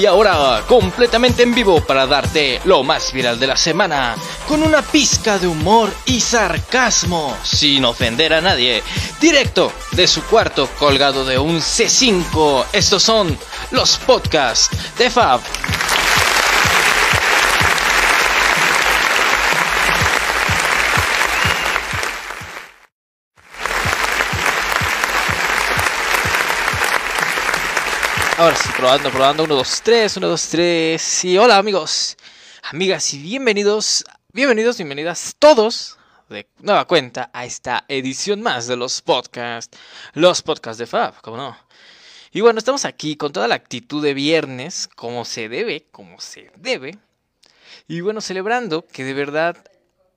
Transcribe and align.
Y 0.00 0.06
ahora, 0.06 0.62
completamente 0.66 1.42
en 1.42 1.54
vivo 1.54 1.84
para 1.84 2.06
darte 2.06 2.58
lo 2.64 2.82
más 2.82 3.12
viral 3.12 3.38
de 3.38 3.46
la 3.46 3.56
semana, 3.58 4.16
con 4.48 4.62
una 4.62 4.80
pizca 4.80 5.38
de 5.38 5.46
humor 5.46 5.92
y 6.06 6.20
sarcasmo, 6.20 7.36
sin 7.42 7.84
ofender 7.84 8.32
a 8.32 8.40
nadie, 8.40 8.82
directo 9.20 9.70
de 9.92 10.06
su 10.06 10.22
cuarto 10.22 10.70
colgado 10.78 11.26
de 11.26 11.38
un 11.38 11.58
C5. 11.60 12.64
Estos 12.72 13.02
son 13.02 13.38
los 13.72 13.98
podcasts 13.98 14.70
de 14.96 15.10
Fab. 15.10 15.42
Ahora 28.40 28.56
sí, 28.56 28.70
probando, 28.74 29.10
probando. 29.10 29.44
1, 29.44 29.54
2, 29.54 29.82
3, 29.82 30.16
1, 30.16 30.28
2, 30.28 30.48
3. 30.48 31.24
Y 31.26 31.36
hola 31.36 31.58
amigos, 31.58 32.16
amigas 32.62 33.12
y 33.12 33.18
bienvenidos, 33.18 34.02
bienvenidos, 34.32 34.78
bienvenidas 34.78 35.36
todos 35.38 35.98
de 36.30 36.48
nueva 36.60 36.86
cuenta 36.86 37.28
a 37.34 37.44
esta 37.44 37.84
edición 37.86 38.40
más 38.40 38.66
de 38.66 38.78
los 38.78 39.02
podcasts, 39.02 39.78
los 40.14 40.40
podcasts 40.40 40.78
de 40.78 40.86
Fab, 40.86 41.20
como 41.20 41.36
no. 41.36 41.54
Y 42.32 42.40
bueno, 42.40 42.58
estamos 42.58 42.86
aquí 42.86 43.14
con 43.14 43.30
toda 43.30 43.46
la 43.46 43.56
actitud 43.56 44.02
de 44.02 44.14
viernes, 44.14 44.88
como 44.96 45.26
se 45.26 45.50
debe, 45.50 45.88
como 45.90 46.18
se 46.18 46.50
debe. 46.56 46.96
Y 47.88 48.00
bueno, 48.00 48.22
celebrando 48.22 48.86
que 48.86 49.04
de 49.04 49.12
verdad 49.12 49.58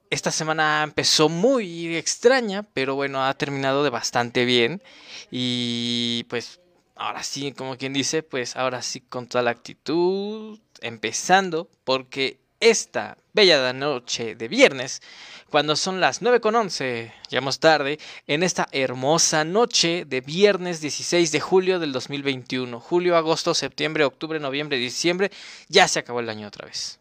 esta 0.09 0.31
semana 0.31 0.81
empezó 0.81 1.27
muy 1.27 1.97
extraña, 1.97 2.63
pero 2.73 2.95
bueno, 2.95 3.25
ha 3.25 3.33
terminado 3.33 3.83
de 3.83 3.89
bastante 3.89 4.45
bien. 4.45 4.81
Y 5.29 6.25
pues 6.29 6.61
ahora 6.95 7.23
sí, 7.23 7.51
como 7.51 7.77
quien 7.77 7.93
dice, 7.93 8.23
pues 8.23 8.55
ahora 8.55 8.81
sí 8.81 9.01
con 9.01 9.27
toda 9.27 9.43
la 9.43 9.51
actitud, 9.51 10.59
empezando, 10.81 11.69
porque 11.83 12.39
esta 12.59 13.17
bella 13.33 13.73
noche 13.73 14.35
de 14.35 14.47
viernes, 14.47 15.01
cuando 15.49 15.75
son 15.75 15.99
las 15.99 16.21
9 16.21 16.39
con 16.39 16.55
11, 16.55 17.13
llegamos 17.29 17.59
tarde, 17.59 17.99
en 18.27 18.41
esta 18.41 18.67
hermosa 18.71 19.43
noche 19.43 20.05
de 20.05 20.21
viernes 20.21 20.79
16 20.79 21.31
de 21.31 21.39
julio 21.39 21.79
del 21.79 21.91
2021, 21.91 22.79
julio, 22.79 23.17
agosto, 23.17 23.53
septiembre, 23.53 24.05
octubre, 24.05 24.39
noviembre, 24.39 24.77
diciembre, 24.77 25.31
ya 25.67 25.87
se 25.87 25.99
acabó 25.99 26.21
el 26.21 26.29
año 26.29 26.47
otra 26.47 26.65
vez. 26.65 26.99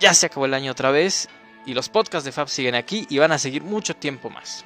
Ya 0.00 0.14
se 0.14 0.26
acabó 0.26 0.46
el 0.46 0.54
año 0.54 0.72
otra 0.72 0.90
vez 0.90 1.28
y 1.66 1.74
los 1.74 1.88
podcasts 1.88 2.24
de 2.24 2.32
Fab 2.32 2.48
siguen 2.48 2.74
aquí 2.74 3.06
y 3.10 3.18
van 3.18 3.32
a 3.32 3.38
seguir 3.38 3.62
mucho 3.62 3.94
tiempo 3.94 4.30
más. 4.30 4.64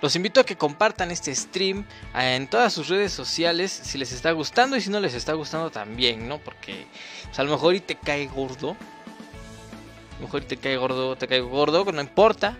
Los 0.00 0.14
invito 0.14 0.40
a 0.40 0.44
que 0.44 0.56
compartan 0.56 1.10
este 1.10 1.34
stream 1.34 1.84
en 2.14 2.46
todas 2.48 2.72
sus 2.72 2.88
redes 2.88 3.12
sociales 3.12 3.72
si 3.72 3.98
les 3.98 4.12
está 4.12 4.30
gustando 4.30 4.76
y 4.76 4.80
si 4.80 4.90
no 4.90 5.00
les 5.00 5.14
está 5.14 5.32
gustando 5.32 5.70
también, 5.70 6.28
¿no? 6.28 6.38
Porque 6.38 6.86
pues, 7.24 7.38
a 7.38 7.42
lo 7.42 7.50
mejor 7.50 7.74
y 7.74 7.80
te 7.80 7.96
cae 7.96 8.26
gordo. 8.26 8.70
A 8.70 10.20
lo 10.20 10.26
mejor 10.26 10.42
y 10.42 10.46
te 10.46 10.56
cae 10.56 10.76
gordo, 10.76 11.16
te 11.16 11.26
cae 11.26 11.40
gordo, 11.40 11.84
no 11.92 12.00
importa. 12.00 12.56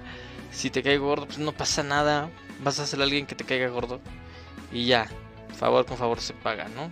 Si 0.50 0.70
te 0.70 0.82
cae 0.82 0.98
gordo, 0.98 1.26
pues 1.26 1.38
no 1.38 1.52
pasa 1.52 1.82
nada. 1.82 2.28
Vas 2.60 2.80
a 2.80 2.96
a 2.96 3.02
alguien 3.02 3.26
que 3.26 3.36
te 3.36 3.44
caiga 3.44 3.68
gordo. 3.68 4.00
Y 4.72 4.86
ya, 4.86 5.08
favor 5.56 5.86
con 5.86 5.96
favor 5.96 6.20
se 6.20 6.34
paga, 6.34 6.68
¿no? 6.68 6.90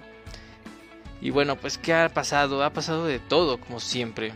Y 1.20 1.30
bueno, 1.30 1.56
pues 1.56 1.78
¿qué 1.78 1.94
ha 1.94 2.08
pasado? 2.08 2.62
Ha 2.62 2.72
pasado 2.72 3.06
de 3.06 3.18
todo, 3.18 3.58
como 3.58 3.80
siempre. 3.80 4.32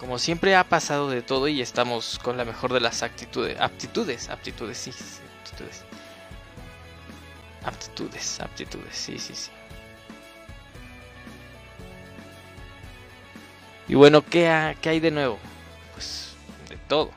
Como 0.00 0.18
siempre 0.18 0.56
ha 0.56 0.64
pasado 0.64 1.10
de 1.10 1.20
todo 1.20 1.46
y 1.46 1.60
estamos 1.60 2.18
con 2.18 2.38
la 2.38 2.46
mejor 2.46 2.72
de 2.72 2.80
las 2.80 3.02
actitudes, 3.02 3.60
aptitudes, 3.60 4.30
aptitudes, 4.30 4.78
sí, 4.78 4.92
aptitudes. 5.42 5.84
Aptitudes, 7.62 8.40
aptitudes, 8.40 8.96
sí, 8.96 9.18
sí, 9.18 9.34
sí. 9.34 9.50
Y 13.88 13.94
bueno, 13.94 14.24
¿qué, 14.24 14.74
¿qué 14.80 14.88
hay 14.88 15.00
de 15.00 15.10
nuevo? 15.10 15.38
Pues 15.92 16.34
de 16.70 16.78
todo. 16.88 17.10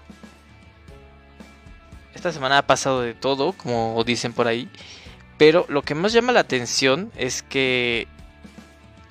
Esta 2.13 2.33
semana 2.33 2.57
ha 2.57 2.67
pasado 2.67 2.99
de 2.99 3.13
todo, 3.13 3.53
como 3.53 4.03
dicen 4.03 4.33
por 4.33 4.47
ahí. 4.47 4.69
Pero 5.37 5.65
lo 5.69 5.83
que 5.83 5.95
más 5.95 6.11
llama 6.11 6.33
la 6.33 6.41
atención 6.41 7.13
es 7.15 7.43
que 7.43 8.09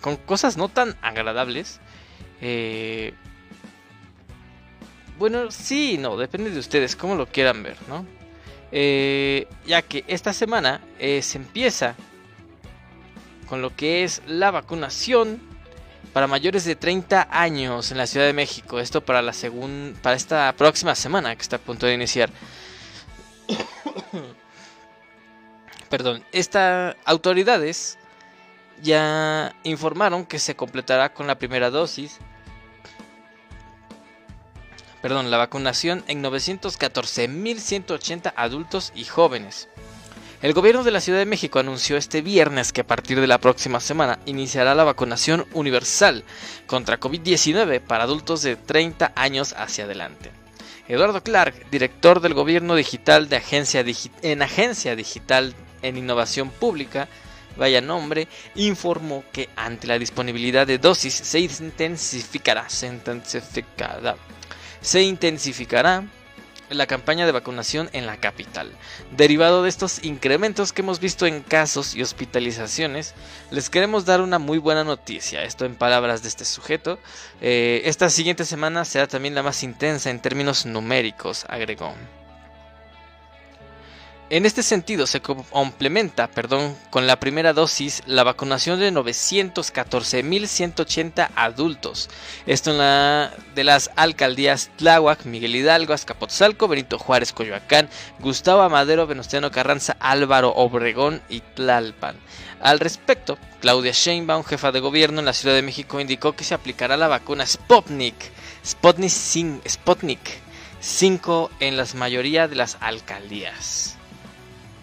con 0.03 0.19
cosas 0.19 0.59
no 0.59 0.69
tan 0.69 0.94
agradables, 1.00 1.81
eh, 2.43 3.15
bueno, 5.19 5.50
sí, 5.50 5.99
no, 5.99 6.17
depende 6.17 6.50
de 6.50 6.59
ustedes, 6.59 6.97
cómo 6.97 7.15
lo 7.15 7.27
quieran 7.27 7.62
ver, 7.62 7.77
¿no? 7.89 8.06
Eh, 8.71 9.47
ya 9.67 9.83
que 9.83 10.05
esta 10.09 10.33
semana 10.33 10.81
eh, 10.99 11.21
se 11.23 11.39
empieza 11.39 11.95
con 13.49 13.61
lo 13.61 13.77
que 13.77 14.03
es 14.03 14.22
la 14.27 14.51
vacunación 14.51 15.41
para 16.12 16.27
mayores 16.27 16.65
de 16.65 16.75
30 16.75 17.28
años 17.31 17.91
en 17.91 17.99
la 17.99 18.06
Ciudad 18.06 18.27
de 18.27 18.33
México. 18.33 18.81
Esto 18.81 19.03
para 19.03 19.21
la 19.22 19.33
segunda, 19.33 19.99
para 20.01 20.17
esta 20.17 20.53
próxima 20.56 20.95
semana 20.95 21.34
que 21.37 21.43
está 21.43 21.56
a 21.56 21.59
punto 21.59 21.87
de 21.87 21.95
iniciar. 21.95 22.31
Perdón, 25.91 26.25
estas 26.33 26.97
autoridades 27.05 27.99
ya 28.83 29.55
informaron 29.65 30.25
que 30.25 30.39
se 30.39 30.56
completará 30.56 31.12
con 31.12 31.27
la 31.27 31.39
primera 31.39 31.71
dosis 31.71 32.19
perdón, 35.03 35.31
la 35.31 35.37
vacunación 35.37 36.03
en 36.07 36.23
914.180 36.23 38.33
adultos 38.37 38.93
y 38.95 39.05
jóvenes. 39.05 39.69
El 40.41 40.55
gobierno 40.55 40.85
de 40.85 40.93
la 40.93 41.01
Ciudad 41.01 41.19
de 41.19 41.27
México 41.27 41.59
anunció 41.59 41.97
este 41.97 42.23
viernes 42.23 42.73
que 42.73 42.81
a 42.81 42.87
partir 42.87 43.21
de 43.21 43.27
la 43.27 43.39
próxima 43.39 43.81
semana 43.81 44.21
iniciará 44.27 44.75
la 44.75 44.85
vacunación 44.85 45.47
universal 45.53 46.25
contra 46.67 46.99
COVID-19 46.99 47.81
para 47.81 48.05
adultos 48.05 48.43
de 48.43 48.57
30 48.57 49.13
años 49.15 49.55
hacia 49.57 49.85
adelante. 49.85 50.31
Eduardo 50.89 51.23
Clark, 51.23 51.71
director 51.71 52.21
del 52.21 52.34
gobierno 52.34 52.75
digital 52.75 53.29
de 53.29 53.37
agencia 53.37 53.84
en 54.23 54.43
Agencia 54.43 54.97
Digital 54.97 55.55
en 55.83 55.97
Innovación 55.97 56.51
Pública, 56.51 57.09
vaya 57.57 57.81
nombre, 57.81 58.27
informó 58.57 59.23
que 59.33 59.49
ante 59.55 59.87
la 59.87 59.97
disponibilidad 59.99 60.67
de 60.67 60.79
dosis 60.79 61.15
se 61.15 61.39
intensificará, 61.39 62.69
se 62.69 62.89
intensificará 62.89 64.17
se 64.83 65.03
intensificará 65.03 66.05
la 66.75 66.87
campaña 66.87 67.27
de 67.27 67.33
vacunación 67.33 67.89
en 67.93 68.07
la 68.07 68.19
capital. 68.19 68.71
Derivado 69.17 69.63
de 69.63 69.69
estos 69.69 70.05
incrementos 70.05 70.73
que 70.73 70.83
hemos 70.83 71.01
visto 71.01 71.27
en 71.27 71.43
casos 71.43 71.95
y 71.95 72.03
hospitalizaciones, 72.03 73.15
les 73.51 73.71
queremos 73.71 74.05
dar 74.05 74.21
una 74.21 74.39
muy 74.39 74.59
buena 74.59 74.84
noticia. 74.84 75.45
Esto 75.45 75.65
en 75.65 75.77
palabras 75.77 76.23
de 76.23 76.29
este 76.29 76.45
sujeto. 76.45 76.99
Eh, 77.41 77.83
esta 77.84 78.11
siguiente 78.11 78.45
semana 78.45 78.84
será 78.84 79.07
también 79.07 79.34
la 79.34 79.43
más 79.43 79.63
intensa 79.63 80.11
en 80.11 80.21
términos 80.21 80.67
numéricos, 80.67 81.45
agregó. 81.49 81.95
En 84.33 84.47
este 84.47 84.63
sentido, 84.63 85.07
se 85.07 85.21
complementa 85.21 86.27
perdón, 86.27 86.75
con 86.89 87.07
la 87.07 87.21
primera 87.21 87.53
dosis 87.53 88.03
la 88.07 88.25
vacunación 88.25 88.81
de 88.81 88.91
914.180 88.91 91.29
adultos. 91.37 92.09
Esto 92.47 92.71
en 92.71 92.79
la 92.79 93.31
de 93.55 93.63
las 93.63 93.91
alcaldías 93.95 94.71
Tláhuac, 94.77 95.27
Miguel 95.27 95.55
Hidalgo, 95.55 95.93
Azcapotzalco, 95.93 96.67
Benito 96.67 96.99
Juárez, 96.99 97.34
Coyoacán, 97.34 97.91
Gustavo 98.21 98.63
Amadero, 98.63 99.07
Venustiano 99.07 99.51
Carranza, 99.51 99.99
Álvaro 100.01 100.55
Obregón 100.57 101.21
y 101.29 101.41
Tlalpan. 101.41 102.17
Al 102.63 102.81
respecto, 102.81 103.37
Claudia 103.61 103.93
Sheinbaum, 103.93 104.45
jefa 104.45 104.73
de 104.73 104.81
gobierno 104.81 105.21
en 105.21 105.27
la 105.27 105.34
Ciudad 105.34 105.55
de 105.55 105.61
México, 105.61 106.01
indicó 106.01 106.33
que 106.33 106.45
se 106.45 106.55
aplicará 106.55 106.97
la 106.97 107.09
vacuna 107.09 107.45
Sputnik, 107.45 108.15
Sputnik 108.65 109.11
5 110.81 111.51
en 111.61 111.77
la 111.77 111.84
mayoría 111.97 112.49
de 112.49 112.57
las 112.57 112.79
alcaldías. 112.81 113.99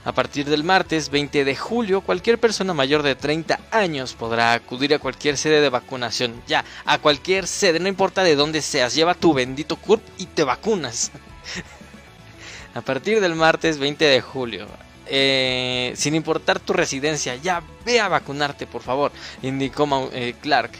A 0.05 0.13
partir 0.13 0.45
del 0.45 0.63
martes 0.63 1.09
20 1.09 1.43
de 1.43 1.55
julio, 1.55 2.01
cualquier 2.01 2.39
persona 2.39 2.73
mayor 2.73 3.03
de 3.03 3.15
30 3.15 3.59
años 3.69 4.13
podrá 4.13 4.53
acudir 4.53 4.93
a 4.93 4.99
cualquier 4.99 5.37
sede 5.37 5.59
de 5.59 5.69
vacunación. 5.69 6.41
Ya, 6.47 6.63
a 6.85 6.99
cualquier 6.99 7.47
sede, 7.47 7.79
no 7.79 7.89
importa 7.89 8.23
de 8.23 8.35
dónde 8.35 8.61
seas, 8.61 8.95
lleva 8.95 9.13
tu 9.13 9.33
bendito 9.33 9.75
CURP 9.75 10.01
y 10.17 10.25
te 10.27 10.45
vacunas. 10.45 11.11
a 12.73 12.81
partir 12.81 13.19
del 13.19 13.35
martes 13.35 13.77
20 13.77 14.05
de 14.05 14.21
julio, 14.21 14.67
eh, 15.05 15.91
sin 15.97 16.15
importar 16.15 16.59
tu 16.61 16.71
residencia, 16.71 17.35
ya 17.35 17.61
ve 17.83 17.99
a 17.99 18.07
vacunarte, 18.07 18.67
por 18.67 18.81
favor, 18.81 19.11
indicó 19.41 20.09
eh, 20.13 20.33
Clark. 20.41 20.71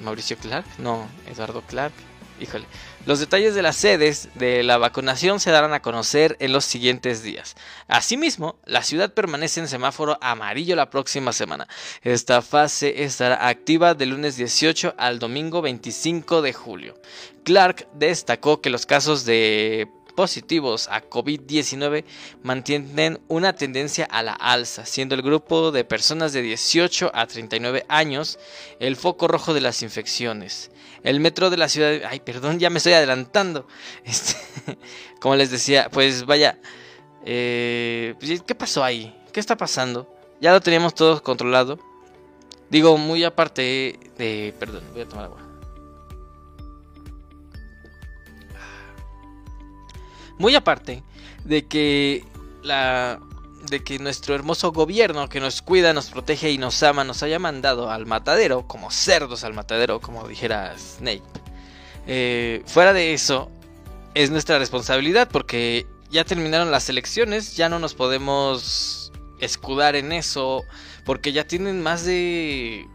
Mauricio 0.00 0.36
Clark, 0.36 0.66
no, 0.78 1.06
Eduardo 1.30 1.62
Clark. 1.62 1.94
Híjole. 2.40 2.66
Los 3.06 3.20
detalles 3.20 3.54
de 3.54 3.62
las 3.62 3.76
sedes 3.76 4.28
de 4.34 4.62
la 4.62 4.78
vacunación 4.78 5.40
se 5.40 5.50
darán 5.50 5.72
a 5.72 5.80
conocer 5.80 6.36
en 6.40 6.52
los 6.52 6.64
siguientes 6.64 7.22
días. 7.22 7.54
Asimismo, 7.88 8.56
la 8.66 8.82
ciudad 8.82 9.14
permanece 9.14 9.60
en 9.60 9.68
semáforo 9.68 10.18
amarillo 10.20 10.76
la 10.76 10.90
próxima 10.90 11.32
semana. 11.32 11.66
Esta 12.02 12.42
fase 12.42 13.04
estará 13.04 13.48
activa 13.48 13.94
del 13.94 14.10
lunes 14.10 14.36
18 14.36 14.94
al 14.98 15.18
domingo 15.18 15.62
25 15.62 16.42
de 16.42 16.52
julio. 16.52 17.00
Clark 17.44 17.88
destacó 17.94 18.60
que 18.60 18.70
los 18.70 18.86
casos 18.86 19.24
de 19.24 19.88
positivos 20.16 20.88
a 20.90 21.02
COVID-19 21.02 22.04
mantienen 22.42 23.20
una 23.28 23.52
tendencia 23.52 24.06
a 24.06 24.24
la 24.24 24.32
alza, 24.32 24.84
siendo 24.84 25.14
el 25.14 25.22
grupo 25.22 25.70
de 25.70 25.84
personas 25.84 26.32
de 26.32 26.42
18 26.42 27.12
a 27.14 27.26
39 27.26 27.84
años 27.88 28.40
el 28.80 28.96
foco 28.96 29.28
rojo 29.28 29.54
de 29.54 29.60
las 29.60 29.82
infecciones. 29.82 30.72
El 31.06 31.20
metro 31.20 31.50
de 31.50 31.56
la 31.56 31.68
ciudad... 31.68 32.00
Ay, 32.08 32.18
perdón, 32.18 32.58
ya 32.58 32.68
me 32.68 32.78
estoy 32.78 32.94
adelantando. 32.94 33.68
Este, 34.04 34.36
como 35.20 35.36
les 35.36 35.52
decía, 35.52 35.88
pues 35.88 36.26
vaya... 36.26 36.58
Eh, 37.24 38.16
pues, 38.18 38.42
¿Qué 38.42 38.56
pasó 38.56 38.82
ahí? 38.82 39.16
¿Qué 39.32 39.38
está 39.38 39.56
pasando? 39.56 40.12
Ya 40.40 40.52
lo 40.52 40.60
teníamos 40.60 40.96
todo 40.96 41.22
controlado. 41.22 41.78
Digo, 42.70 42.98
muy 42.98 43.22
aparte 43.22 44.00
de... 44.18 44.52
Perdón, 44.58 44.82
voy 44.92 45.02
a 45.02 45.08
tomar 45.08 45.24
agua. 45.26 45.38
Muy 50.38 50.56
aparte 50.56 51.04
de 51.44 51.68
que 51.68 52.24
la 52.64 53.20
de 53.66 53.82
que 53.82 53.98
nuestro 53.98 54.34
hermoso 54.34 54.72
gobierno 54.72 55.28
que 55.28 55.40
nos 55.40 55.62
cuida, 55.62 55.92
nos 55.92 56.10
protege 56.10 56.50
y 56.50 56.58
nos 56.58 56.82
ama 56.82 57.04
nos 57.04 57.22
haya 57.22 57.38
mandado 57.38 57.90
al 57.90 58.06
matadero, 58.06 58.66
como 58.66 58.90
cerdos 58.90 59.44
al 59.44 59.54
matadero, 59.54 60.00
como 60.00 60.26
dijera 60.26 60.74
Snape. 60.78 61.22
Eh, 62.06 62.62
fuera 62.66 62.92
de 62.92 63.12
eso, 63.12 63.50
es 64.14 64.30
nuestra 64.30 64.58
responsabilidad 64.58 65.28
porque 65.30 65.86
ya 66.10 66.24
terminaron 66.24 66.70
las 66.70 66.88
elecciones, 66.88 67.56
ya 67.56 67.68
no 67.68 67.78
nos 67.78 67.94
podemos 67.94 69.12
escudar 69.40 69.96
en 69.96 70.12
eso, 70.12 70.64
porque 71.04 71.32
ya 71.32 71.46
tienen 71.46 71.82
más 71.82 72.04
de 72.04 72.86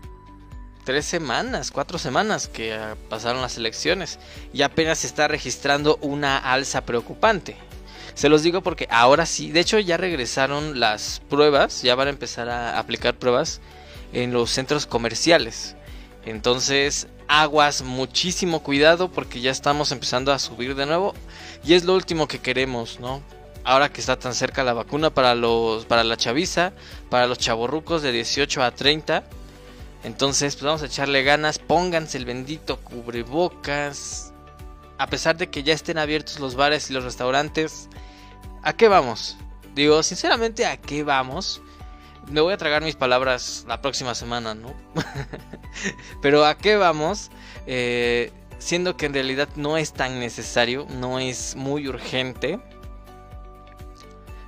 tres 0.84 1.06
semanas, 1.06 1.72
cuatro 1.72 2.00
semanas 2.00 2.48
que 2.48 2.78
pasaron 3.10 3.42
las 3.42 3.58
elecciones 3.58 4.20
y 4.54 4.64
apenas 4.64 5.00
se 5.00 5.08
está 5.08 5.28
registrando 5.28 5.98
una 6.02 6.38
alza 6.38 6.86
preocupante. 6.86 7.56
Se 8.14 8.30
los 8.30 8.44
digo 8.44 8.62
porque 8.62 8.88
ahora 8.90 9.26
sí, 9.26 9.52
de 9.52 9.62
hecho 9.62 9.80
ya 9.80 9.98
regresaron 9.98 10.80
las 10.80 11.22
pruebas, 11.30 11.82
ya 11.82 11.96
van 11.96 12.08
a 12.08 12.12
empezar 12.12 12.50
a 12.50 12.78
aplicar 12.78 13.18
pruebas 13.18 13.62
en 14.14 14.34
los 14.34 14.52
centros 14.52 14.86
comerciales. 14.86 15.76
Entonces, 16.26 17.08
aguas, 17.28 17.82
muchísimo 17.82 18.62
cuidado 18.62 19.10
porque 19.10 19.42
ya 19.42 19.52
estamos 19.52 19.92
empezando 19.92 20.32
a 20.32 20.40
subir 20.40 20.76
de 20.76 20.86
nuevo 20.86 21.14
y 21.64 21.74
es 21.74 21.86
lo 21.86 21.96
último 21.96 22.28
que 22.28 22.40
queremos, 22.40 23.00
¿no? 23.00 23.22
Ahora 23.64 23.90
que 23.90 24.02
está 24.02 24.18
tan 24.18 24.34
cerca 24.34 24.64
la 24.64 24.74
vacuna 24.74 25.12
para 25.12 25.36
los 25.36 25.86
para 25.86 26.04
la 26.04 26.18
chaviza, 26.18 26.74
para 27.10 27.28
los 27.28 27.38
chavorrucos 27.38 28.02
de 28.02 28.12
18 28.12 28.64
a 28.64 28.72
30. 28.72 29.24
Entonces, 30.04 30.56
pues 30.56 30.66
vamos 30.66 30.82
a 30.82 30.88
echarle 30.88 31.24
ganas, 31.24 31.60
pónganse 31.60 32.18
el 32.18 32.26
bendito 32.26 32.78
cubrebocas. 32.78 34.31
A 35.02 35.08
pesar 35.08 35.36
de 35.38 35.50
que 35.50 35.64
ya 35.64 35.74
estén 35.74 35.98
abiertos 35.98 36.40
los 36.40 36.56
bares 36.56 36.90
y 36.90 36.94
los 36.94 37.04
restaurantes, 37.04 37.90
¿A 38.64 38.74
qué 38.74 38.88
vamos? 38.88 39.38
Digo, 39.74 40.04
sinceramente, 40.04 40.66
¿a 40.66 40.78
qué 40.78 41.04
vamos? 41.04 41.62
Me 42.28 42.42
voy 42.42 42.54
a 42.54 42.58
tragar 42.58 42.84
mis 42.84 42.96
palabras 42.96 43.66
la 43.68 43.82
próxima 43.82 44.14
semana, 44.14 44.54
¿no? 44.54 44.76
Pero 46.22 46.46
¿a 46.46 46.56
qué 46.58 46.76
vamos? 46.76 47.32
Eh, 47.66 48.32
siendo 48.60 48.98
que 48.98 49.08
en 49.08 49.16
realidad 49.16 49.50
no 49.56 49.78
es 49.78 49.94
tan 49.94 50.20
necesario, 50.20 50.86
no 50.92 51.18
es 51.18 51.56
muy 51.56 51.88
urgente. 51.88 52.60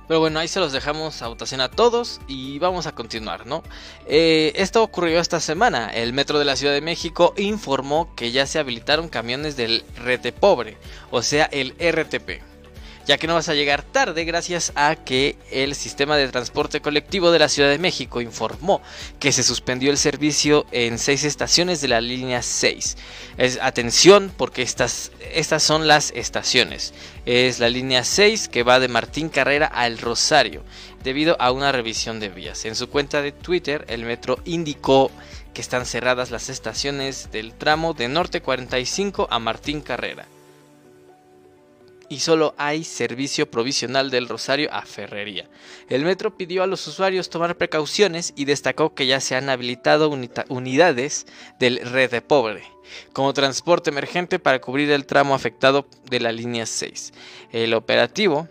Pero 0.06 0.20
bueno, 0.20 0.38
ahí 0.38 0.48
se 0.48 0.60
los 0.60 0.72
dejamos 0.72 1.22
a 1.22 1.28
votación 1.28 1.60
a 1.60 1.70
todos 1.70 2.20
y 2.28 2.58
vamos 2.58 2.86
a 2.86 2.92
continuar, 2.92 3.46
¿no? 3.46 3.62
Eh, 4.06 4.52
esto 4.56 4.82
ocurrió 4.82 5.20
esta 5.20 5.40
semana. 5.40 5.90
El 5.90 6.12
Metro 6.12 6.38
de 6.38 6.44
la 6.44 6.56
Ciudad 6.56 6.74
de 6.74 6.80
México 6.80 7.34
informó 7.36 8.14
que 8.14 8.30
ya 8.30 8.46
se 8.46 8.58
habilitaron 8.58 9.08
camiones 9.08 9.56
del 9.56 9.84
Rete 9.96 10.32
Pobre, 10.32 10.76
o 11.10 11.22
sea, 11.22 11.46
el 11.46 11.74
RTP 11.80 12.53
ya 13.06 13.18
que 13.18 13.26
no 13.26 13.34
vas 13.34 13.48
a 13.48 13.54
llegar 13.54 13.82
tarde 13.82 14.24
gracias 14.24 14.72
a 14.74 14.96
que 14.96 15.36
el 15.50 15.74
sistema 15.74 16.16
de 16.16 16.28
transporte 16.28 16.80
colectivo 16.80 17.30
de 17.30 17.38
la 17.38 17.48
Ciudad 17.48 17.68
de 17.68 17.78
México 17.78 18.20
informó 18.20 18.80
que 19.18 19.32
se 19.32 19.42
suspendió 19.42 19.90
el 19.90 19.98
servicio 19.98 20.66
en 20.72 20.98
seis 20.98 21.24
estaciones 21.24 21.80
de 21.80 21.88
la 21.88 22.00
línea 22.00 22.42
6. 22.42 22.96
Es, 23.36 23.58
atención 23.60 24.32
porque 24.36 24.62
estas, 24.62 25.12
estas 25.32 25.62
son 25.62 25.86
las 25.86 26.12
estaciones. 26.12 26.94
Es 27.26 27.58
la 27.58 27.68
línea 27.68 28.04
6 28.04 28.48
que 28.48 28.62
va 28.62 28.80
de 28.80 28.88
Martín 28.88 29.28
Carrera 29.28 29.70
a 29.74 29.86
El 29.86 29.98
Rosario 29.98 30.62
debido 31.02 31.36
a 31.40 31.52
una 31.52 31.72
revisión 31.72 32.20
de 32.20 32.30
vías. 32.30 32.64
En 32.64 32.74
su 32.74 32.88
cuenta 32.88 33.20
de 33.20 33.32
Twitter 33.32 33.84
el 33.88 34.04
metro 34.04 34.38
indicó 34.44 35.10
que 35.52 35.60
están 35.60 35.86
cerradas 35.86 36.30
las 36.30 36.48
estaciones 36.48 37.30
del 37.30 37.54
tramo 37.54 37.92
de 37.92 38.08
Norte 38.08 38.40
45 38.40 39.28
a 39.30 39.38
Martín 39.38 39.82
Carrera 39.82 40.26
y 42.08 42.20
solo 42.20 42.54
hay 42.58 42.84
servicio 42.84 43.50
provisional 43.50 44.10
del 44.10 44.28
Rosario 44.28 44.72
a 44.72 44.82
Ferrería. 44.82 45.48
El 45.88 46.04
metro 46.04 46.36
pidió 46.36 46.62
a 46.62 46.66
los 46.66 46.86
usuarios 46.86 47.30
tomar 47.30 47.56
precauciones 47.56 48.32
y 48.36 48.44
destacó 48.44 48.94
que 48.94 49.06
ya 49.06 49.20
se 49.20 49.36
han 49.36 49.48
habilitado 49.48 50.10
unidades 50.48 51.26
del 51.58 51.78
Red 51.78 52.10
de 52.10 52.22
Pobre 52.22 52.64
como 53.12 53.32
transporte 53.32 53.90
emergente 53.90 54.38
para 54.38 54.60
cubrir 54.60 54.90
el 54.90 55.06
tramo 55.06 55.34
afectado 55.34 55.86
de 56.10 56.20
la 56.20 56.32
línea 56.32 56.66
6. 56.66 57.12
El 57.52 57.74
operativo 57.74 58.48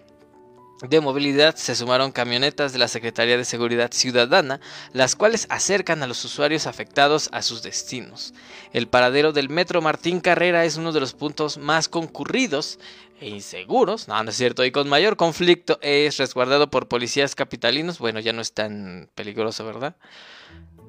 de 0.82 1.00
movilidad 1.00 1.56
se 1.56 1.76
sumaron 1.76 2.12
camionetas 2.12 2.74
de 2.74 2.80
la 2.80 2.90
Secretaría 2.90 3.38
de 3.38 3.46
Seguridad 3.46 3.92
Ciudadana, 3.94 4.60
las 4.92 5.16
cuales 5.16 5.48
acercan 5.50 6.04
a 6.04 6.08
los 6.08 6.26
usuarios 6.26 6.68
afectados 6.68 7.30
a 7.32 7.42
sus 7.42 7.64
destinos. 7.64 8.34
El 8.74 8.88
paradero 8.88 9.32
del 9.32 9.50
Metro 9.50 9.82
Martín 9.82 10.20
Carrera 10.20 10.66
es 10.66 10.76
uno 10.76 10.92
de 10.92 11.00
los 11.00 11.14
puntos 11.14 11.58
más 11.58 11.88
concurridos 11.88 12.80
e 13.24 13.30
inseguros, 13.30 14.08
no, 14.08 14.22
no 14.22 14.30
es 14.30 14.36
cierto, 14.36 14.66
y 14.66 14.72
con 14.72 14.90
mayor 14.90 15.16
conflicto 15.16 15.80
es 15.82 16.18
resguardado 16.18 16.70
por 16.70 16.88
policías 16.88 17.36
capitalinos, 17.36 18.00
bueno, 18.00 18.20
ya 18.20 18.34
no 18.34 18.42
es 18.42 18.54
tan 18.54 19.10
peligroso, 19.16 19.66
¿verdad? 19.66 19.96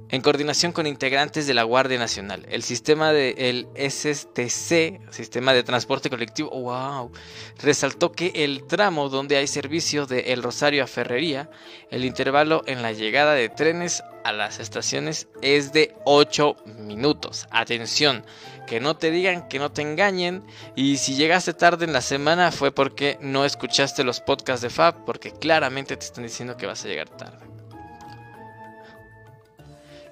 En 0.09 0.21
coordinación 0.21 0.73
con 0.73 0.87
integrantes 0.87 1.47
de 1.47 1.55
la 1.55 1.63
Guardia 1.63 1.99
Nacional. 1.99 2.47
El 2.51 2.63
sistema 2.63 3.13
del 3.13 3.69
STC, 3.75 5.11
Sistema 5.11 5.53
de 5.53 5.63
Transporte 5.63 6.11
Colectivo, 6.11 6.51
wow, 6.51 7.11
resaltó 7.63 8.13
que 8.13 8.33
el 8.35 8.65
tramo 8.65 9.09
donde 9.09 9.37
hay 9.37 9.47
servicio 9.47 10.07
de 10.07 10.33
El 10.33 10.43
Rosario 10.43 10.85
a 10.85 10.87
Ferrería, 10.87 11.51
el 11.91 12.05
intervalo 12.05 12.63
en 12.67 12.83
la 12.83 12.93
llegada 12.93 13.35
de 13.35 13.49
trenes 13.49 14.03
a 14.25 14.33
las 14.33 14.59
estaciones 14.59 15.29
es 15.43 15.73
de 15.73 15.95
8 16.05 16.57
minutos. 16.79 17.47
Atención, 17.51 18.25
que 18.67 18.81
no 18.81 18.97
te 18.97 19.11
digan, 19.11 19.49
que 19.49 19.59
no 19.59 19.71
te 19.71 19.83
engañen. 19.83 20.45
Y 20.75 20.97
si 20.97 21.15
llegaste 21.15 21.53
tarde 21.55 21.85
en 21.85 21.93
la 21.93 22.01
semana 22.01 22.51
fue 22.51 22.73
porque 22.73 23.19
no 23.21 23.45
escuchaste 23.45 24.05
los 24.05 24.21
podcasts 24.21 24.63
de 24.63 24.71
Fab, 24.71 25.05
porque 25.05 25.31
claramente 25.33 25.97
te 25.97 26.05
están 26.05 26.25
diciendo 26.25 26.57
que 26.57 26.67
vas 26.67 26.85
a 26.85 26.89
llegar 26.89 27.09
tarde. 27.09 27.54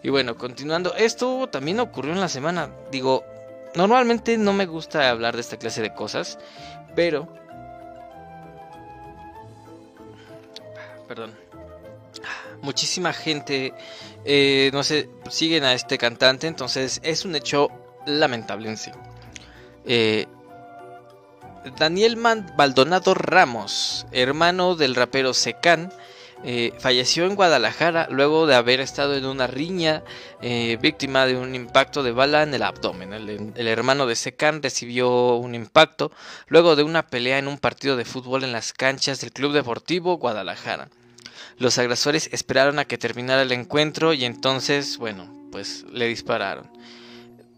Y 0.02 0.10
bueno, 0.10 0.36
continuando, 0.36 0.94
esto 0.94 1.48
también 1.48 1.78
ocurrió 1.80 2.12
en 2.12 2.20
la 2.20 2.28
semana. 2.28 2.70
Digo, 2.90 3.24
normalmente 3.74 4.36
no 4.36 4.52
me 4.52 4.66
gusta 4.66 5.08
hablar 5.10 5.34
de 5.34 5.40
esta 5.40 5.58
clase 5.58 5.82
de 5.82 5.94
cosas, 5.94 6.38
pero... 6.94 7.28
Perdón. 11.06 11.34
Muchísima 12.62 13.12
gente, 13.12 13.74
eh, 14.24 14.70
no 14.72 14.82
sé, 14.82 15.08
siguen 15.28 15.64
a 15.64 15.72
este 15.74 15.98
cantante, 15.98 16.46
entonces 16.46 17.00
es 17.02 17.24
un 17.24 17.34
hecho 17.34 17.68
lamentable 18.06 18.68
en 18.68 18.76
sí. 18.76 18.90
Eh, 19.84 20.26
Daniel 21.76 22.16
Maldonado 22.16 23.14
Ramos, 23.14 24.06
hermano 24.10 24.74
del 24.74 24.94
rapero 24.94 25.34
Secan, 25.34 25.92
eh, 26.44 26.72
falleció 26.78 27.26
en 27.26 27.36
Guadalajara 27.36 28.08
luego 28.10 28.46
de 28.46 28.54
haber 28.54 28.80
estado 28.80 29.16
en 29.16 29.26
una 29.26 29.46
riña 29.46 30.02
eh, 30.40 30.76
víctima 30.80 31.24
de 31.26 31.36
un 31.36 31.54
impacto 31.54 32.02
de 32.02 32.12
bala 32.12 32.42
en 32.42 32.52
el 32.54 32.62
abdomen. 32.62 33.12
El, 33.12 33.68
hermano 33.68 34.06
de 34.06 34.16
Secan 34.16 34.62
recibió 34.62 35.36
un 35.36 35.54
impacto 35.54 36.10
luego 36.48 36.74
de 36.74 36.82
una 36.82 37.06
pelea 37.06 37.38
en 37.38 37.46
un 37.46 37.58
partido 37.58 37.96
de 37.96 38.04
fútbol 38.04 38.42
en 38.42 38.52
las 38.52 38.72
canchas 38.72 39.20
del 39.20 39.32
Club 39.32 39.52
Deportivo 39.52 40.18
Guadalajara. 40.18 40.88
Los 41.58 41.78
agresores 41.78 42.28
esperaron 42.32 42.78
a 42.78 42.86
que 42.86 42.98
terminara 42.98 43.42
el 43.42 43.52
encuentro 43.52 44.12
y 44.12 44.24
entonces, 44.24 44.98
bueno, 44.98 45.32
pues 45.52 45.84
le 45.92 46.08
dispararon. 46.08 46.68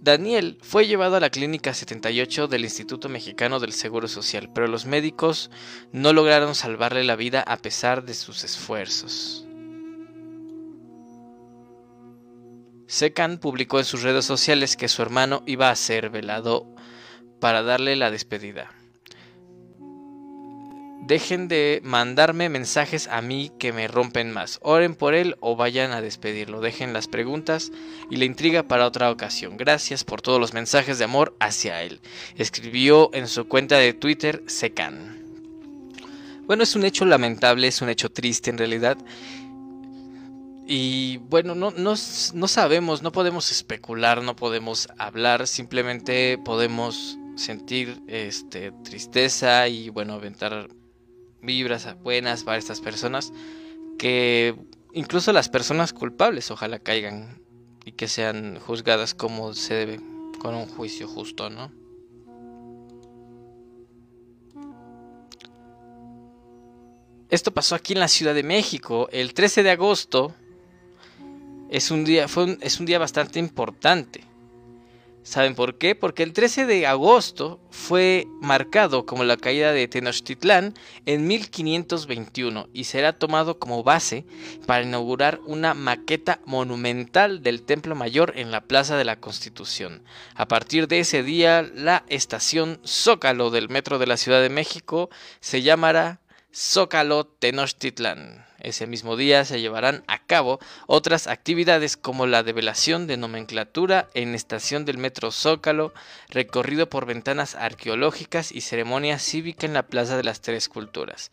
Daniel 0.05 0.59
fue 0.61 0.87
llevado 0.87 1.17
a 1.17 1.21
la 1.21 1.31
clínica 1.31 1.73
78 1.73 2.47
del 2.47 2.65
Instituto 2.65 3.09
Mexicano 3.09 3.59
del 3.59 3.73
Seguro 3.73 4.07
Social, 4.07 4.51
pero 4.55 4.67
los 4.67 4.85
médicos 4.85 5.51
no 5.93 6.13
lograron 6.13 6.55
salvarle 6.55 7.05
la 7.05 7.17
vida 7.17 7.41
a 7.41 7.57
pesar 7.57 8.05
de 8.05 8.13
sus 8.13 8.45
esfuerzos. 8.45 9.47
Secan 12.87 13.39
publicó 13.39 13.79
en 13.79 13.87
sus 13.87 14.03
redes 14.03 14.27
sociales 14.27 14.77
que 14.77 14.89
su 14.89 15.01
hermano 15.01 15.43
iba 15.47 15.71
a 15.71 15.75
ser 15.75 16.11
velado 16.11 16.67
para 17.41 17.63
darle 17.63 17.97
la 17.97 18.11
despedida. 18.11 18.75
Dejen 21.07 21.49
de 21.49 21.83
mandarme 21.85 22.49
mensajes 22.49 23.09
a 23.09 23.21
mí 23.21 23.53
que 23.59 23.75
me 23.75 23.89
rompen 23.89 24.33
más. 24.33 24.59
Oren 24.63 24.95
por 24.95 25.13
él 25.13 25.37
o 25.41 25.55
vayan 25.55 25.93
a 25.93 26.01
despedirlo. 26.01 26.63
Dejen 26.63 26.95
las 26.95 27.09
preguntas 27.09 27.73
y 28.11 28.17
la 28.17 28.25
intriga 28.25 28.63
para 28.63 28.87
otra 28.87 29.11
ocasión. 29.11 29.59
Gracias 29.59 30.03
por 30.03 30.23
todos 30.23 30.41
los 30.41 30.55
mensajes 30.55 30.99
de 30.99 31.05
amor 31.05 31.37
hacia 31.41 31.83
él. 31.83 32.01
Escribió 32.37 33.11
en 33.13 33.29
su 33.29 33.47
cuenta 33.49 33.77
de 33.77 33.93
Twitter 33.93 34.45
Secan. 34.47 35.23
Bueno, 36.47 36.63
es 36.63 36.75
un 36.75 36.87
hecho 36.87 37.05
lamentable, 37.05 37.69
es 37.69 37.83
un 37.83 37.91
hecho 37.91 38.11
triste 38.11 38.49
en 38.49 38.57
realidad. 38.57 38.97
Y 40.67 41.19
bueno, 41.19 41.55
no, 41.55 41.71
no, 41.71 41.97
no 42.35 42.49
sabemos, 42.49 43.03
no 43.03 43.13
podemos 43.13 43.51
especular, 43.51 44.23
no 44.23 44.37
podemos 44.37 44.89
hablar, 44.97 45.47
simplemente 45.47 46.39
podemos 46.39 47.19
sentir 47.37 48.01
este, 48.07 48.73
tristeza 48.85 49.69
y 49.69 49.91
bueno, 49.91 50.15
aventar 50.15 50.71
vibras 51.45 51.87
buenas 52.03 52.45
para 52.45 52.59
estas 52.59 52.81
personas 52.81 53.33
que 53.99 54.57
incluso 54.93 55.33
las 55.33 55.49
personas 55.49 55.93
culpables 55.93 56.51
ojalá 56.51 56.79
caigan 56.79 57.41
y 57.85 57.93
que 57.93 58.09
sean 58.09 58.59
juzgadas 58.61 59.15
como 59.15 59.55
se 59.55 59.75
debe, 59.75 60.01
con 60.41 60.55
un 60.55 60.67
juicio 60.67 61.07
justo, 61.07 61.51
¿no? 61.51 61.71
Esto 67.31 67.53
pasó 67.53 67.75
aquí 67.75 67.95
en 67.95 68.01
la 68.01 68.09
Ciudad 68.09 68.35
de 68.35 68.43
México 68.43 69.09
el 69.11 69.35
13 69.35 69.63
de 69.63 69.71
agosto. 69.71 70.35
Es 71.69 71.91
un 71.91 72.05
día, 72.05 72.29
fue 72.29 72.57
es 72.61 72.79
un 72.79 72.87
día 72.87 72.99
bastante 72.99 73.39
importante. 73.41 74.23
¿Saben 75.25 75.55
por 75.55 75.79
qué? 75.79 75.95
Porque 75.95 76.23
el 76.23 76.35
13 76.35 76.67
de 76.67 76.87
agosto 76.87 77.59
fue 77.71 78.27
marcado 78.43 79.07
como 79.07 79.25
la 79.25 79.39
caída 79.39 79.73
de 79.73 79.89
Tenochtitlán 79.89 80.75
en 81.07 81.27
1521 81.27 82.69
y 82.75 82.85
será 82.85 83.15
tomado 83.15 83.59
como 83.59 83.83
base 83.83 84.27
para 84.67 84.85
inaugurar 84.85 85.41
una 85.47 85.73
maqueta 85.73 86.41
monumental 86.45 87.43
del 87.43 87.63
Templo 87.63 87.95
Mayor 87.95 88.35
en 88.37 88.51
la 88.51 88.61
Plaza 88.61 88.99
de 88.99 89.07
la 89.07 89.19
Constitución. 89.19 90.03
A 90.35 90.47
partir 90.47 90.89
de 90.89 91.01
ese 91.01 91.23
día, 91.23 91.63
la 91.75 92.05
estación 92.09 92.79
Zócalo 92.87 93.51
del 93.51 93.71
Metro 93.71 93.99
de 93.99 94.07
la 94.07 94.19
Ciudad 94.19 94.43
de 94.43 94.51
México 94.51 95.09
se 95.41 95.63
llamará 95.63 96.21
Zócalo 96.55 97.25
Tenochtitlán. 97.25 98.45
Ese 98.65 98.87
mismo 98.87 99.17
día 99.17 99.45
se 99.45 99.61
llevarán 99.61 100.05
a 100.07 100.25
cabo 100.25 100.59
otras 100.87 101.27
actividades 101.27 101.97
como 101.99 102.27
la 102.27 102.43
develación 102.43 103.07
de 103.07 103.19
nomenclatura 103.19 104.09
en 104.15 104.35
estación 104.35 104.87
del 104.87 104.97
metro 104.97 105.31
Zócalo, 105.31 105.93
recorrido 106.31 106.89
por 106.89 107.05
ventanas 107.05 107.55
arqueológicas 107.55 108.53
y 108.53 108.63
ceremonia 108.63 109.19
cívica 109.19 109.67
en 109.67 109.75
la 109.75 109.87
Plaza 109.87 110.17
de 110.17 110.25
las 110.25 110.41
Tres 110.41 110.69
Culturas. 110.69 111.31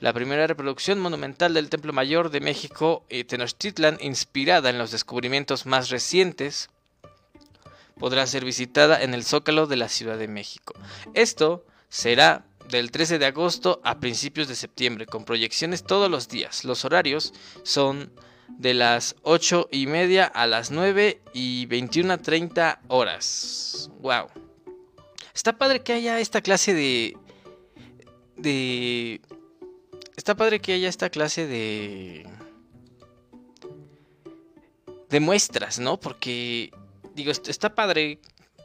La 0.00 0.12
primera 0.12 0.46
reproducción 0.48 0.98
monumental 0.98 1.54
del 1.54 1.70
Templo 1.70 1.92
Mayor 1.92 2.30
de 2.30 2.40
México, 2.40 3.04
y 3.08 3.22
Tenochtitlan, 3.22 3.98
inspirada 4.00 4.68
en 4.68 4.78
los 4.78 4.90
descubrimientos 4.90 5.66
más 5.66 5.88
recientes, 5.88 6.68
podrá 7.98 8.26
ser 8.26 8.44
visitada 8.44 9.00
en 9.00 9.14
el 9.14 9.24
Zócalo 9.24 9.68
de 9.68 9.76
la 9.76 9.88
Ciudad 9.88 10.18
de 10.18 10.26
México. 10.26 10.74
Esto 11.14 11.64
será 11.88 12.44
del 12.72 12.90
13 12.90 13.18
de 13.18 13.26
agosto 13.26 13.80
a 13.84 14.00
principios 14.00 14.48
de 14.48 14.56
septiembre, 14.56 15.06
con 15.06 15.24
proyecciones 15.24 15.84
todos 15.84 16.10
los 16.10 16.28
días. 16.28 16.64
Los 16.64 16.84
horarios 16.84 17.32
son 17.62 18.12
de 18.48 18.74
las 18.74 19.14
8 19.22 19.68
y 19.70 19.86
media 19.86 20.24
a 20.24 20.46
las 20.46 20.70
9 20.70 21.20
y 21.34 21.66
21 21.66 22.14
a 22.14 22.18
30 22.18 22.80
horas. 22.88 23.90
¡Wow! 24.00 24.26
Está 25.34 25.56
padre 25.56 25.82
que 25.82 25.92
haya 25.92 26.18
esta 26.18 26.40
clase 26.40 26.74
de. 26.74 27.16
de. 28.36 29.20
Está 30.16 30.34
padre 30.34 30.60
que 30.60 30.72
haya 30.72 30.88
esta 30.88 31.10
clase 31.10 31.46
de. 31.46 32.26
de 35.10 35.20
muestras, 35.20 35.78
¿no? 35.78 36.00
Porque. 36.00 36.70
Digo, 37.14 37.30
está 37.30 37.74
padre 37.74 38.18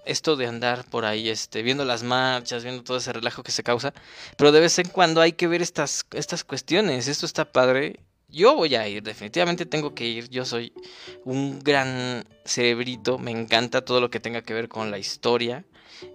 esto 0.07 0.35
de 0.35 0.47
andar 0.47 0.85
por 0.85 1.05
ahí, 1.05 1.29
este, 1.29 1.61
viendo 1.61 1.85
las 1.85 2.03
marchas, 2.03 2.63
viendo 2.63 2.83
todo 2.83 2.97
ese 2.97 3.13
relajo 3.13 3.43
que 3.43 3.51
se 3.51 3.63
causa, 3.63 3.93
pero 4.37 4.51
de 4.51 4.59
vez 4.59 4.79
en 4.79 4.89
cuando 4.89 5.21
hay 5.21 5.33
que 5.33 5.47
ver 5.47 5.61
estas, 5.61 6.05
estas 6.13 6.43
cuestiones, 6.43 7.07
esto 7.07 7.25
está 7.25 7.45
padre. 7.45 7.99
Yo 8.29 8.55
voy 8.55 8.75
a 8.75 8.87
ir, 8.87 9.03
definitivamente 9.03 9.65
tengo 9.65 9.95
que 9.95 10.05
ir. 10.05 10.29
Yo 10.29 10.43
soy 10.43 10.73
un 11.23 11.59
gran 11.59 12.27
cerebrito, 12.43 13.17
me 13.17 13.31
encanta 13.31 13.85
todo 13.85 14.01
lo 14.01 14.09
que 14.09 14.19
tenga 14.19 14.41
que 14.41 14.53
ver 14.53 14.67
con 14.67 14.91
la 14.91 14.99
historia. 14.99 15.63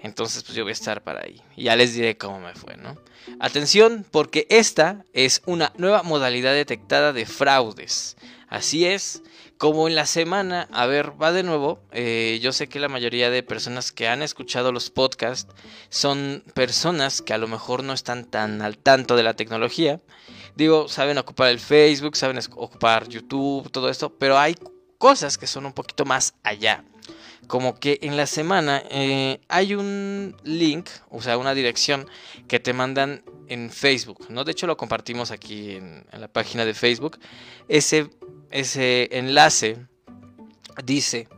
Entonces, 0.03 0.43
pues 0.45 0.55
yo 0.55 0.65
voy 0.65 0.71
a 0.71 0.75
estar 0.75 1.03
para 1.03 1.23
ahí. 1.23 1.41
Ya 1.57 1.75
les 1.75 1.95
diré 1.95 2.17
cómo 2.17 2.39
me 2.39 2.55
fue, 2.55 2.77
¿no? 2.77 2.97
Atención, 3.41 4.05
porque 4.11 4.47
esta 4.51 5.05
es 5.13 5.43
una 5.47 5.73
nueva 5.77 6.03
modalidad 6.03 6.53
detectada 6.53 7.13
de 7.13 7.27
fraudes. 7.27 8.17
Así 8.49 8.85
es, 8.85 9.23
como 9.63 9.87
en 9.87 9.95
la 9.95 10.07
semana, 10.07 10.67
a 10.73 10.87
ver, 10.87 11.13
va 11.23 11.31
de 11.31 11.45
nuevo. 11.45 11.79
Eh, 11.93 12.41
yo 12.43 12.51
sé 12.51 12.69
que 12.69 12.81
la 12.81 12.89
mayoría 12.89 13.31
de 13.31 13.45
personas 13.45 13.93
que 13.93 14.09
han 14.09 14.21
escuchado 14.21 14.73
los 14.73 14.91
podcasts 14.91 15.55
son 15.89 16.43
personas 16.53 17.23
que 17.23 17.33
a 17.33 17.39
lo 17.39 17.47
mejor 17.47 17.85
no 17.85 17.93
están 17.93 18.25
tan 18.25 18.61
al 18.61 18.77
tanto 18.77 19.15
de 19.15 19.23
la 19.23 19.35
tecnología. 19.35 20.01
Digo, 20.57 20.89
saben 20.89 21.17
ocupar 21.17 21.51
el 21.51 21.61
Facebook, 21.61 22.17
saben 22.17 22.41
ocupar 22.57 23.07
YouTube, 23.07 23.71
todo 23.71 23.89
esto, 23.89 24.13
pero 24.19 24.37
hay 24.37 24.57
cosas 24.99 25.39
que 25.39 25.47
son 25.47 25.65
un 25.65 25.73
poquito 25.73 26.05
más 26.05 26.35
allá. 26.43 26.85
Como 27.47 27.79
que 27.79 28.01
en 28.03 28.17
la 28.17 28.27
semana 28.27 28.83
eh, 28.91 29.41
hay 29.47 29.77
un 29.77 30.35
link, 30.43 30.89
o 31.09 31.23
sea, 31.23 31.39
una 31.39 31.55
dirección 31.55 32.09
que 32.49 32.59
te 32.59 32.73
mandan 32.73 33.23
en 33.47 33.71
Facebook, 33.71 34.27
¿no? 34.29 34.43
De 34.43 34.51
hecho 34.51 34.67
lo 34.67 34.77
compartimos 34.77 35.31
aquí 35.31 35.77
en, 35.77 36.05
en 36.11 36.21
la 36.21 36.27
página 36.27 36.65
de 36.65 36.75
Facebook. 36.75 37.21
Ese 37.69 38.11
ese 38.53 39.09
enlace 39.13 39.87
dice, 40.85 41.29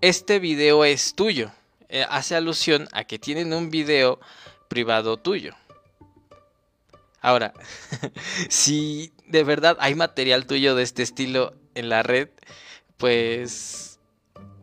este 0.00 0.38
video 0.38 0.84
es 0.84 1.14
tuyo. 1.14 1.52
Eh, 1.88 2.04
hace 2.08 2.34
alusión 2.34 2.88
a 2.92 3.04
que 3.04 3.18
tienen 3.18 3.52
un 3.52 3.70
video 3.70 4.18
privado 4.68 5.18
tuyo. 5.18 5.54
Ahora, 7.20 7.52
si 8.48 9.12
de 9.26 9.44
verdad 9.44 9.76
hay 9.78 9.94
material 9.94 10.46
tuyo 10.46 10.74
de 10.74 10.82
este 10.82 11.02
estilo 11.02 11.54
en 11.74 11.88
la 11.88 12.02
red, 12.02 12.30
pues, 12.96 14.00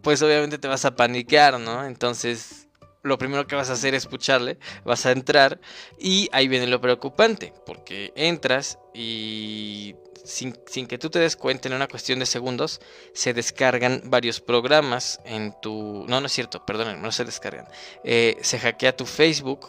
pues 0.02 0.22
obviamente 0.22 0.58
te 0.58 0.68
vas 0.68 0.86
a 0.86 0.96
paniquear, 0.96 1.60
¿no? 1.60 1.86
Entonces, 1.86 2.68
lo 3.02 3.18
primero 3.18 3.48
que 3.48 3.56
vas 3.56 3.70
a 3.70 3.74
hacer 3.74 3.94
es 3.94 4.04
escucharle, 4.04 4.58
vas 4.84 5.06
a 5.06 5.12
entrar 5.12 5.60
y 5.98 6.30
ahí 6.32 6.48
viene 6.48 6.68
lo 6.68 6.82
preocupante, 6.82 7.54
porque 7.66 8.12
entras 8.16 8.78
y 8.94 9.96
sin, 10.26 10.54
que 10.88 10.98
tú 10.98 11.10
te 11.10 11.20
des 11.20 11.36
cuenta 11.36 11.68
en 11.68 11.74
una 11.74 11.88
cuestión 11.88 12.20
de 12.20 12.26
segundos, 12.26 12.82
se 13.14 13.34
descargan 13.34 14.02
varios 14.06 14.40
programas 14.40 15.20
en 15.26 15.54
tu... 15.62 16.06
No, 16.08 16.20
no 16.22 16.28
es 16.28 16.32
cierto, 16.32 16.66
perdón, 16.66 17.02
no 17.02 17.12
se 17.12 17.26
descargan. 17.26 17.68
Eh, 18.04 18.38
se 18.42 18.60
hackea 18.60 18.96
tu 18.96 19.06
Facebook. 19.06 19.68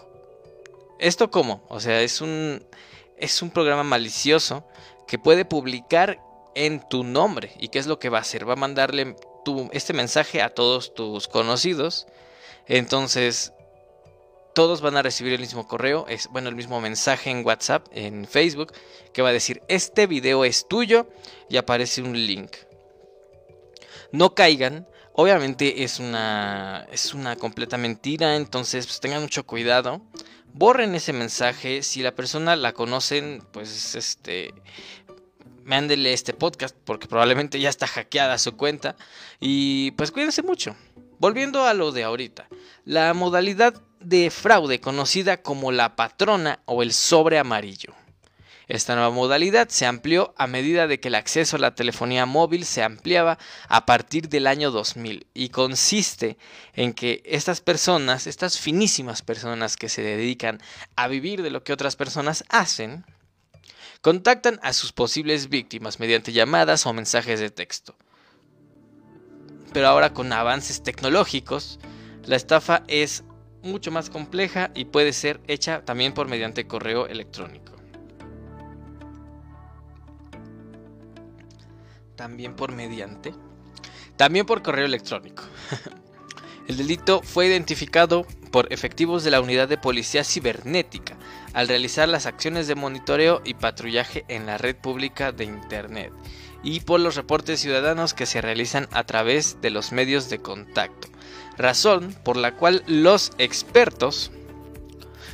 ¿Esto 0.98 1.30
cómo? 1.30 1.64
O 1.68 1.80
sea, 1.80 2.02
es 2.02 2.20
un, 2.20 2.64
es 3.16 3.42
un 3.42 3.50
programa 3.50 3.84
malicioso 3.84 4.64
que 5.06 5.18
puede 5.18 5.44
publicar 5.44 6.20
en 6.54 6.86
tu 6.88 7.04
nombre. 7.04 7.52
¿Y 7.58 7.68
qué 7.68 7.78
es 7.78 7.86
lo 7.86 7.98
que 7.98 8.08
va 8.08 8.18
a 8.18 8.22
hacer? 8.22 8.48
Va 8.48 8.54
a 8.54 8.56
mandarle 8.56 9.16
tu, 9.44 9.68
este 9.72 9.92
mensaje 9.92 10.42
a 10.42 10.50
todos 10.50 10.94
tus 10.94 11.28
conocidos. 11.28 12.06
Entonces, 12.66 13.52
todos 14.54 14.80
van 14.80 14.96
a 14.96 15.02
recibir 15.02 15.32
el 15.32 15.40
mismo 15.40 15.66
correo, 15.66 16.06
es 16.08 16.28
bueno, 16.28 16.48
el 16.48 16.56
mismo 16.56 16.80
mensaje 16.80 17.30
en 17.30 17.44
WhatsApp, 17.44 17.86
en 17.92 18.26
Facebook, 18.26 18.72
que 19.12 19.22
va 19.22 19.30
a 19.30 19.32
decir, 19.32 19.62
este 19.68 20.06
video 20.06 20.44
es 20.44 20.66
tuyo 20.68 21.08
y 21.48 21.56
aparece 21.56 22.02
un 22.02 22.14
link. 22.14 22.56
No 24.12 24.34
caigan, 24.34 24.88
obviamente 25.12 25.84
es 25.84 26.00
una, 26.00 26.86
es 26.90 27.14
una 27.14 27.36
completa 27.36 27.76
mentira, 27.76 28.36
entonces 28.36 28.86
pues, 28.86 29.00
tengan 29.00 29.22
mucho 29.22 29.46
cuidado. 29.46 30.02
Borren 30.52 30.94
ese 30.96 31.12
mensaje, 31.12 31.82
si 31.82 32.02
la 32.02 32.14
persona 32.14 32.56
la 32.56 32.72
conocen, 32.72 33.44
pues 33.52 33.94
este, 33.94 34.52
mándele 35.64 36.12
este 36.12 36.34
podcast 36.34 36.76
porque 36.84 37.06
probablemente 37.06 37.60
ya 37.60 37.68
está 37.68 37.86
hackeada 37.86 38.36
su 38.38 38.56
cuenta 38.56 38.96
y 39.38 39.92
pues 39.92 40.10
cuídense 40.10 40.42
mucho. 40.42 40.74
Volviendo 41.20 41.64
a 41.66 41.74
lo 41.74 41.92
de 41.92 42.02
ahorita, 42.02 42.48
la 42.84 43.14
modalidad 43.14 43.80
de 44.00 44.30
fraude 44.30 44.80
conocida 44.80 45.42
como 45.42 45.72
la 45.72 45.94
patrona 45.94 46.60
o 46.64 46.82
el 46.82 46.92
sobre 46.92 47.38
amarillo. 47.38 47.94
Esta 48.70 48.94
nueva 48.94 49.10
modalidad 49.10 49.68
se 49.68 49.84
amplió 49.84 50.32
a 50.38 50.46
medida 50.46 50.86
de 50.86 51.00
que 51.00 51.08
el 51.08 51.16
acceso 51.16 51.56
a 51.56 51.58
la 51.58 51.74
telefonía 51.74 52.24
móvil 52.24 52.64
se 52.64 52.84
ampliaba 52.84 53.36
a 53.68 53.84
partir 53.84 54.28
del 54.28 54.46
año 54.46 54.70
2000 54.70 55.26
y 55.34 55.48
consiste 55.48 56.38
en 56.74 56.92
que 56.92 57.20
estas 57.24 57.60
personas, 57.60 58.28
estas 58.28 58.60
finísimas 58.60 59.22
personas 59.22 59.76
que 59.76 59.88
se 59.88 60.02
dedican 60.02 60.60
a 60.94 61.08
vivir 61.08 61.42
de 61.42 61.50
lo 61.50 61.64
que 61.64 61.72
otras 61.72 61.96
personas 61.96 62.44
hacen, 62.48 63.04
contactan 64.02 64.60
a 64.62 64.72
sus 64.72 64.92
posibles 64.92 65.48
víctimas 65.48 65.98
mediante 65.98 66.32
llamadas 66.32 66.86
o 66.86 66.92
mensajes 66.92 67.40
de 67.40 67.50
texto. 67.50 67.96
Pero 69.72 69.88
ahora 69.88 70.14
con 70.14 70.32
avances 70.32 70.84
tecnológicos, 70.84 71.80
la 72.24 72.36
estafa 72.36 72.84
es 72.86 73.24
mucho 73.62 73.90
más 73.90 74.10
compleja 74.10 74.70
y 74.74 74.86
puede 74.86 75.12
ser 75.12 75.40
hecha 75.46 75.84
también 75.84 76.12
por 76.12 76.28
mediante 76.28 76.66
correo 76.66 77.06
electrónico. 77.06 77.72
También 82.16 82.54
por 82.54 82.72
mediante. 82.72 83.34
También 84.16 84.46
por 84.46 84.62
correo 84.62 84.84
electrónico. 84.84 85.44
El 86.68 86.76
delito 86.76 87.22
fue 87.24 87.46
identificado 87.46 88.26
por 88.52 88.72
efectivos 88.72 89.24
de 89.24 89.30
la 89.30 89.40
Unidad 89.40 89.68
de 89.68 89.78
Policía 89.78 90.22
Cibernética 90.22 91.16
al 91.52 91.68
realizar 91.68 92.08
las 92.08 92.26
acciones 92.26 92.66
de 92.66 92.74
monitoreo 92.74 93.42
y 93.44 93.54
patrullaje 93.54 94.24
en 94.28 94.46
la 94.46 94.58
red 94.58 94.76
pública 94.76 95.32
de 95.32 95.44
Internet 95.44 96.12
y 96.62 96.80
por 96.80 97.00
los 97.00 97.16
reportes 97.16 97.60
ciudadanos 97.60 98.14
que 98.14 98.26
se 98.26 98.40
realizan 98.40 98.88
a 98.92 99.04
través 99.04 99.60
de 99.60 99.70
los 99.70 99.92
medios 99.92 100.28
de 100.28 100.40
contacto, 100.40 101.08
razón 101.60 102.14
por 102.24 102.36
la 102.36 102.56
cual 102.56 102.82
los 102.86 103.32
expertos 103.38 104.30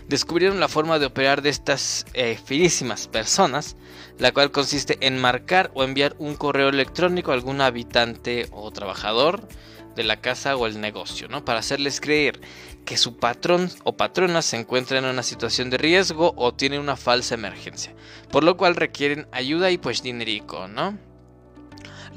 descubrieron 0.08 0.60
la 0.60 0.68
forma 0.68 0.98
de 0.98 1.06
operar 1.06 1.42
de 1.42 1.50
estas 1.50 2.06
eh, 2.14 2.38
finísimas 2.44 3.08
personas, 3.08 3.76
la 4.18 4.32
cual 4.32 4.50
consiste 4.50 4.98
en 5.06 5.18
marcar 5.18 5.70
o 5.74 5.82
enviar 5.82 6.14
un 6.18 6.36
correo 6.36 6.68
electrónico 6.68 7.30
a 7.30 7.34
algún 7.34 7.60
habitante 7.60 8.48
o 8.52 8.70
trabajador 8.70 9.48
de 9.96 10.04
la 10.04 10.20
casa 10.20 10.56
o 10.56 10.66
el 10.66 10.80
negocio, 10.80 11.26
¿no? 11.28 11.44
Para 11.44 11.60
hacerles 11.60 12.00
creer 12.00 12.40
que 12.84 12.96
su 12.96 13.16
patrón 13.16 13.70
o 13.82 13.96
patrona 13.96 14.42
se 14.42 14.56
encuentra 14.56 14.98
en 14.98 15.06
una 15.06 15.22
situación 15.22 15.70
de 15.70 15.78
riesgo 15.78 16.34
o 16.36 16.54
tiene 16.54 16.78
una 16.78 16.96
falsa 16.96 17.34
emergencia, 17.34 17.94
por 18.30 18.44
lo 18.44 18.56
cual 18.56 18.76
requieren 18.76 19.26
ayuda 19.32 19.70
y 19.70 19.78
pues 19.78 20.02
dinerico, 20.02 20.68
¿no? 20.68 20.96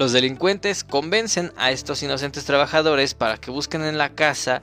Los 0.00 0.12
delincuentes 0.12 0.82
convencen 0.82 1.52
a 1.58 1.72
estos 1.72 2.02
inocentes 2.02 2.46
trabajadores 2.46 3.12
para 3.12 3.36
que 3.36 3.50
busquen 3.50 3.84
en 3.84 3.98
la 3.98 4.08
casa 4.08 4.62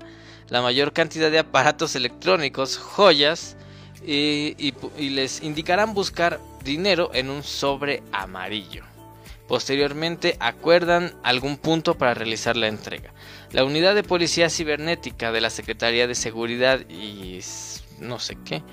la 0.50 0.64
mayor 0.64 0.94
cantidad 0.94 1.30
de 1.30 1.38
aparatos 1.38 1.96
electrónicos, 1.96 2.80
joyas, 2.80 3.56
y, 4.04 4.74
les 4.98 5.44
indicarán 5.44 5.94
buscar 5.94 6.40
dinero 6.64 7.12
en 7.14 7.30
un 7.30 7.44
sobre 7.44 8.02
amarillo. 8.12 8.84
Posteriormente 9.48 10.38
acuerdan 10.40 11.14
algún 11.22 11.58
punto 11.58 12.00
para 12.00 12.16
realizar 12.16 12.58
la 12.58 12.68
entrega. 12.68 13.14
La 13.52 13.64
unidad 13.64 13.94
de 13.94 14.02
policía 14.02 14.50
cibernética 14.50 15.32
de 15.32 15.42
la 15.42 15.52
Secretaría 15.52 16.08
de 16.08 16.16
Seguridad 16.16 16.80
y 16.90 17.42
no 18.00 18.18
sé 18.18 18.40
qué 18.44 18.64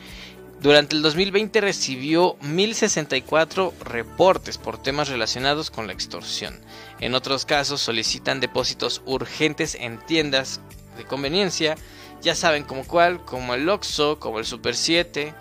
durante 0.60 0.96
el 0.96 1.02
2020 1.02 1.60
recibió 1.60 2.36
1064 2.40 3.74
reportes 3.84 4.56
por 4.56 4.82
temas 4.82 5.08
relacionados 5.08 5.70
con 5.70 5.86
la 5.86 5.92
extorsión. 5.92 6.58
En 7.00 7.14
otros 7.14 7.44
casos 7.44 7.80
solicitan 7.80 8.40
depósitos 8.40 9.02
urgentes 9.04 9.74
en 9.74 9.98
tiendas 9.98 10.60
de 10.96 11.04
conveniencia, 11.04 11.76
ya 12.22 12.34
saben 12.34 12.64
como 12.64 12.86
cuál, 12.86 13.24
como 13.24 13.54
el 13.54 13.68
Oxxo, 13.68 14.18
como 14.18 14.38
el 14.38 14.46
Super 14.46 14.74
7, 14.74 15.34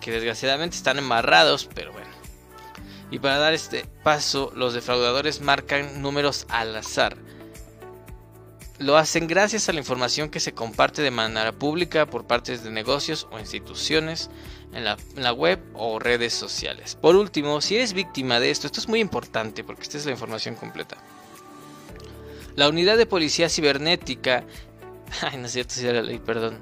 que 0.00 0.10
desgraciadamente 0.10 0.76
están 0.76 0.98
embarrados, 0.98 1.68
pero 1.72 1.92
bueno. 1.92 2.10
Y 3.10 3.20
para 3.20 3.38
dar 3.38 3.52
este 3.52 3.86
paso, 4.02 4.50
los 4.56 4.74
defraudadores 4.74 5.40
marcan 5.40 6.02
números 6.02 6.46
al 6.48 6.74
azar. 6.74 7.16
Lo 8.78 8.96
hacen 8.96 9.28
gracias 9.28 9.68
a 9.68 9.72
la 9.72 9.78
información 9.78 10.30
que 10.30 10.40
se 10.40 10.52
comparte 10.52 11.00
de 11.00 11.12
manera 11.12 11.52
pública 11.52 12.06
por 12.06 12.26
partes 12.26 12.64
de 12.64 12.72
negocios 12.72 13.28
o 13.30 13.38
instituciones 13.38 14.30
en 14.74 14.84
la, 14.84 15.32
web 15.32 15.60
o 15.74 15.98
redes 15.98 16.34
sociales. 16.34 16.96
Por 17.00 17.16
último, 17.16 17.60
si 17.60 17.76
eres 17.76 17.92
víctima 17.92 18.40
de 18.40 18.50
esto, 18.50 18.66
esto 18.66 18.80
es 18.80 18.88
muy 18.88 19.00
importante 19.00 19.64
porque 19.64 19.82
esta 19.82 19.98
es 19.98 20.06
la 20.06 20.12
información 20.12 20.56
completa. 20.56 20.96
La 22.56 22.68
unidad 22.68 22.96
de 22.96 23.06
policía 23.06 23.48
cibernética... 23.48 24.44
Ay, 25.22 25.38
no 25.38 25.46
es 25.46 25.52
cierto, 25.52 25.74
si 25.74 25.84
la 25.84 26.02
ley, 26.02 26.18
perdón. 26.18 26.60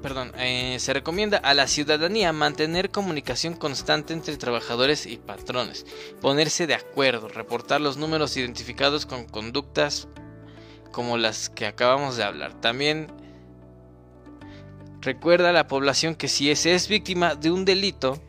perdón, 0.00 0.32
eh, 0.38 0.78
se 0.80 0.94
recomienda 0.94 1.36
a 1.38 1.52
la 1.52 1.66
ciudadanía 1.66 2.32
mantener 2.32 2.90
comunicación 2.90 3.54
constante 3.54 4.14
entre 4.14 4.36
trabajadores 4.38 5.06
y 5.06 5.18
patrones, 5.18 5.84
ponerse 6.22 6.66
de 6.66 6.74
acuerdo, 6.74 7.28
reportar 7.28 7.80
los 7.82 7.96
números 7.96 8.36
identificados 8.36 9.04
con 9.04 9.26
conductas 9.26 10.08
como 10.90 11.18
las 11.18 11.50
que 11.50 11.66
acabamos 11.66 12.16
de 12.16 12.24
hablar. 12.24 12.54
También 12.60 13.08
recuerda 15.00 15.50
a 15.50 15.52
la 15.52 15.66
población 15.66 16.14
que 16.14 16.28
si 16.28 16.54
se 16.56 16.74
es 16.74 16.88
víctima 16.88 17.34
de 17.34 17.50
un 17.50 17.64
delito, 17.64 18.20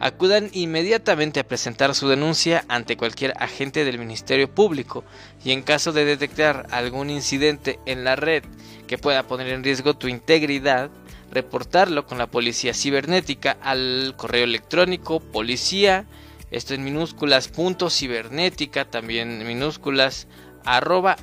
acudan 0.00 0.50
inmediatamente 0.52 1.40
a 1.40 1.48
presentar 1.48 1.94
su 1.94 2.08
denuncia 2.08 2.64
ante 2.68 2.96
cualquier 2.96 3.34
agente 3.38 3.84
del 3.84 3.98
Ministerio 3.98 4.52
Público. 4.52 5.04
Y 5.44 5.52
en 5.52 5.62
caso 5.62 5.92
de 5.92 6.04
detectar 6.04 6.66
algún 6.70 7.10
incidente 7.10 7.80
en 7.86 8.04
la 8.04 8.16
red 8.16 8.44
que 8.86 8.98
pueda 8.98 9.26
poner 9.26 9.48
en 9.48 9.64
riesgo 9.64 9.94
tu 9.94 10.08
integridad, 10.08 10.90
reportarlo 11.30 12.06
con 12.06 12.18
la 12.18 12.28
policía 12.28 12.74
cibernética 12.74 13.56
al 13.60 14.14
correo 14.16 14.44
electrónico 14.44 15.20
policía, 15.20 16.06
esto 16.50 16.74
en 16.74 16.84
minúsculas, 16.84 17.48
punto 17.48 17.90
cibernética, 17.90 18.86
también 18.86 19.46
minúsculas, 19.46 20.26
arroba 20.64 21.16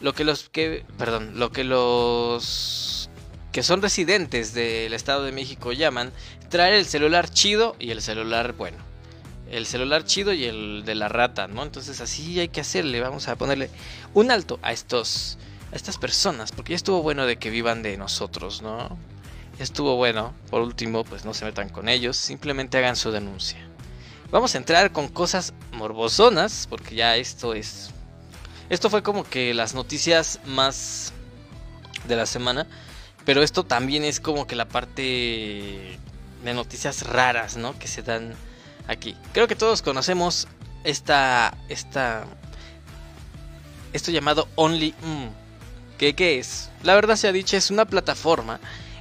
Lo 0.00 0.14
que 0.14 0.24
los 0.24 0.48
que... 0.48 0.84
Perdón, 0.98 1.38
lo 1.38 1.52
que 1.52 1.64
los... 1.64 3.10
Que 3.52 3.62
son 3.62 3.82
residentes 3.82 4.54
del 4.54 4.92
Estado 4.92 5.24
de 5.24 5.32
México 5.32 5.72
llaman 5.72 6.12
traer 6.50 6.74
el 6.74 6.86
celular 6.86 7.28
chido 7.30 7.76
y 7.78 7.90
el 7.90 8.02
celular 8.02 8.52
bueno. 8.52 8.78
El 9.50 9.66
celular 9.66 10.04
chido 10.04 10.32
y 10.32 10.44
el 10.44 10.84
de 10.84 10.94
la 10.94 11.08
rata, 11.08 11.48
¿no? 11.48 11.62
Entonces 11.62 12.00
así 12.00 12.38
hay 12.38 12.48
que 12.48 12.60
hacerle. 12.60 13.00
Vamos 13.00 13.26
a 13.28 13.36
ponerle 13.36 13.70
un 14.14 14.30
alto 14.30 14.60
a 14.62 14.72
estos 14.72 15.38
a 15.72 15.76
estas 15.76 15.98
personas, 15.98 16.52
porque 16.52 16.72
ya 16.72 16.76
estuvo 16.76 17.02
bueno 17.02 17.26
de 17.26 17.36
que 17.36 17.50
vivan 17.50 17.82
de 17.82 17.96
nosotros, 17.96 18.62
¿no? 18.62 18.98
Estuvo 19.60 19.96
bueno. 19.96 20.32
Por 20.50 20.62
último, 20.62 21.04
pues 21.04 21.26
no 21.26 21.34
se 21.34 21.44
metan 21.44 21.68
con 21.68 21.90
ellos, 21.90 22.16
simplemente 22.16 22.78
hagan 22.78 22.96
su 22.96 23.12
denuncia. 23.12 23.58
Vamos 24.30 24.54
a 24.54 24.58
entrar 24.58 24.90
con 24.90 25.08
cosas 25.08 25.52
morbosonas, 25.72 26.66
porque 26.68 26.94
ya 26.94 27.16
esto 27.16 27.52
es... 27.52 27.90
Esto 28.70 28.88
fue 28.88 29.02
como 29.02 29.22
que 29.22 29.52
las 29.52 29.74
noticias 29.74 30.40
más 30.46 31.12
de 32.08 32.16
la 32.16 32.24
semana, 32.24 32.66
pero 33.26 33.42
esto 33.42 33.64
también 33.64 34.02
es 34.02 34.18
como 34.18 34.46
que 34.46 34.56
la 34.56 34.66
parte 34.66 35.98
de 36.42 36.54
noticias 36.54 37.02
raras, 37.06 37.58
¿no? 37.58 37.78
Que 37.78 37.86
se 37.86 38.02
dan 38.02 38.34
aquí. 38.88 39.14
Creo 39.34 39.46
que 39.46 39.56
todos 39.56 39.82
conocemos 39.82 40.48
esta, 40.84 41.54
esta, 41.68 42.24
esto 43.92 44.10
llamado 44.10 44.48
Only. 44.54 44.94
¿Qué, 45.98 46.38
es? 46.38 46.70
La 46.82 46.94
verdad 46.94 47.16
se 47.16 47.28
ha 47.28 47.32
dicho, 47.32 47.58
es 47.58 47.70
una 47.70 47.84
plataforma 47.84 48.58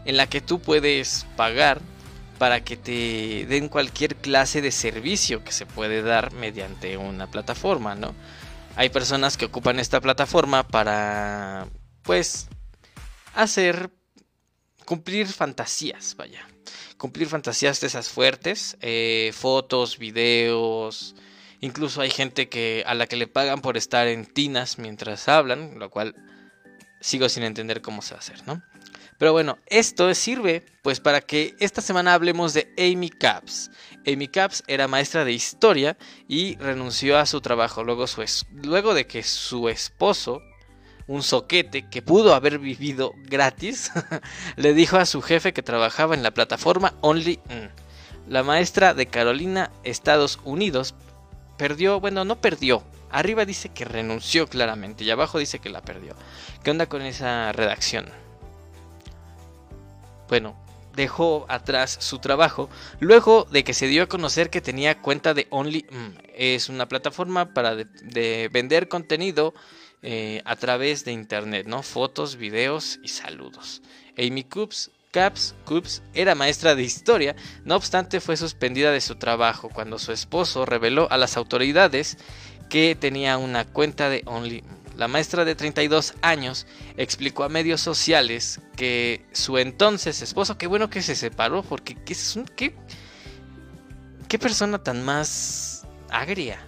en 0.10 0.18
la 0.18 0.28
que 0.28 0.42
tú 0.42 0.60
puedes 0.60 1.28
pagar 1.36 1.82
para 2.40 2.64
que 2.64 2.78
te 2.78 3.46
den 3.46 3.70
cualquier 3.70 4.16
clase 4.16 4.60
de 4.60 4.72
servicio 4.72 5.44
que 5.44 5.52
se 5.52 5.68
puede 5.68 6.02
dar 6.02 6.34
mediante 6.34 6.98
una 6.98 7.28
plataforma, 7.30 7.94
¿no? 7.94 8.16
Hay 8.76 8.90
personas 8.90 9.38
que 9.38 9.46
ocupan 9.46 9.80
esta 9.80 10.02
plataforma 10.02 10.68
para, 10.68 11.68
pues, 12.02 12.48
hacer, 13.36 13.92
cumplir 14.84 15.28
fantasías, 15.28 16.16
vaya. 16.18 16.48
Cumplir 16.98 17.28
fantasías 17.28 17.80
de 17.80 17.86
esas 17.86 18.10
fuertes, 18.10 18.78
eh, 18.82 19.32
fotos, 19.36 20.00
videos, 20.00 21.14
incluso 21.62 22.02
hay 22.02 22.10
gente 22.10 22.50
que 22.50 22.84
a 22.88 22.96
la 22.96 23.06
que 23.06 23.16
le 23.16 23.28
pagan 23.28 23.62
por 23.62 23.78
estar 23.78 24.08
en 24.08 24.26
tinas 24.26 24.80
mientras 24.80 25.30
hablan, 25.30 25.78
lo 25.78 25.92
cual 25.92 26.16
sigo 27.00 27.30
sin 27.30 27.44
entender 27.44 27.84
cómo 27.84 28.02
se 28.02 28.16
va 28.16 28.18
a 28.18 28.22
hacer, 28.22 28.48
¿no? 28.48 28.64
Pero 29.20 29.34
bueno, 29.34 29.60
esto 29.68 30.12
sirve 30.16 30.66
pues 30.82 31.02
para 31.02 31.20
que 31.20 31.54
esta 31.60 31.82
semana 31.82 32.14
hablemos 32.14 32.54
de 32.54 32.74
Amy 32.78 33.10
Caps. 33.10 33.70
Amy 34.08 34.30
Caps 34.30 34.64
era 34.66 34.88
maestra 34.88 35.26
de 35.26 35.34
historia 35.34 35.98
y 36.30 36.56
renunció 36.56 37.18
a 37.18 37.26
su 37.26 37.42
trabajo 37.42 37.84
luego 37.84 38.94
de 38.94 39.08
que 39.08 39.22
su 39.24 39.68
esposo, 39.68 40.42
un 41.06 41.22
soquete 41.22 41.90
que 41.90 42.02
pudo 42.02 42.34
haber 42.34 42.60
vivido 42.60 43.12
gratis, 43.26 43.92
le 44.56 44.74
dijo 44.74 44.96
a 44.96 45.06
su 45.06 45.22
jefe 45.22 45.52
que 45.52 45.64
trabajaba 45.64 46.16
en 46.16 46.24
la 46.24 46.32
plataforma 46.32 46.96
Only. 47.02 47.42
La 48.26 48.44
maestra 48.44 48.94
de 48.94 49.08
Carolina, 49.08 49.70
Estados 49.84 50.40
Unidos, 50.46 50.96
perdió, 51.58 52.00
bueno, 52.00 52.24
no 52.24 52.40
perdió. 52.40 52.84
Arriba 53.12 53.44
dice 53.44 53.68
que 53.68 53.84
renunció 53.84 54.48
claramente 54.48 55.04
y 55.04 55.10
abajo 55.10 55.40
dice 55.40 55.60
que 55.60 55.70
la 55.70 55.82
perdió. 55.82 56.16
¿Qué 56.64 56.72
onda 56.72 56.86
con 56.86 57.02
esa 57.02 57.52
redacción? 57.52 58.06
Bueno, 60.30 60.56
dejó 60.96 61.46
atrás 61.50 61.98
su 62.00 62.20
trabajo 62.20 62.70
luego 63.00 63.48
de 63.52 63.64
que 63.64 63.74
se 63.74 63.88
dio 63.88 64.04
a 64.04 64.08
conocer 64.08 64.50
que 64.50 64.62
tenía 64.62 65.02
cuenta 65.02 65.34
de 65.34 65.48
Only. 65.50 65.86
es 66.36 66.70
una 66.70 66.88
plataforma 66.88 67.54
para 67.54 67.76
de, 67.76 68.50
vender 68.52 68.88
contenido 68.88 69.54
eh, 70.02 70.42
a 70.46 70.56
través 70.56 71.06
de 71.06 71.12
internet, 71.12 71.68
¿no? 71.68 71.84
Fotos, 71.84 72.38
videos 72.38 73.00
y 73.04 73.10
saludos. 73.10 73.82
Amy 74.18 74.44
Coops, 74.44 74.92
Caps 75.12 75.56
Coops 75.66 76.04
era 76.14 76.36
maestra 76.36 76.76
de 76.76 76.84
historia, 76.84 77.36
no 77.66 77.76
obstante 77.76 78.20
fue 78.20 78.38
suspendida 78.38 78.92
de 78.92 79.02
su 79.02 79.16
trabajo 79.16 79.70
cuando 79.70 79.98
su 79.98 80.12
esposo 80.12 80.66
reveló 80.66 81.12
a 81.12 81.18
las 81.18 81.36
autoridades 81.36 82.18
que 82.70 82.96
tenía 82.96 83.38
una 83.38 83.66
cuenta 83.66 84.10
de 84.10 84.22
Only. 84.26 84.64
La 85.00 85.08
maestra 85.08 85.46
de 85.46 85.56
32 85.56 86.16
años 86.22 86.68
explicó 86.98 87.46
a 87.46 87.50
medios 87.50 87.80
sociales 87.80 88.60
que 88.76 89.26
su 89.32 89.58
entonces 89.58 90.22
esposo, 90.22 90.58
qué 90.58 90.68
bueno 90.68 90.90
que 90.90 91.02
se 91.02 91.16
separó, 91.16 91.64
porque 91.64 91.96
qué, 91.96 92.18
qué, 92.58 92.76
qué 94.28 94.38
persona 94.38 94.84
tan 94.84 95.06
más 95.06 95.88
agria. 96.10 96.60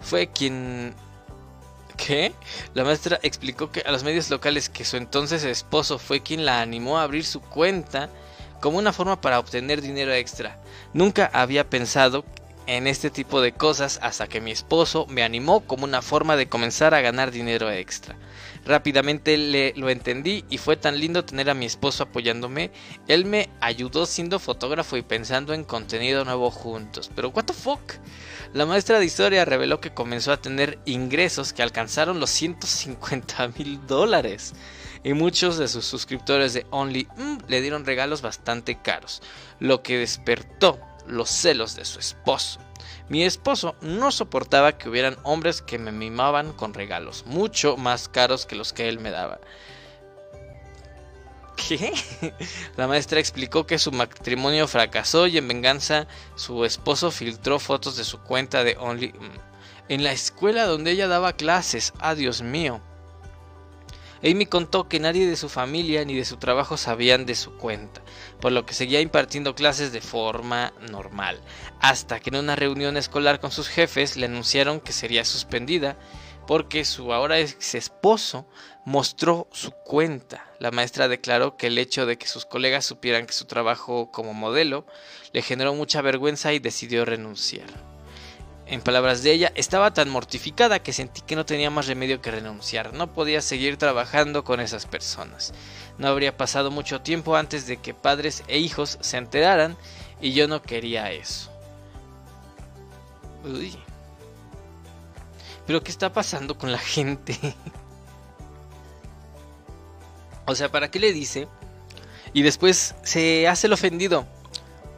Fue 0.00 0.32
quien 0.32 0.96
¿Qué? 1.96 2.34
La 2.74 2.82
maestra 2.82 3.20
explicó 3.22 3.70
que 3.70 3.82
a 3.82 3.92
los 3.92 4.02
medios 4.02 4.28
locales 4.28 4.68
que 4.68 4.84
su 4.84 4.96
entonces 4.96 5.44
esposo 5.44 6.00
fue 6.00 6.24
quien 6.24 6.44
la 6.44 6.60
animó 6.60 6.98
a 6.98 7.04
abrir 7.04 7.24
su 7.24 7.40
cuenta 7.40 8.10
como 8.60 8.78
una 8.78 8.92
forma 8.92 9.20
para 9.20 9.38
obtener 9.38 9.80
dinero 9.80 10.12
extra. 10.12 10.58
Nunca 10.92 11.30
había 11.32 11.70
pensado 11.70 12.24
en 12.68 12.86
este 12.86 13.08
tipo 13.08 13.40
de 13.40 13.52
cosas 13.52 13.98
hasta 14.02 14.28
que 14.28 14.42
mi 14.42 14.50
esposo 14.50 15.06
me 15.08 15.22
animó 15.22 15.60
como 15.60 15.84
una 15.84 16.02
forma 16.02 16.36
de 16.36 16.50
comenzar 16.50 16.92
a 16.92 17.00
ganar 17.00 17.30
dinero 17.30 17.70
extra. 17.70 18.14
Rápidamente 18.66 19.38
le, 19.38 19.72
lo 19.74 19.88
entendí 19.88 20.44
y 20.50 20.58
fue 20.58 20.76
tan 20.76 21.00
lindo 21.00 21.24
tener 21.24 21.48
a 21.48 21.54
mi 21.54 21.64
esposo 21.64 22.02
apoyándome. 22.02 22.70
Él 23.08 23.24
me 23.24 23.48
ayudó 23.62 24.04
siendo 24.04 24.38
fotógrafo 24.38 24.98
y 24.98 25.02
pensando 25.02 25.54
en 25.54 25.64
contenido 25.64 26.26
nuevo 26.26 26.50
juntos. 26.50 27.10
Pero 27.16 27.30
what 27.30 27.46
the 27.46 27.54
fuck? 27.54 27.94
La 28.52 28.66
maestra 28.66 28.98
de 28.98 29.06
historia 29.06 29.46
reveló 29.46 29.80
que 29.80 29.94
comenzó 29.94 30.30
a 30.30 30.40
tener 30.42 30.78
ingresos 30.84 31.54
que 31.54 31.62
alcanzaron 31.62 32.20
los 32.20 32.28
150 32.28 33.48
mil 33.56 33.86
dólares. 33.86 34.52
Y 35.04 35.14
muchos 35.14 35.56
de 35.56 35.68
sus 35.68 35.86
suscriptores 35.86 36.52
de 36.52 36.66
Only 36.68 37.08
mm, 37.16 37.38
le 37.48 37.62
dieron 37.62 37.86
regalos 37.86 38.20
bastante 38.20 38.76
caros, 38.82 39.22
lo 39.58 39.82
que 39.82 39.96
despertó 39.96 40.78
los 41.08 41.30
celos 41.30 41.74
de 41.76 41.84
su 41.84 41.98
esposo. 41.98 42.60
Mi 43.08 43.24
esposo 43.24 43.74
no 43.80 44.10
soportaba 44.10 44.76
que 44.76 44.88
hubieran 44.88 45.16
hombres 45.22 45.62
que 45.62 45.78
me 45.78 45.92
mimaban 45.92 46.52
con 46.52 46.74
regalos, 46.74 47.24
mucho 47.26 47.76
más 47.76 48.08
caros 48.08 48.46
que 48.46 48.56
los 48.56 48.72
que 48.72 48.88
él 48.88 49.00
me 49.00 49.10
daba. 49.10 49.40
¿Qué? 51.56 51.92
La 52.76 52.86
maestra 52.86 53.18
explicó 53.18 53.66
que 53.66 53.78
su 53.78 53.90
matrimonio 53.90 54.68
fracasó 54.68 55.26
y 55.26 55.38
en 55.38 55.48
venganza 55.48 56.06
su 56.36 56.64
esposo 56.64 57.10
filtró 57.10 57.58
fotos 57.58 57.96
de 57.96 58.04
su 58.04 58.20
cuenta 58.20 58.62
de 58.62 58.76
Only 58.78 59.12
en 59.88 60.04
la 60.04 60.12
escuela 60.12 60.66
donde 60.66 60.92
ella 60.92 61.08
daba 61.08 61.32
clases. 61.32 61.92
¡Ah, 61.98 62.14
Dios 62.14 62.42
mío! 62.42 62.80
Amy 64.22 64.46
contó 64.46 64.88
que 64.88 65.00
nadie 65.00 65.26
de 65.26 65.36
su 65.36 65.48
familia 65.48 66.04
ni 66.04 66.14
de 66.14 66.24
su 66.24 66.36
trabajo 66.36 66.76
sabían 66.76 67.26
de 67.26 67.34
su 67.34 67.56
cuenta, 67.56 68.02
por 68.40 68.52
lo 68.52 68.66
que 68.66 68.74
seguía 68.74 69.00
impartiendo 69.00 69.54
clases 69.54 69.92
de 69.92 70.00
forma 70.00 70.72
normal, 70.90 71.40
hasta 71.80 72.20
que 72.20 72.30
en 72.30 72.36
una 72.36 72.56
reunión 72.56 72.96
escolar 72.96 73.40
con 73.40 73.50
sus 73.50 73.68
jefes 73.68 74.16
le 74.16 74.26
anunciaron 74.26 74.80
que 74.80 74.92
sería 74.92 75.24
suspendida 75.24 75.96
porque 76.48 76.86
su 76.86 77.12
ahora 77.12 77.38
ex 77.38 77.74
esposo 77.74 78.48
mostró 78.86 79.48
su 79.52 79.70
cuenta. 79.70 80.46
La 80.58 80.70
maestra 80.70 81.06
declaró 81.06 81.58
que 81.58 81.66
el 81.66 81.76
hecho 81.76 82.06
de 82.06 82.16
que 82.16 82.26
sus 82.26 82.46
colegas 82.46 82.86
supieran 82.86 83.26
que 83.26 83.34
su 83.34 83.44
trabajo 83.44 84.10
como 84.10 84.32
modelo 84.32 84.86
le 85.34 85.42
generó 85.42 85.74
mucha 85.74 86.00
vergüenza 86.00 86.54
y 86.54 86.58
decidió 86.58 87.04
renunciar. 87.04 87.87
En 88.70 88.82
palabras 88.82 89.22
de 89.22 89.32
ella, 89.32 89.50
estaba 89.54 89.94
tan 89.94 90.10
mortificada 90.10 90.82
que 90.82 90.92
sentí 90.92 91.22
que 91.22 91.36
no 91.36 91.46
tenía 91.46 91.70
más 91.70 91.86
remedio 91.86 92.20
que 92.20 92.30
renunciar. 92.30 92.92
No 92.92 93.14
podía 93.14 93.40
seguir 93.40 93.78
trabajando 93.78 94.44
con 94.44 94.60
esas 94.60 94.84
personas. 94.84 95.54
No 95.96 96.06
habría 96.06 96.36
pasado 96.36 96.70
mucho 96.70 97.00
tiempo 97.00 97.34
antes 97.34 97.66
de 97.66 97.78
que 97.78 97.94
padres 97.94 98.44
e 98.46 98.58
hijos 98.58 98.98
se 99.00 99.16
enteraran 99.16 99.78
y 100.20 100.34
yo 100.34 100.48
no 100.48 100.60
quería 100.60 101.10
eso. 101.10 101.50
Uy. 103.42 103.74
Pero 105.66 105.82
¿qué 105.82 105.90
está 105.90 106.12
pasando 106.12 106.58
con 106.58 106.70
la 106.70 106.78
gente? 106.78 107.38
o 110.46 110.54
sea, 110.54 110.70
¿para 110.70 110.90
qué 110.90 110.98
le 110.98 111.14
dice? 111.14 111.48
Y 112.34 112.42
después 112.42 112.94
se 113.02 113.48
hace 113.48 113.66
el 113.66 113.72
ofendido 113.72 114.26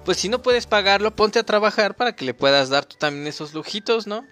pues 0.05 0.19
si 0.19 0.29
no 0.29 0.43
puedes 0.43 0.67
pagarlo, 0.67 1.15
ponte 1.15 1.39
a 1.39 1.45
trabajar 1.45 1.95
para 1.95 2.15
que 2.15 2.25
le 2.25 2.35
puedas 2.35 2.69
dar 2.69 2.85
tú 2.85 2.97
también 2.97 3.27
esos 3.27 3.55
lujitos, 3.55 4.07
¿no? 4.07 4.27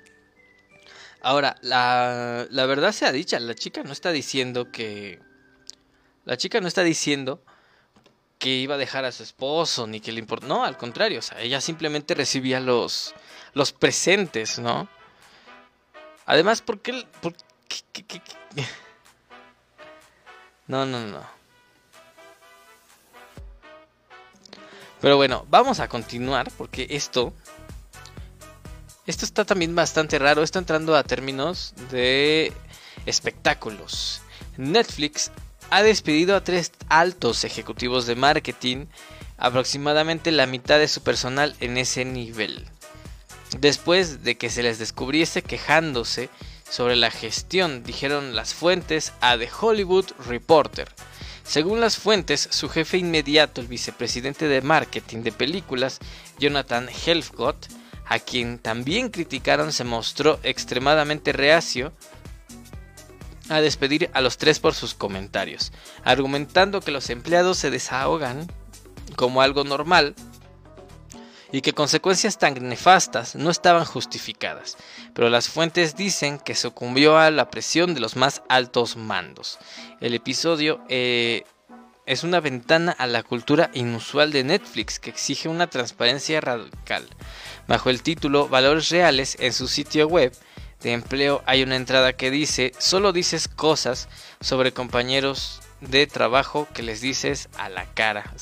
Ahora, 1.21 1.57
la, 1.63 2.47
la 2.51 2.67
verdad 2.67 2.93
sea 2.93 3.13
dicha, 3.13 3.41
la 3.41 3.55
chica 3.55 3.83
no 3.83 3.93
está 3.93 4.13
diciendo 4.13 4.71
que... 4.71 5.21
La 6.25 6.37
chica 6.37 6.61
no 6.61 6.69
está 6.69 6.83
diciendo 6.83 7.43
que 8.39 8.51
iba 8.51 8.77
a 8.77 8.79
dejar 8.79 9.05
a 9.05 9.13
su 9.13 9.23
esposo, 9.23 9.87
ni 9.87 10.01
que 10.01 10.13
le 10.13 10.21
importa... 10.21 10.47
No, 10.47 10.65
al 10.65 10.77
contrario, 10.77 11.19
o 11.19 11.23
sea, 11.23 11.41
ella 11.41 11.61
simplemente 11.61 12.15
recibía 12.15 12.61
los, 12.61 13.15
los 13.55 13.73
presentes, 13.73 14.59
¿no? 14.59 14.89
Además, 16.27 16.63
¿por 16.63 16.81
qué... 16.81 17.07
Por 17.21 17.35
qué? 17.69 18.23
No, 20.69 20.85
no, 20.85 21.01
no. 21.01 21.38
Pero 25.01 25.17
bueno, 25.17 25.47
vamos 25.49 25.81
a 25.81 25.89
continuar 25.89 26.51
porque 26.57 26.87
esto... 26.91 27.33
Esto 29.07 29.25
está 29.25 29.45
también 29.47 29.75
bastante 29.75 30.19
raro. 30.19 30.43
Está 30.43 30.59
entrando 30.59 30.95
a 30.95 31.03
términos 31.03 31.73
de 31.91 32.53
espectáculos. 33.07 34.21
Netflix 34.59 35.31
ha 35.71 35.83
despedido 35.83 36.37
a 36.37 36.45
tres 36.45 36.73
altos 36.89 37.45
ejecutivos 37.45 38.07
de 38.07 38.17
marketing, 38.17 38.87
aproximadamente 39.39 40.31
la 40.31 40.47
mitad 40.47 40.79
de 40.79 40.89
su 40.89 41.03
personal 41.03 41.55
en 41.61 41.79
ese 41.79 42.05
nivel. 42.05 42.67
Después 43.59 44.23
de 44.25 44.37
que 44.37 44.51
se 44.51 44.63
les 44.63 44.79
descubriese 44.79 45.43
quejándose 45.43 46.29
sobre 46.69 46.97
la 46.97 47.11
gestión, 47.11 47.83
dijeron 47.83 48.37
las 48.37 48.53
fuentes 48.53 49.13
a 49.21 49.39
The 49.39 49.49
Hollywood 49.59 50.07
Reporter. 50.27 50.89
Según 51.49 51.81
las 51.81 51.97
fuentes, 51.97 52.47
su 52.51 52.69
jefe 52.69 52.99
inmediato, 52.99 53.63
el 53.63 53.69
vicepresidente 53.69 54.49
de 54.49 54.61
marketing 54.61 55.23
de 55.23 55.33
películas, 55.33 55.99
Jonathan 56.39 56.91
Helfgott, 56.91 57.69
a 58.05 58.19
quien 58.19 58.59
también 58.59 59.09
criticaron, 59.09 59.73
se 59.73 59.85
mostró 59.85 60.39
extremadamente 60.43 61.33
reacio 61.33 61.95
a 63.49 63.63
despedir 63.63 64.11
a 64.13 64.21
los 64.21 64.37
tres 64.37 64.61
por 64.61 64.75
sus 64.75 64.93
comentarios, 64.93 65.73
argumentando 66.05 66.83
que 66.83 66.91
los 66.91 67.09
empleados 67.09 67.57
se 67.57 67.71
desahogan 67.71 68.47
como 69.17 69.41
algo 69.41 69.65
normal 69.65 70.15
y 71.53 71.61
que 71.61 71.73
consecuencias 71.73 72.39
tan 72.39 72.69
nefastas 72.69 73.35
no 73.35 73.51
estaban 73.51 73.85
justificadas, 73.85 74.77
pero 75.15 75.31
las 75.31 75.49
fuentes 75.49 75.97
dicen 75.97 76.39
que 76.39 76.55
sucumbió 76.55 77.19
a 77.19 77.31
la 77.31 77.51
presión 77.51 77.95
de 77.95 78.01
los 78.01 78.17
más 78.17 78.43
altos 78.49 78.97
mandos. 78.97 79.59
El 80.01 80.15
episodio, 80.15 80.81
eh, 80.89 81.45
es 82.09 82.25
una 82.25 82.41
ventana 82.41 82.93
a 82.93 83.07
la 83.07 83.23
cultura 83.23 83.71
inusual 83.75 84.33
de 84.33 84.43
Netflix 84.43 84.99
que 84.99 85.11
exige 85.11 85.49
una 85.49 85.67
transparencia 85.67 86.41
radical. 86.41 87.07
Bajo 87.67 87.91
el 87.91 88.03
título 88.03 88.49
Valores 88.49 88.89
Reales 88.89 89.37
en 89.41 89.53
su 89.53 89.69
sitio 89.69 90.09
web 90.09 90.33
de 90.81 90.93
empleo 90.93 91.43
hay 91.45 91.63
una 91.63 91.77
entrada 91.77 92.15
que 92.15 92.31
dice, 92.31 92.73
solo 92.79 93.13
dices 93.13 93.47
cosas 93.47 94.09
sobre 94.41 94.73
compañeros 94.73 95.61
de 95.83 96.07
trabajo 96.07 96.67
que 96.73 96.83
les 96.83 97.03
dices 97.03 97.51
a 97.59 97.69
la 97.69 97.85
cara. 97.93 98.33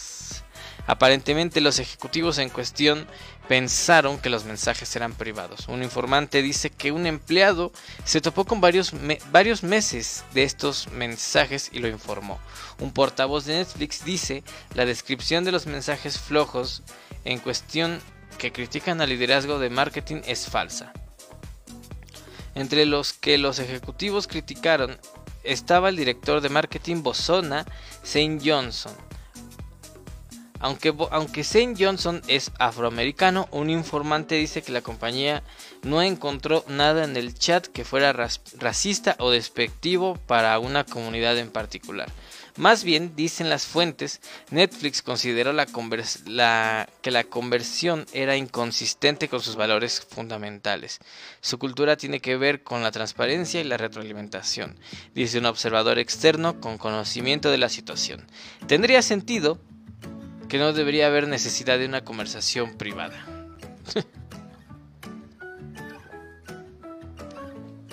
Aparentemente 0.86 1.60
los 1.60 1.78
ejecutivos 1.78 2.38
en 2.38 2.48
cuestión 2.48 3.06
pensaron 3.48 4.18
que 4.18 4.30
los 4.30 4.44
mensajes 4.44 4.94
eran 4.94 5.14
privados. 5.14 5.66
Un 5.68 5.82
informante 5.82 6.42
dice 6.42 6.70
que 6.70 6.92
un 6.92 7.06
empleado 7.06 7.72
se 8.04 8.20
topó 8.20 8.44
con 8.44 8.60
varios, 8.60 8.92
varios 9.32 9.62
meses 9.62 10.24
de 10.32 10.44
estos 10.44 10.88
mensajes 10.92 11.70
y 11.72 11.80
lo 11.80 11.88
informó. 11.88 12.38
Un 12.78 12.92
portavoz 12.92 13.44
de 13.44 13.54
Netflix 13.54 14.04
dice 14.04 14.44
la 14.74 14.84
descripción 14.84 15.44
de 15.44 15.52
los 15.52 15.66
mensajes 15.66 16.18
flojos 16.18 16.82
en 17.24 17.40
cuestión 17.40 18.00
que 18.38 18.52
critican 18.52 19.00
al 19.00 19.08
liderazgo 19.08 19.58
de 19.58 19.70
marketing 19.70 20.22
es 20.26 20.46
falsa. 20.48 20.92
Entre 22.54 22.86
los 22.86 23.12
que 23.12 23.38
los 23.38 23.58
ejecutivos 23.58 24.26
criticaron 24.26 24.98
estaba 25.42 25.88
el 25.88 25.96
director 25.96 26.40
de 26.40 26.48
marketing 26.48 27.02
Bosona, 27.02 27.66
Saint 28.02 28.42
Johnson, 28.44 28.94
aunque, 30.60 30.94
aunque 31.10 31.44
Johnson 31.78 32.22
es 32.28 32.50
afroamericano, 32.58 33.48
un 33.50 33.70
informante 33.70 34.34
dice 34.34 34.62
que 34.62 34.72
la 34.72 34.82
compañía 34.82 35.42
no 35.82 36.02
encontró 36.02 36.64
nada 36.68 37.04
en 37.04 37.16
el 37.16 37.34
chat 37.34 37.66
que 37.66 37.84
fuera 37.84 38.12
racista 38.12 39.16
o 39.18 39.30
despectivo 39.30 40.16
para 40.26 40.58
una 40.58 40.84
comunidad 40.84 41.38
en 41.38 41.50
particular. 41.50 42.10
Más 42.56 42.84
bien, 42.84 43.14
dicen 43.14 43.50
las 43.50 43.66
fuentes, 43.66 44.22
Netflix 44.50 45.02
consideró 45.02 45.52
que 45.54 47.10
la 47.10 47.24
conversión 47.28 48.06
era 48.14 48.36
inconsistente 48.36 49.28
con 49.28 49.42
sus 49.42 49.56
valores 49.56 50.00
fundamentales. 50.00 51.00
Su 51.42 51.58
cultura 51.58 51.98
tiene 51.98 52.20
que 52.20 52.38
ver 52.38 52.62
con 52.62 52.82
la 52.82 52.92
transparencia 52.92 53.60
y 53.60 53.64
la 53.64 53.76
retroalimentación, 53.76 54.78
dice 55.14 55.38
un 55.38 55.44
observador 55.44 55.98
externo 55.98 56.58
con 56.58 56.78
conocimiento 56.78 57.50
de 57.50 57.58
la 57.58 57.68
situación. 57.68 58.26
Tendría 58.66 59.02
sentido 59.02 59.58
que 60.48 60.58
no 60.58 60.72
debería 60.72 61.06
haber 61.06 61.28
necesidad 61.28 61.78
de 61.78 61.86
una 61.86 62.04
conversación 62.04 62.76
privada. 62.76 63.24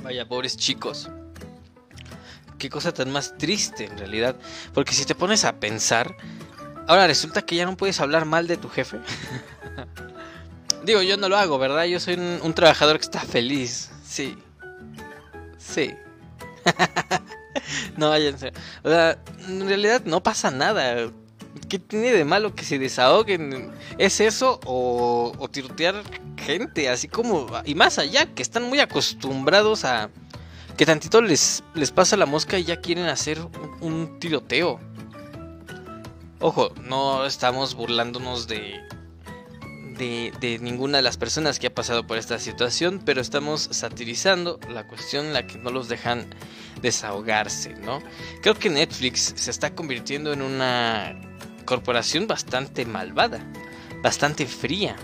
Vaya, 0.03 0.27
pobres 0.27 0.57
chicos. 0.57 1.09
Qué 2.57 2.69
cosa 2.69 2.93
tan 2.93 3.11
más 3.11 3.37
triste 3.37 3.85
en 3.85 3.97
realidad. 3.97 4.35
Porque 4.73 4.93
si 4.93 5.05
te 5.05 5.15
pones 5.15 5.45
a 5.45 5.59
pensar, 5.59 6.15
ahora 6.87 7.07
resulta 7.07 7.41
que 7.41 7.55
ya 7.55 7.65
no 7.65 7.77
puedes 7.77 7.99
hablar 7.99 8.25
mal 8.25 8.47
de 8.47 8.57
tu 8.57 8.69
jefe. 8.69 8.99
Digo, 10.83 11.01
yo 11.01 11.15
no 11.15 11.29
lo 11.29 11.37
hago, 11.37 11.57
¿verdad? 11.57 11.85
Yo 11.85 11.99
soy 11.99 12.15
un, 12.15 12.53
trabajador 12.53 12.97
que 12.97 13.03
está 13.03 13.21
feliz. 13.21 13.89
Sí. 14.05 14.37
Sí. 15.57 15.93
no, 17.97 18.09
váyanse. 18.09 18.51
O 18.83 18.89
sea, 18.89 19.17
en 19.47 19.65
realidad 19.65 20.01
no 20.05 20.21
pasa 20.21 20.51
nada 20.51 21.09
¿Qué 21.69 21.79
tiene 21.79 22.11
de 22.11 22.25
malo 22.25 22.55
que 22.55 22.63
se 22.63 22.79
desahoguen? 22.79 23.71
¿Es 23.97 24.19
eso 24.19 24.59
o, 24.65 25.33
o 25.37 25.47
tirotear 25.49 25.95
gente? 26.37 26.89
Así 26.89 27.07
como, 27.07 27.47
y 27.65 27.75
más 27.75 27.99
allá, 27.99 28.25
que 28.33 28.41
están 28.41 28.63
muy 28.63 28.79
acostumbrados 28.79 29.85
a 29.85 30.09
que 30.77 30.85
tantito 30.85 31.21
les, 31.21 31.63
les 31.75 31.91
pasa 31.91 32.17
la 32.17 32.25
mosca 32.25 32.57
y 32.57 32.63
ya 32.63 32.81
quieren 32.81 33.05
hacer 33.05 33.39
un, 33.79 34.19
tiroteo. 34.19 34.79
Ojo, 36.39 36.73
no 36.81 37.25
estamos 37.25 37.75
burlándonos 37.75 38.47
de, 38.47 38.81
de, 39.97 40.33
de, 40.39 40.59
ninguna 40.59 40.97
de 40.97 41.03
las 41.03 41.17
personas 41.17 41.59
que 41.59 41.67
ha 41.67 41.73
pasado 41.73 42.05
por 42.05 42.17
esta 42.17 42.39
situación, 42.39 43.01
pero 43.05 43.21
estamos 43.21 43.69
satirizando 43.71 44.59
la 44.69 44.87
cuestión 44.87 45.27
en 45.27 45.33
la 45.33 45.47
que 45.47 45.57
no 45.57 45.69
los 45.69 45.87
dejan 45.87 46.33
desahogarse, 46.81 47.75
¿no? 47.75 48.01
Creo 48.41 48.55
que 48.55 48.69
Netflix 48.69 49.33
se 49.37 49.51
está 49.51 49.73
convirtiendo 49.75 50.33
en 50.33 50.41
una 50.41 51.15
corporación 51.65 52.27
bastante 52.27 52.85
malvada, 52.85 53.45
bastante 54.01 54.45
fría. 54.45 54.95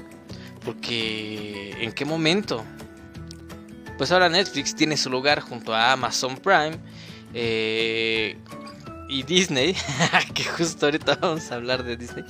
Porque 0.64 1.76
¿en 1.80 1.92
qué 1.94 2.06
momento? 2.06 2.64
Pues 3.98 4.12
ahora 4.12 4.30
Netflix 4.30 4.76
tiene 4.76 4.98
su 4.98 5.10
lugar 5.10 5.42
junto 5.42 5.74
a 5.74 5.92
Amazon 5.94 6.38
Prime 6.38 6.80
eh, 7.34 8.38
y 9.10 9.24
Disney, 9.24 9.76
que 10.34 10.44
justo 10.44 10.86
ahorita 10.86 11.16
vamos 11.16 11.52
a 11.52 11.56
hablar 11.56 11.84
de 11.84 11.98
Disney, 11.98 12.24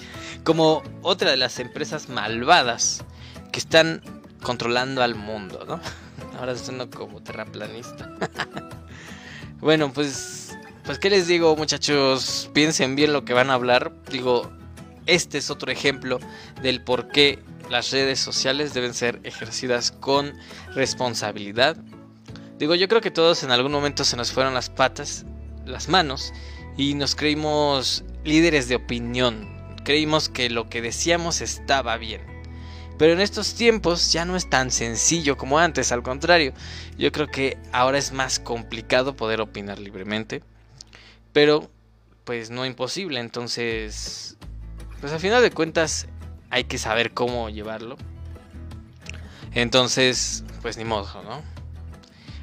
como 0.44 0.82
otra 1.02 1.32
de 1.32 1.38
las 1.38 1.60
empresas 1.60 2.10
malvadas 2.10 3.04
que 3.52 3.60
están 3.60 4.02
controlando 4.42 5.04
al 5.04 5.16
mundo, 5.16 5.66
¿no? 5.68 5.80
Ahora 6.40 6.56
sueno 6.56 6.90
como 6.90 7.22
terraplanista. 7.22 8.10
bueno, 9.60 9.92
pues 9.92 10.49
pues 10.90 10.98
qué 10.98 11.12
les 11.12 11.28
digo 11.28 11.56
muchachos, 11.56 12.50
piensen 12.52 12.96
bien 12.96 13.14
lo 13.14 13.24
que 13.24 13.36
van 13.36 13.52
a 13.52 13.54
hablar. 13.54 13.94
Digo, 14.10 14.52
este 15.06 15.38
es 15.38 15.52
otro 15.52 15.72
ejemplo 15.72 16.18
del 16.64 16.84
por 16.84 17.10
qué 17.10 17.38
las 17.70 17.92
redes 17.92 18.20
sociales 18.20 18.74
deben 18.74 18.96
ser 18.96 19.20
ejercidas 19.24 19.92
con 19.92 20.34
responsabilidad. 20.74 21.78
Digo, 22.58 22.74
yo 22.74 22.88
creo 22.88 23.02
que 23.02 23.12
todos 23.12 23.44
en 23.44 23.52
algún 23.52 23.72
momento 23.72 24.04
se 24.04 24.18
nos 24.18 24.32
fueron 24.32 24.56
las 24.56 24.72
patas, 24.72 25.28
las 25.64 25.90
manos, 25.90 26.34
y 26.76 26.96
nos 26.96 27.14
creímos 27.14 28.04
líderes 28.24 28.68
de 28.68 28.78
opinión. 28.78 29.48
Creímos 29.86 30.28
que 30.28 30.50
lo 30.50 30.70
que 30.72 30.82
decíamos 30.82 31.42
estaba 31.42 31.98
bien. 31.98 32.22
Pero 32.98 33.14
en 33.14 33.22
estos 33.22 33.54
tiempos 33.54 34.12
ya 34.12 34.26
no 34.26 34.36
es 34.36 34.50
tan 34.50 34.72
sencillo 34.72 35.38
como 35.38 35.60
antes, 35.60 35.92
al 35.92 36.02
contrario, 36.02 36.52
yo 36.98 37.12
creo 37.12 37.28
que 37.28 37.60
ahora 37.74 38.00
es 38.00 38.12
más 38.12 38.40
complicado 38.40 39.16
poder 39.16 39.40
opinar 39.40 39.78
libremente 39.78 40.42
pero 41.34 41.70
pues 42.24 42.50
no 42.50 42.66
imposible, 42.66 43.20
entonces 43.20 44.38
pues 45.00 45.14
al 45.14 45.20
final 45.20 45.42
de 45.42 45.52
cuentas 45.52 46.08
hay 46.50 46.66
que 46.66 46.78
saber 46.78 47.12
cómo 47.12 47.50
llevarlo. 47.50 47.98
Entonces, 49.54 50.44
pues 50.62 50.78
ni 50.78 50.86
modo, 50.86 51.24
¿no? 51.24 51.42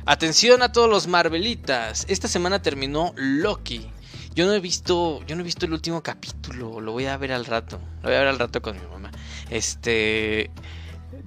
Atención 0.07 0.63
a 0.63 0.73
todos 0.73 0.89
los 0.89 1.07
Marvelitas. 1.07 2.07
Esta 2.09 2.29
semana 2.29 2.63
terminó 2.63 3.13
Loki. 3.17 3.91
Yo 4.35 4.47
no 4.47 4.53
he 4.53 4.61
visto, 4.61 5.25
yo 5.27 5.35
no 5.35 5.43
he 5.43 5.45
visto 5.45 5.67
el 5.67 5.73
último 5.73 6.03
capítulo, 6.03 6.81
lo 6.81 6.93
voy 6.93 7.07
a 7.07 7.17
ver 7.17 7.33
al 7.33 7.47
rato. 7.47 7.81
Lo 8.03 8.09
voy 8.09 8.15
a 8.15 8.21
ver 8.21 8.29
al 8.29 8.39
rato 8.39 8.61
con 8.61 8.77
mi 8.77 8.87
mamá. 8.87 9.11
Este, 9.51 10.51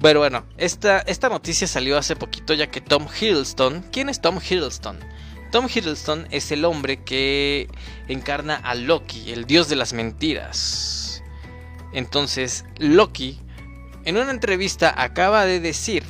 pero 0.01 0.19
bueno, 0.19 0.45
esta, 0.57 0.99
esta 0.99 1.29
noticia 1.29 1.67
salió 1.67 1.97
hace 1.97 2.15
poquito 2.15 2.53
ya 2.53 2.69
que 2.71 2.81
Tom 2.81 3.07
Hiddleston, 3.07 3.83
¿quién 3.91 4.09
es 4.09 4.21
Tom 4.21 4.39
Hiddleston? 4.39 4.97
Tom 5.51 5.67
Hiddleston 5.67 6.27
es 6.29 6.51
el 6.51 6.63
hombre 6.63 7.03
que 7.03 7.67
encarna 8.07 8.55
a 8.55 8.75
Loki, 8.75 9.31
el 9.31 9.45
dios 9.45 9.67
de 9.67 9.75
las 9.75 9.93
mentiras. 9.93 11.23
Entonces, 11.91 12.65
Loki, 12.77 13.39
en 14.05 14.17
una 14.17 14.29
entrevista, 14.29 14.93
acaba 14.95 15.45
de 15.45 15.59
decir 15.59 16.03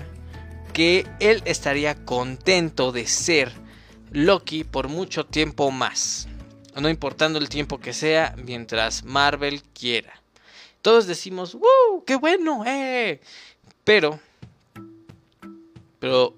que 0.73 1.07
él 1.21 1.41
estaría 1.45 2.03
contento 2.03 2.91
de 2.91 3.07
ser 3.07 3.51
Loki 4.11 4.65
por 4.65 4.89
mucho 4.89 5.25
tiempo 5.25 5.71
más. 5.71 6.27
No 6.75 6.89
importando 6.89 7.39
el 7.39 7.47
tiempo 7.47 7.79
que 7.79 7.93
sea, 7.93 8.35
mientras 8.37 9.03
Marvel 9.05 9.63
quiera. 9.73 10.21
Todos 10.81 11.07
decimos, 11.07 11.55
¡Woo! 11.55 12.03
¡Qué 12.05 12.15
bueno! 12.15 12.63
¡Eh! 12.65 13.21
Pero, 13.85 14.19
pero 15.99 16.35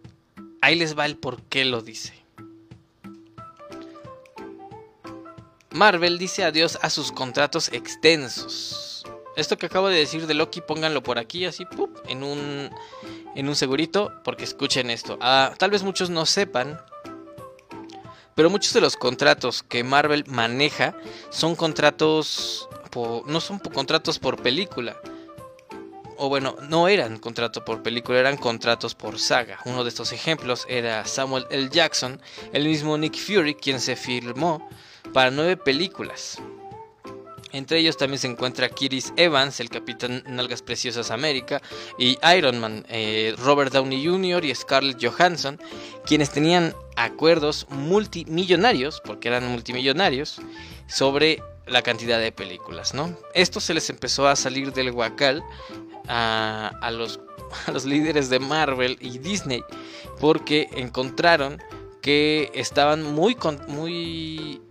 ahí 0.61 0.75
les 0.75 0.97
va 0.97 1.05
el 1.05 1.17
por 1.17 1.41
qué 1.43 1.65
lo 1.65 1.81
dice. 1.81 2.20
Marvel 5.71 6.17
dice 6.17 6.43
adiós 6.43 6.77
a 6.81 6.89
sus 6.89 7.12
contratos 7.12 7.69
extensos. 7.71 9.03
Esto 9.38 9.57
que 9.57 9.67
acabo 9.67 9.88
de 9.88 9.97
decir 9.97 10.27
de 10.27 10.34
Loki, 10.34 10.60
pónganlo 10.60 11.01
por 11.01 11.17
aquí, 11.17 11.45
así, 11.45 11.65
en 12.07 12.23
un, 12.23 12.69
en 13.36 13.47
un 13.47 13.55
segurito, 13.55 14.12
porque 14.25 14.43
escuchen 14.43 14.89
esto. 14.89 15.17
Ah, 15.21 15.53
tal 15.57 15.71
vez 15.71 15.84
muchos 15.84 16.10
no 16.10 16.25
sepan, 16.25 16.81
pero 18.36 18.49
muchos 18.49 18.73
de 18.73 18.81
los 18.81 18.97
contratos 18.97 19.63
que 19.63 19.86
Marvel 19.86 20.25
maneja 20.27 20.93
son 21.29 21.55
contratos, 21.55 22.67
no 23.25 23.39
son 23.39 23.60
contratos 23.60 24.19
por 24.19 24.41
película. 24.41 24.97
O 26.17 26.27
bueno, 26.27 26.55
no 26.67 26.89
eran 26.89 27.17
contratos 27.17 27.63
por 27.63 27.81
película, 27.81 28.19
eran 28.19 28.38
contratos 28.38 28.93
por 28.93 29.17
saga. 29.17 29.60
Uno 29.65 29.84
de 29.84 29.89
estos 29.89 30.12
ejemplos 30.12 30.65
era 30.67 31.05
Samuel 31.05 31.47
L. 31.49 31.69
Jackson, 31.69 32.21
el 32.51 32.65
mismo 32.65 32.97
Nick 32.97 33.15
Fury, 33.15 33.55
quien 33.55 33.79
se 33.79 33.95
firmó 33.95 34.69
para 35.13 35.31
nueve 35.31 35.57
películas. 35.57 36.39
Entre 37.53 37.79
ellos 37.79 37.97
también 37.97 38.19
se 38.19 38.27
encuentra 38.27 38.69
Kiris 38.69 39.11
Evans, 39.17 39.59
el 39.59 39.69
Capitán 39.69 40.23
Nalgas 40.25 40.61
Preciosas 40.61 41.11
América, 41.11 41.61
y 41.97 42.17
Iron 42.35 42.59
Man, 42.59 42.85
eh, 42.87 43.35
Robert 43.37 43.73
Downey 43.73 44.05
Jr. 44.05 44.45
y 44.45 44.55
Scarlett 44.55 45.03
Johansson, 45.03 45.59
quienes 46.05 46.31
tenían 46.31 46.73
acuerdos 46.95 47.67
multimillonarios, 47.69 49.01
porque 49.03 49.27
eran 49.27 49.47
multimillonarios, 49.47 50.39
sobre 50.87 51.43
la 51.67 51.81
cantidad 51.81 52.19
de 52.19 52.31
películas, 52.31 52.93
¿no? 52.93 53.17
Esto 53.33 53.59
se 53.59 53.73
les 53.73 53.89
empezó 53.89 54.27
a 54.27 54.35
salir 54.35 54.71
del 54.73 54.91
guacal 54.91 55.43
a, 56.07 56.91
los, 56.93 57.19
a 57.67 57.71
los 57.71 57.85
líderes 57.85 58.29
de 58.29 58.39
Marvel 58.39 58.97
y 58.99 59.17
Disney 59.19 59.63
porque 60.19 60.69
encontraron 60.73 61.61
que 62.01 62.51
estaban 62.53 63.03
muy, 63.03 63.37
muy 63.67 64.61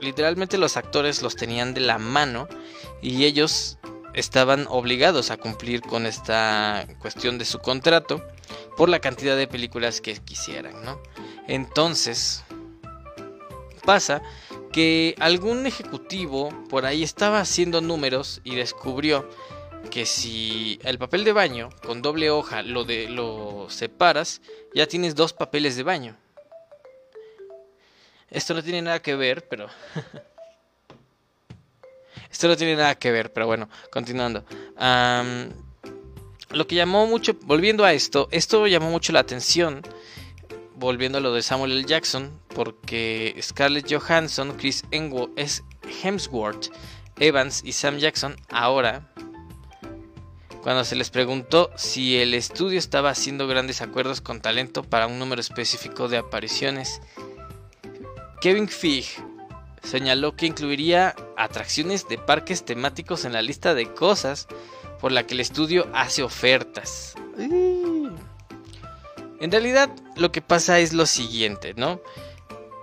literalmente 0.00 0.58
los 0.58 0.76
actores 0.76 1.22
los 1.22 1.36
tenían 1.36 1.74
de 1.74 1.80
la 1.80 1.98
mano 1.98 2.48
y 3.02 3.24
ellos 3.24 3.78
estaban 4.14 4.66
obligados 4.68 5.30
a 5.30 5.36
cumplir 5.36 5.82
con 5.82 6.06
esta 6.06 6.86
cuestión 6.98 7.38
de 7.38 7.44
su 7.44 7.60
contrato 7.60 8.22
por 8.76 8.88
la 8.88 8.98
cantidad 8.98 9.36
de 9.36 9.46
películas 9.46 10.00
que 10.00 10.14
quisieran, 10.14 10.84
¿no? 10.84 11.00
Entonces 11.46 12.44
pasa 13.84 14.22
que 14.72 15.14
algún 15.18 15.66
ejecutivo 15.66 16.50
por 16.68 16.86
ahí 16.86 17.02
estaba 17.02 17.40
haciendo 17.40 17.80
números 17.80 18.40
y 18.44 18.54
descubrió 18.54 19.28
que 19.90 20.06
si 20.06 20.78
el 20.84 20.98
papel 20.98 21.24
de 21.24 21.32
baño 21.32 21.70
con 21.84 22.02
doble 22.02 22.30
hoja 22.30 22.62
lo 22.62 22.84
de 22.84 23.08
lo 23.08 23.66
separas, 23.70 24.42
ya 24.74 24.86
tienes 24.86 25.14
dos 25.14 25.32
papeles 25.32 25.76
de 25.76 25.82
baño. 25.82 26.16
Esto 28.30 28.54
no 28.54 28.62
tiene 28.62 28.82
nada 28.82 29.00
que 29.00 29.16
ver, 29.16 29.46
pero 29.48 29.68
esto 32.30 32.48
no 32.48 32.56
tiene 32.56 32.76
nada 32.76 32.94
que 32.94 33.10
ver, 33.10 33.32
pero 33.32 33.46
bueno, 33.46 33.68
continuando. 33.90 34.44
lo 36.50 36.66
que 36.66 36.74
llamó 36.74 37.06
mucho, 37.06 37.34
volviendo 37.42 37.84
a 37.84 37.92
esto, 37.92 38.28
esto 38.30 38.66
llamó 38.66 38.90
mucho 38.90 39.12
la 39.12 39.20
atención, 39.20 39.82
volviendo 40.76 41.18
a 41.18 41.20
lo 41.20 41.34
de 41.34 41.42
Samuel 41.42 41.72
L. 41.72 41.84
Jackson, 41.84 42.40
porque 42.54 43.36
Scarlett 43.40 43.92
Johansson, 43.92 44.56
Chris 44.56 44.84
Hemsworth, 44.90 46.68
Evans 47.18 47.62
y 47.64 47.72
Sam 47.72 47.98
Jackson 47.98 48.36
ahora 48.48 49.10
cuando 50.62 50.84
se 50.84 50.94
les 50.94 51.10
preguntó 51.10 51.70
si 51.76 52.18
el 52.18 52.34
estudio 52.34 52.78
estaba 52.78 53.10
haciendo 53.10 53.46
grandes 53.46 53.80
acuerdos 53.80 54.20
con 54.20 54.42
talento 54.42 54.82
para 54.82 55.06
un 55.06 55.18
número 55.18 55.40
específico 55.40 56.08
de 56.08 56.18
apariciones. 56.18 57.00
Kevin 58.40 58.68
Feige 58.68 59.22
señaló 59.82 60.34
que 60.34 60.46
incluiría 60.46 61.14
atracciones 61.36 62.08
de 62.08 62.16
parques 62.16 62.64
temáticos 62.64 63.26
en 63.26 63.34
la 63.34 63.42
lista 63.42 63.74
de 63.74 63.92
cosas 63.92 64.48
por 64.98 65.12
la 65.12 65.26
que 65.26 65.34
el 65.34 65.40
estudio 65.40 65.86
hace 65.92 66.22
ofertas. 66.22 67.14
En 67.38 69.50
realidad 69.50 69.90
lo 70.16 70.32
que 70.32 70.40
pasa 70.40 70.80
es 70.80 70.92
lo 70.92 71.06
siguiente, 71.06 71.74
¿no? 71.74 72.00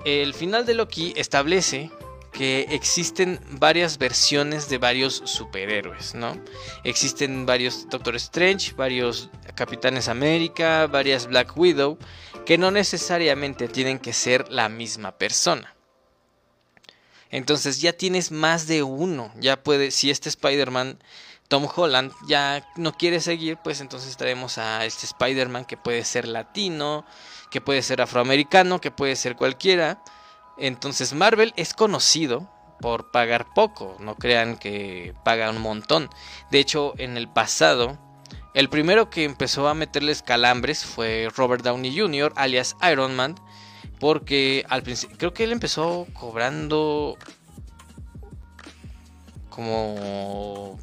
El 0.05 0.33
final 0.33 0.65
de 0.65 0.75
Loki 0.75 1.13
establece 1.15 1.89
que 2.31 2.67
existen 2.69 3.39
varias 3.51 3.97
versiones 3.97 4.69
de 4.69 4.77
varios 4.77 5.23
superhéroes, 5.25 6.13
¿no? 6.13 6.37
Existen 6.83 7.47
varios 7.47 7.89
Doctor 7.89 8.15
Strange, 8.15 8.73
varios 8.75 9.31
Capitanes 9.55 10.07
América, 10.07 10.85
varias 10.85 11.25
Black 11.25 11.57
Widow, 11.57 11.97
que 12.47 12.57
no 12.57 12.71
necesariamente 12.71 13.67
tienen 13.67 13.99
que 13.99 14.13
ser 14.13 14.49
la 14.49 14.69
misma 14.69 15.17
persona. 15.17 15.75
Entonces 17.29 17.81
ya 17.81 17.91
tienes 17.91 18.31
más 18.31 18.67
de 18.67 18.83
uno. 18.83 19.33
Ya 19.35 19.61
puede, 19.61 19.91
si 19.91 20.09
este 20.09 20.29
Spider-Man, 20.29 20.97
Tom 21.49 21.67
Holland, 21.75 22.13
ya 22.25 22.65
no 22.77 22.93
quiere 22.93 23.19
seguir, 23.19 23.57
pues 23.61 23.81
entonces 23.81 24.15
traemos 24.15 24.57
a 24.59 24.85
este 24.85 25.05
Spider-Man 25.07 25.65
que 25.65 25.75
puede 25.75 26.05
ser 26.05 26.25
latino, 26.25 27.05
que 27.51 27.59
puede 27.59 27.81
ser 27.81 28.01
afroamericano, 28.01 28.79
que 28.79 28.91
puede 28.91 29.17
ser 29.17 29.35
cualquiera. 29.35 30.01
Entonces 30.57 31.11
Marvel 31.13 31.51
es 31.57 31.73
conocido 31.73 32.49
por 32.79 33.11
pagar 33.11 33.53
poco, 33.53 33.97
no 33.99 34.15
crean 34.15 34.55
que 34.55 35.13
paga 35.25 35.49
un 35.49 35.61
montón. 35.61 36.09
De 36.49 36.59
hecho, 36.59 36.93
en 36.97 37.17
el 37.17 37.27
pasado, 37.27 37.97
el 38.57 38.69
primero 38.69 39.11
que 39.11 39.23
empezó 39.23 39.67
a 39.67 39.75
meterles 39.75 40.23
calambres 40.23 40.83
fue 40.83 41.29
Robert 41.35 41.63
Downey 41.63 41.95
Jr., 41.95 42.33
alias 42.35 42.75
Iron 42.91 43.15
Man, 43.15 43.35
porque 43.99 44.65
al 44.67 44.81
principio, 44.81 45.15
creo 45.15 45.31
que 45.31 45.43
él 45.43 45.51
empezó 45.51 46.07
cobrando 46.11 47.19
como 49.49 50.79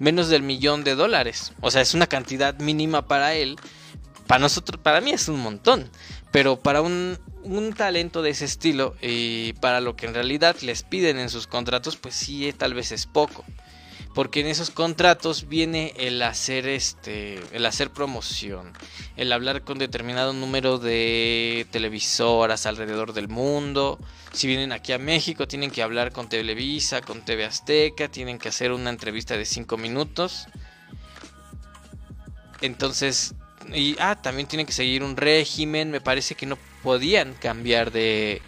menos 0.00 0.28
del 0.28 0.42
millón 0.42 0.82
de 0.82 0.96
dólares. 0.96 1.52
O 1.60 1.70
sea, 1.70 1.82
es 1.82 1.94
una 1.94 2.08
cantidad 2.08 2.58
mínima 2.58 3.06
para 3.06 3.34
él. 3.34 3.54
Para 4.26 4.40
nosotros, 4.40 4.80
para 4.82 5.00
mí 5.00 5.12
es 5.12 5.28
un 5.28 5.38
montón. 5.38 5.88
Pero 6.32 6.58
para 6.58 6.82
un, 6.82 7.16
un 7.44 7.74
talento 7.74 8.22
de 8.22 8.30
ese 8.30 8.44
estilo 8.44 8.96
y 9.00 9.52
para 9.60 9.80
lo 9.80 9.94
que 9.94 10.06
en 10.06 10.14
realidad 10.14 10.56
les 10.62 10.82
piden 10.82 11.20
en 11.20 11.30
sus 11.30 11.46
contratos, 11.46 11.94
pues 11.94 12.16
sí, 12.16 12.52
tal 12.52 12.74
vez 12.74 12.90
es 12.90 13.06
poco 13.06 13.44
porque 14.16 14.40
en 14.40 14.46
esos 14.46 14.70
contratos 14.70 15.46
viene 15.46 15.92
el 15.98 16.22
hacer 16.22 16.66
este 16.66 17.38
el 17.52 17.66
hacer 17.66 17.90
promoción 17.90 18.72
el 19.18 19.30
hablar 19.30 19.62
con 19.62 19.76
determinado 19.76 20.32
número 20.32 20.78
de 20.78 21.66
televisoras 21.70 22.64
alrededor 22.64 23.12
del 23.12 23.28
mundo. 23.28 23.98
Si 24.32 24.46
vienen 24.46 24.72
aquí 24.72 24.94
a 24.94 24.98
México 24.98 25.46
tienen 25.46 25.70
que 25.70 25.82
hablar 25.82 26.12
con 26.12 26.30
Televisa 26.30 27.02
con 27.02 27.26
TV 27.26 27.44
Azteca 27.44 28.08
tienen 28.08 28.38
que 28.38 28.48
hacer 28.48 28.72
una 28.72 28.88
entrevista 28.88 29.36
de 29.36 29.44
5 29.44 29.76
minutos. 29.76 30.46
Entonces 32.62 33.34
y 33.74 33.96
ah 34.00 34.16
también 34.16 34.48
tienen 34.48 34.64
que 34.64 34.72
seguir 34.72 35.02
un 35.02 35.18
régimen. 35.18 35.90
Me 35.90 36.00
parece 36.00 36.34
que 36.36 36.46
no 36.46 36.56
podían 36.82 37.34
cambiar 37.34 37.92
de 37.92 38.40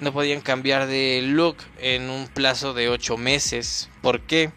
no 0.00 0.12
podían 0.12 0.40
cambiar 0.40 0.86
de 0.86 1.22
look 1.24 1.56
en 1.78 2.10
un 2.10 2.28
plazo 2.28 2.74
de 2.74 2.88
8 2.88 3.16
meses. 3.16 3.88
¿Por 4.02 4.20
qué? 4.20 4.52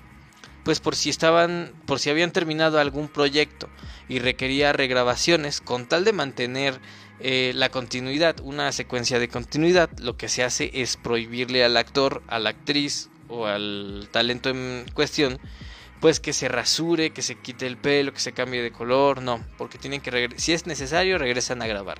Pues 0.64 0.80
por 0.80 0.96
si 0.96 1.10
estaban, 1.10 1.74
por 1.86 2.00
si 2.00 2.10
habían 2.10 2.32
terminado 2.32 2.80
algún 2.80 3.08
proyecto 3.08 3.70
y 4.08 4.20
requería 4.20 4.74
regrabaciones, 4.74 5.62
con 5.62 5.88
tal 5.88 6.04
de 6.04 6.14
mantener 6.14 6.80
eh, 7.20 7.52
la 7.56 7.70
continuidad, 7.70 8.40
una 8.42 8.72
secuencia 8.72 9.20
de 9.20 9.28
continuidad, 9.28 9.90
lo 10.00 10.18
que 10.18 10.30
se 10.30 10.44
hace 10.44 10.70
es 10.74 10.98
prohibirle 10.98 11.64
al 11.64 11.78
actor, 11.78 12.22
a 12.28 12.40
la 12.40 12.52
actriz 12.52 13.10
o 13.28 13.46
al 13.46 14.10
talento 14.12 14.50
en 14.50 14.86
cuestión 14.94 15.40
pues 16.02 16.20
que 16.20 16.34
se 16.34 16.48
rasure, 16.48 17.14
que 17.14 17.22
se 17.22 17.36
quite 17.36 17.68
el 17.68 17.78
pelo, 17.78 18.12
que 18.12 18.20
se 18.20 18.34
cambie 18.34 18.64
de 18.64 18.72
color, 18.72 19.22
no, 19.22 19.46
porque 19.58 19.78
tienen 19.78 20.02
que 20.02 20.30
si 20.36 20.52
es 20.52 20.66
necesario 20.66 21.20
regresan 21.20 21.62
a 21.62 21.68
grabar 21.68 22.00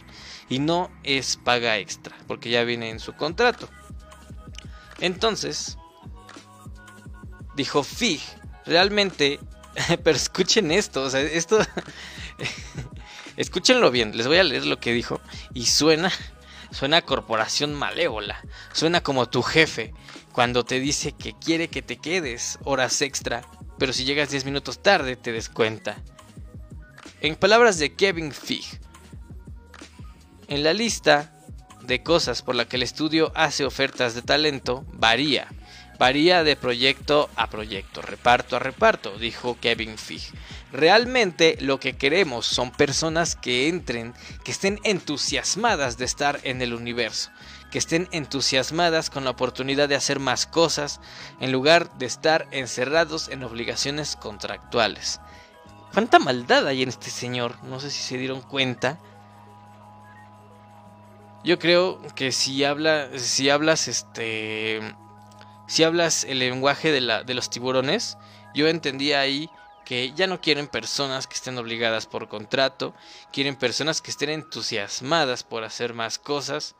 y 0.50 0.58
no 0.58 0.90
es 1.04 1.38
paga 1.38 1.78
extra, 1.78 2.18
porque 2.28 2.50
ya 2.50 2.64
viene 2.64 2.90
en 2.90 3.00
su 3.00 3.14
contrato. 3.14 3.70
Entonces, 5.00 5.78
dijo 7.56 7.84
Fig, 7.84 8.22
realmente, 8.66 9.40
pero 10.04 10.18
escuchen 10.18 10.72
esto, 10.72 11.04
o 11.04 11.10
sea, 11.12 11.22
esto 11.22 11.60
escúchenlo 13.38 13.92
bien, 13.92 14.18
les 14.18 14.28
voy 14.28 14.38
a 14.38 14.44
leer 14.44 14.66
lo 14.66 14.80
que 14.80 14.94
dijo 14.94 15.22
y 15.54 15.68
suena 15.68 16.12
suena 16.72 16.98
a 16.98 17.02
corporación 17.02 17.76
malévola, 17.76 18.42
suena 18.74 19.04
como 19.04 19.30
tu 19.30 19.44
jefe 19.44 19.94
cuando 20.32 20.64
te 20.64 20.80
dice 20.80 21.12
que 21.12 21.34
quiere 21.34 21.68
que 21.68 21.82
te 21.82 21.98
quedes 21.98 22.58
horas 22.64 23.02
extra 23.02 23.42
pero 23.82 23.94
si 23.94 24.06
llegas 24.06 24.30
10 24.30 24.46
minutos 24.46 24.84
tarde 24.84 25.16
te 25.16 25.32
descuenta. 25.32 25.98
En 27.20 27.36
palabras 27.36 27.80
de 27.80 27.96
Kevin 27.96 28.32
Feige, 28.32 28.78
en 30.48 30.62
la 30.62 30.72
lista 30.72 31.34
de 31.82 32.04
cosas 32.04 32.44
por 32.44 32.54
la 32.54 32.66
que 32.66 32.76
el 32.76 32.84
estudio 32.84 33.32
hace 33.34 33.66
ofertas 33.66 34.14
de 34.14 34.22
talento 34.22 34.86
varía. 34.94 35.48
Varía 35.98 36.44
de 36.44 36.56
proyecto 36.56 37.32
a 37.36 37.50
proyecto, 37.50 38.04
reparto 38.04 38.56
a 38.56 38.60
reparto, 38.60 39.18
dijo 39.18 39.58
Kevin 39.60 39.98
Feige. 39.98 40.32
Realmente 40.72 41.58
lo 41.60 41.80
que 41.80 41.98
queremos 41.98 42.46
son 42.46 42.70
personas 42.70 43.36
que 43.36 43.68
entren, 43.68 44.14
que 44.44 44.52
estén 44.52 44.80
entusiasmadas 44.84 45.98
de 45.98 46.06
estar 46.06 46.40
en 46.44 46.62
el 46.62 46.76
universo, 46.76 47.32
que 47.72 47.80
estén 47.80 48.10
entusiasmadas 48.12 49.10
con 49.10 49.24
la 49.24 49.32
oportunidad 49.32 49.90
de 49.90 49.96
hacer 49.96 50.20
más 50.20 50.46
cosas 50.46 51.00
en 51.40 51.52
lugar 51.52 51.92
de 51.98 52.06
estar 52.06 52.48
encerrados 52.52 53.30
en 53.30 53.44
obligaciones 53.44 54.18
contractuales. 54.18 55.22
¿Cuánta 55.94 56.20
maldad 56.20 56.68
hay 56.68 56.84
en 56.84 56.90
este 56.90 57.10
señor? 57.10 57.56
No 57.64 57.80
sé 57.80 57.90
si 57.90 58.02
se 58.02 58.18
dieron 58.18 58.42
cuenta. 58.42 59.00
Yo 61.44 61.58
creo 61.60 62.02
que 62.14 62.32
si 62.32 62.64
habla, 62.64 63.08
si 63.18 63.50
hablas 63.50 63.88
este, 63.88 64.82
si 65.68 65.84
hablas 65.84 66.26
el 66.26 66.40
lenguaje 66.40 66.92
de, 66.92 67.02
la, 67.02 67.24
de 67.24 67.34
los 67.34 67.50
tiburones, 67.50 68.18
yo 68.54 68.68
entendía 68.68 69.22
ahí 69.22 69.50
que 69.86 70.12
ya 70.12 70.28
no 70.28 70.40
quieren 70.40 70.68
personas 70.68 71.26
que 71.26 71.36
estén 71.36 71.58
obligadas 71.58 72.06
por 72.06 72.28
contrato, 72.28 72.94
quieren 73.32 73.56
personas 73.56 74.02
que 74.02 74.12
estén 74.12 74.30
entusiasmadas 74.30 75.44
por 75.44 75.64
hacer 75.64 75.94
más 75.94 76.20
cosas 76.20 76.76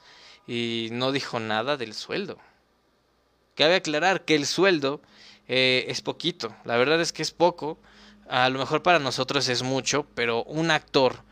y 0.52 0.90
no 0.92 1.14
dijo 1.14 1.40
nada 1.40 1.78
del 1.78 1.94
sueldo. 1.94 2.38
Cabe 3.56 3.76
aclarar 3.76 4.26
que 4.26 4.36
el 4.36 4.46
sueldo 4.46 5.02
eh, 5.48 5.86
es 5.88 6.02
poquito, 6.02 6.54
la 6.66 6.76
verdad 6.76 7.00
es 7.00 7.14
que 7.14 7.22
es 7.22 7.32
poco, 7.32 7.80
a 8.28 8.50
lo 8.50 8.60
mejor 8.60 8.84
para 8.84 9.00
nosotros 9.00 9.48
es 9.48 9.64
mucho, 9.64 10.06
pero 10.14 10.44
un 10.44 10.70
actor 10.70 11.24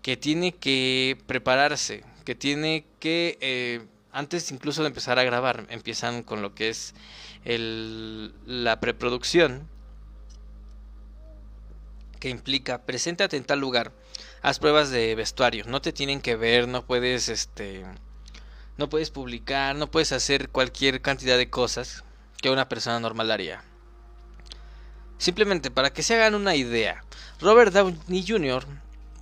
que 0.00 0.16
tiene 0.16 0.52
que 0.52 1.18
prepararse, 1.26 2.04
que 2.24 2.36
tiene 2.36 2.84
que 3.00 3.36
eh, 3.40 3.84
antes 4.12 4.52
incluso 4.52 4.82
de 4.82 4.88
empezar 4.88 5.18
a 5.18 5.24
grabar, 5.24 5.66
empiezan 5.70 6.22
con 6.22 6.40
lo 6.40 6.54
que 6.54 6.68
es 6.68 6.94
el, 7.44 8.32
la 8.46 8.78
preproducción, 8.78 9.68
que 12.20 12.28
implica, 12.28 12.82
preséntate 12.82 13.36
en 13.36 13.44
tal 13.44 13.58
lugar, 13.58 13.90
haz 14.40 14.60
pruebas 14.60 14.90
de 14.90 15.16
vestuario, 15.16 15.64
no 15.66 15.82
te 15.82 15.92
tienen 15.92 16.20
que 16.20 16.36
ver, 16.36 16.68
no 16.68 16.86
puedes, 16.86 17.28
este, 17.28 17.84
no 18.78 18.88
puedes 18.88 19.10
publicar, 19.10 19.76
no 19.76 19.90
puedes 19.90 20.12
hacer 20.12 20.48
cualquier 20.48 21.02
cantidad 21.02 21.36
de 21.36 21.50
cosas 21.50 22.04
que 22.40 22.50
una 22.50 22.68
persona 22.68 23.00
normal 23.00 23.30
haría. 23.30 23.62
Simplemente 25.18 25.70
para 25.70 25.92
que 25.92 26.04
se 26.04 26.14
hagan 26.14 26.36
una 26.36 26.54
idea, 26.54 27.04
Robert 27.40 27.72
Downey 27.72 28.24
Jr., 28.26 28.64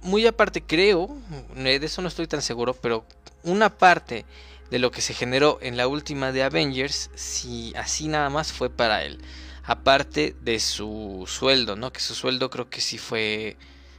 muy 0.02 0.26
aparte 0.26 0.62
creo, 0.62 1.18
de 1.54 1.76
eso 1.76 2.02
no 2.02 2.08
estoy 2.08 2.26
tan 2.26 2.42
seguro, 2.42 2.74
pero 2.74 3.06
una 3.42 3.70
parte 3.70 4.24
de 4.70 4.78
lo 4.78 4.90
que 4.90 5.00
se 5.00 5.14
generó 5.14 5.58
en 5.62 5.76
la 5.76 5.88
última 5.88 6.32
de 6.32 6.42
Avengers, 6.42 7.10
si 7.14 7.72
así 7.76 8.08
nada 8.08 8.28
más 8.30 8.52
fue 8.52 8.68
para 8.68 9.04
él. 9.04 9.20
Aparte 9.64 10.36
de 10.42 10.60
su 10.60 11.24
sueldo, 11.26 11.76
¿no? 11.76 11.92
Que 11.92 12.00
su 12.00 12.14
sueldo 12.14 12.50
creo 12.50 12.68
que 12.68 12.80
sí 12.80 12.98
fue 12.98 13.56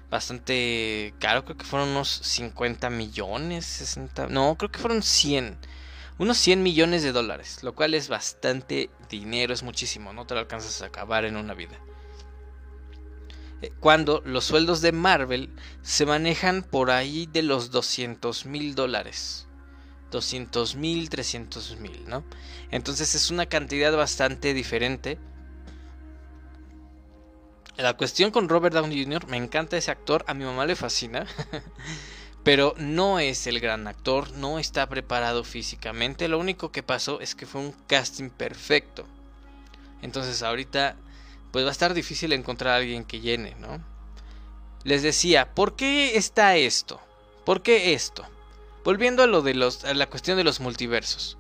bastante 0.10 1.14
caro, 1.20 1.44
creo 1.46 1.58
que 1.58 1.66
fueron 1.66 1.90
unos 1.90 2.10
50 2.10 2.90
millones, 2.90 3.66
60, 3.66 4.28
no, 4.28 4.56
creo 4.58 4.72
que 4.72 4.80
fueron 4.80 5.04
100, 5.04 5.58
unos 6.18 6.38
100 6.38 6.64
millones 6.64 7.04
de 7.04 7.12
dólares, 7.12 7.64
lo 7.64 7.76
cual 7.76 7.94
es 7.94 8.08
bastante 8.08 8.90
dinero, 9.10 9.54
es 9.54 9.64
muchísimo, 9.64 10.14
no 10.14 10.26
te 10.26 10.34
lo 10.34 10.40
alcanzas 10.40 10.82
a 10.82 10.88
acabar 10.88 11.26
en 11.26 11.36
una 11.36 11.54
vida. 11.54 11.78
Eh, 13.62 13.72
cuando 13.80 14.22
los 14.26 14.46
sueldos 14.46 14.82
de 14.82 14.92
Marvel 14.92 15.50
se 15.82 16.06
manejan 16.06 16.64
por 16.64 16.92
ahí 16.92 17.28
de 17.32 17.42
los 17.42 17.72
200 17.72 18.46
mil 18.46 18.76
dólares. 18.76 19.48
200 20.12 20.76
mil, 20.76 21.10
300 21.10 21.78
mil, 21.80 22.08
¿no? 22.08 22.24
Entonces 22.72 23.14
es 23.16 23.30
una 23.32 23.46
cantidad 23.48 23.96
bastante 23.96 24.54
diferente. 24.54 25.18
La 27.78 27.96
cuestión 27.96 28.32
con 28.32 28.50
Robert 28.50 28.74
Downey 28.74 29.04
Jr., 29.04 29.28
me 29.28 29.38
encanta 29.38 29.78
ese 29.78 29.92
actor, 29.92 30.26
a 30.28 30.34
mi 30.34 30.44
mamá 30.44 30.66
le 30.66 30.76
fascina, 30.76 31.28
pero 32.44 32.74
no 32.78 33.20
es 33.20 33.46
el 33.46 33.60
gran 33.60 33.88
actor, 33.88 34.32
no 34.32 34.58
está 34.58 34.90
preparado 34.90 35.44
físicamente, 35.44 36.28
lo 36.28 36.40
único 36.40 36.72
que 36.72 36.82
pasó 36.82 37.22
es 37.22 37.36
que 37.36 37.46
fue 37.46 37.62
un 37.62 37.76
casting 37.86 38.32
perfecto. 38.32 39.06
Entonces 40.02 40.42
ahorita 40.42 40.96
pues 41.52 41.66
va 41.66 41.70
a 41.70 41.72
estar 41.72 41.94
difícil 41.94 42.34
encontrar 42.34 42.74
a 42.74 42.78
alguien 42.78 43.06
que 43.06 43.20
llene, 43.20 43.56
¿no? 43.60 43.80
Les 44.84 45.04
decía, 45.04 45.54
¿por 45.54 45.76
qué 45.76 46.18
está 46.18 46.56
esto? 46.56 47.00
¿Por 47.46 47.62
qué 47.62 47.94
esto? 47.94 48.26
Volviendo 48.84 49.22
a 49.22 49.28
lo 49.28 49.44
de 49.44 49.54
los, 49.54 49.86
a 49.86 49.94
la 49.94 50.10
cuestión 50.10 50.38
de 50.38 50.44
los 50.44 50.60
multiversos. 50.60 51.38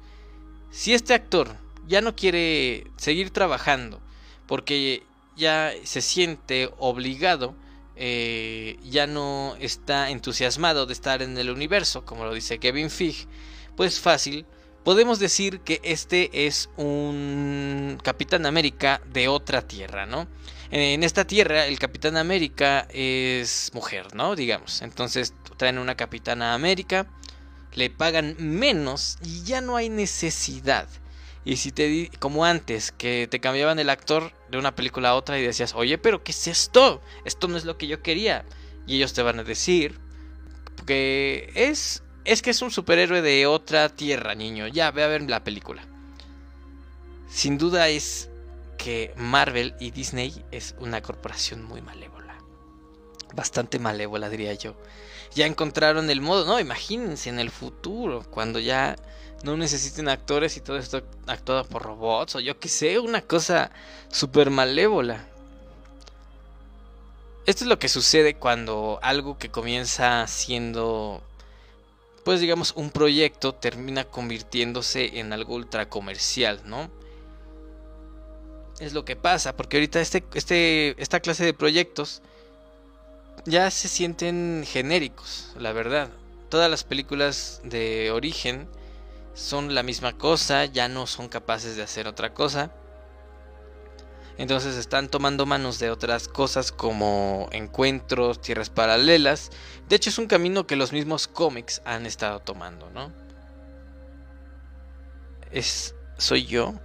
Si 0.69 0.93
este 0.93 1.15
actor 1.15 1.55
ya 1.87 2.01
no 2.01 2.15
quiere 2.15 2.85
seguir 2.97 3.31
trabajando 3.31 4.01
porque 4.45 5.03
ya 5.37 5.71
se 5.83 6.01
siente 6.01 6.69
obligado, 6.77 7.55
eh, 7.95 8.77
ya 8.83 9.07
no 9.07 9.55
está 9.59 10.09
entusiasmado 10.09 10.85
de 10.85 10.93
estar 10.93 11.21
en 11.21 11.37
el 11.37 11.49
universo, 11.49 12.05
como 12.05 12.25
lo 12.25 12.33
dice 12.33 12.59
Kevin 12.59 12.89
Feige, 12.89 13.27
pues 13.75 13.99
fácil, 13.99 14.45
podemos 14.83 15.19
decir 15.19 15.61
que 15.61 15.79
este 15.83 16.47
es 16.47 16.69
un 16.75 17.97
Capitán 18.03 18.45
América 18.45 19.01
de 19.13 19.27
otra 19.27 19.61
tierra, 19.61 20.05
¿no? 20.05 20.27
En 20.69 21.03
esta 21.03 21.25
tierra 21.25 21.65
el 21.65 21.79
Capitán 21.79 22.17
América 22.17 22.87
es 22.91 23.71
mujer, 23.73 24.13
¿no? 24.15 24.35
Digamos. 24.35 24.81
Entonces 24.81 25.33
traen 25.57 25.77
una 25.77 25.95
Capitana 25.95 26.53
América 26.53 27.07
le 27.77 27.91
pagan 27.91 28.35
menos 28.39 29.17
y 29.23 29.43
ya 29.43 29.61
no 29.61 29.75
hay 29.75 29.89
necesidad. 29.89 30.87
Y 31.45 31.57
si 31.57 31.71
te 31.71 31.87
di, 31.87 32.07
como 32.19 32.43
antes, 32.43 32.91
que 32.91 33.27
te 33.29 33.39
cambiaban 33.39 33.79
el 33.79 33.89
actor 33.89 34.31
de 34.49 34.57
una 34.57 34.75
película 34.75 35.09
a 35.09 35.15
otra 35.15 35.39
y 35.39 35.43
decías, 35.43 35.73
oye, 35.75 35.97
pero 35.97 36.23
¿qué 36.23 36.31
es 36.31 36.47
esto? 36.47 37.01
Esto 37.25 37.47
no 37.47 37.57
es 37.57 37.65
lo 37.65 37.77
que 37.77 37.87
yo 37.87 38.01
quería. 38.01 38.45
Y 38.85 38.95
ellos 38.95 39.13
te 39.13 39.21
van 39.21 39.39
a 39.39 39.43
decir 39.43 39.99
que 40.85 41.51
es, 41.55 42.03
es 42.25 42.41
que 42.41 42.51
es 42.51 42.61
un 42.61 42.71
superhéroe 42.71 43.21
de 43.21 43.45
otra 43.45 43.89
tierra, 43.89 44.35
niño. 44.35 44.67
Ya, 44.67 44.91
ve 44.91 45.03
a 45.03 45.07
ver 45.07 45.29
la 45.29 45.43
película. 45.43 45.83
Sin 47.29 47.57
duda 47.57 47.89
es 47.89 48.29
que 48.77 49.13
Marvel 49.17 49.75
y 49.79 49.91
Disney 49.91 50.45
es 50.51 50.75
una 50.79 51.01
corporación 51.01 51.63
muy 51.63 51.81
malévola. 51.81 52.26
Bastante 53.33 53.79
malévola, 53.79 54.29
diría 54.29 54.53
yo 54.53 54.75
ya 55.37 55.45
encontraron 55.45 56.09
el 56.09 56.21
modo, 56.21 56.45
no, 56.45 56.59
imagínense 56.59 57.29
en 57.29 57.39
el 57.39 57.51
futuro, 57.51 58.23
cuando 58.29 58.59
ya 58.59 58.95
no 59.43 59.55
necesiten 59.55 60.09
actores 60.09 60.57
y 60.57 60.61
todo 60.61 60.77
esto 60.77 61.03
actuado 61.27 61.63
por 61.65 61.83
robots 61.83 62.35
o 62.35 62.39
yo 62.39 62.59
que 62.59 62.69
sé, 62.69 62.99
una 62.99 63.21
cosa 63.21 63.71
súper 64.09 64.49
malévola. 64.49 65.27
Esto 67.45 67.63
es 67.63 67.69
lo 67.69 67.79
que 67.79 67.87
sucede 67.87 68.33
cuando 68.33 68.99
algo 69.01 69.37
que 69.37 69.49
comienza 69.49 70.25
siendo, 70.27 71.21
pues 72.25 72.41
digamos, 72.41 72.73
un 72.75 72.89
proyecto 72.89 73.53
termina 73.53 74.05
convirtiéndose 74.05 75.19
en 75.19 75.31
algo 75.31 75.55
ultra 75.55 75.87
comercial, 75.87 76.61
¿no? 76.65 76.89
Es 78.79 78.93
lo 78.93 79.05
que 79.05 79.15
pasa, 79.15 79.55
porque 79.55 79.77
ahorita 79.77 80.01
este, 80.01 80.23
este, 80.33 81.01
esta 81.01 81.19
clase 81.19 81.45
de 81.45 81.53
proyectos 81.53 82.21
ya 83.47 83.71
se 83.71 83.87
sienten 83.87 84.63
genéricos, 84.67 85.53
la 85.57 85.71
verdad. 85.71 86.09
Todas 86.49 86.69
las 86.69 86.83
películas 86.83 87.61
de 87.63 88.11
origen 88.11 88.69
son 89.33 89.73
la 89.73 89.83
misma 89.83 90.17
cosa, 90.17 90.65
ya 90.65 90.89
no 90.89 91.07
son 91.07 91.29
capaces 91.29 91.75
de 91.75 91.83
hacer 91.83 92.07
otra 92.07 92.33
cosa. 92.33 92.71
Entonces 94.37 94.75
están 94.75 95.09
tomando 95.09 95.45
manos 95.45 95.79
de 95.79 95.89
otras 95.89 96.27
cosas 96.27 96.71
como 96.71 97.49
encuentros, 97.51 98.39
tierras 98.41 98.69
paralelas. 98.69 99.49
De 99.87 99.95
hecho 99.95 100.09
es 100.09 100.19
un 100.19 100.27
camino 100.27 100.67
que 100.67 100.75
los 100.75 100.91
mismos 100.91 101.27
cómics 101.27 101.81
han 101.85 102.05
estado 102.05 102.41
tomando, 102.41 102.89
¿no? 102.91 103.11
Es 105.51 105.95
soy 106.17 106.45
yo 106.45 106.75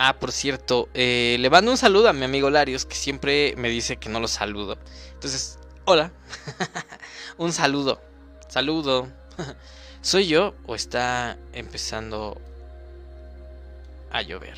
Ah, 0.00 0.16
por 0.20 0.30
cierto, 0.30 0.88
eh, 0.94 1.36
le 1.40 1.50
mando 1.50 1.72
un 1.72 1.76
saludo 1.76 2.08
a 2.08 2.12
mi 2.12 2.24
amigo 2.24 2.50
Larios, 2.50 2.86
que 2.86 2.94
siempre 2.94 3.54
me 3.56 3.68
dice 3.68 3.96
que 3.96 4.08
no 4.08 4.20
lo 4.20 4.28
saludo. 4.28 4.78
Entonces, 5.12 5.58
hola. 5.86 6.12
un 7.36 7.52
saludo. 7.52 8.00
Saludo. 8.46 9.08
¿Soy 10.00 10.28
yo 10.28 10.54
o 10.66 10.76
está 10.76 11.36
empezando 11.52 12.40
a 14.12 14.22
llover? 14.22 14.56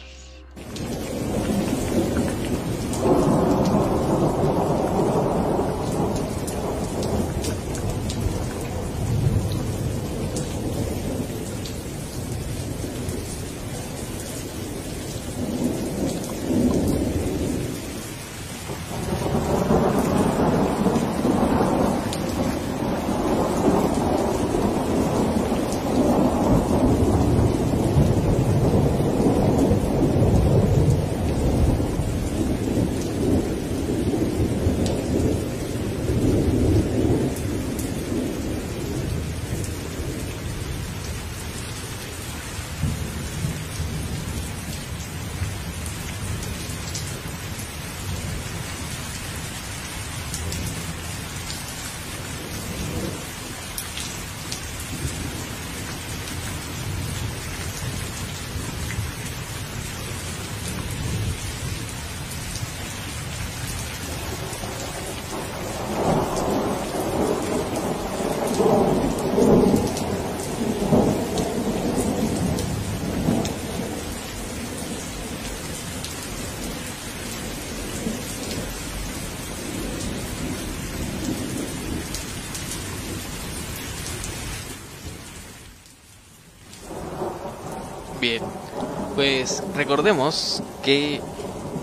Pues 89.21 89.63
recordemos 89.75 90.63
que 90.83 91.21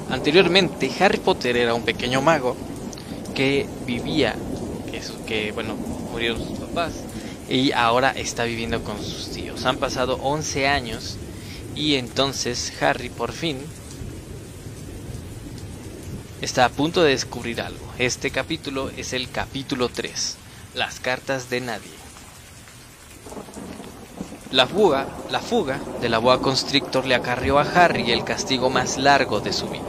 anteriormente 0.09 0.91
Harry 0.99 1.19
Potter 1.19 1.55
era 1.55 1.75
un 1.75 1.83
pequeño 1.83 2.19
mago 2.19 2.57
que 3.35 3.67
vivía, 3.85 4.35
que, 4.89 4.99
que 5.27 5.51
bueno, 5.51 5.75
murieron 5.75 6.39
sus 6.43 6.57
papás 6.57 6.93
y 7.47 7.73
ahora 7.73 8.09
está 8.09 8.45
viviendo 8.45 8.83
con 8.83 8.97
sus 8.97 9.29
tíos. 9.29 9.65
Han 9.65 9.77
pasado 9.77 10.17
11 10.23 10.67
años 10.67 11.17
y 11.75 11.97
entonces 11.97 12.73
Harry 12.81 13.09
por 13.09 13.31
fin 13.31 13.59
está 16.41 16.65
a 16.65 16.69
punto 16.69 17.03
de 17.03 17.11
descubrir 17.11 17.61
algo. 17.61 17.85
Este 17.99 18.31
capítulo 18.31 18.89
es 18.97 19.13
el 19.13 19.29
capítulo 19.29 19.89
3, 19.89 20.37
las 20.73 20.99
cartas 20.99 21.51
de 21.51 21.61
nadie. 21.61 21.96
La 24.51 24.65
fuga, 24.65 25.07
la 25.29 25.41
fuga 25.41 25.81
de 25.99 26.07
la 26.07 26.19
boa 26.19 26.41
constrictor 26.41 27.05
le 27.05 27.15
acarrió 27.15 27.59
a 27.59 27.63
Harry 27.63 28.11
el 28.11 28.23
castigo 28.23 28.69
más 28.69 28.97
largo 28.97 29.41
de 29.41 29.51
su 29.51 29.67
vida. 29.67 29.83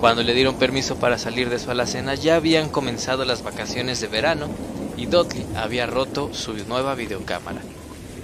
Cuando 0.00 0.24
le 0.24 0.34
dieron 0.34 0.56
permiso 0.56 0.96
para 0.96 1.18
salir 1.18 1.50
de 1.50 1.60
su 1.60 1.70
alacena 1.70 2.16
ya 2.16 2.34
habían 2.34 2.68
comenzado 2.68 3.24
las 3.24 3.44
vacaciones 3.44 4.00
de 4.00 4.08
verano 4.08 4.48
y 4.96 5.06
Dudley 5.06 5.46
había 5.54 5.86
roto 5.86 6.34
su 6.34 6.54
nueva 6.66 6.96
videocámara. 6.96 7.60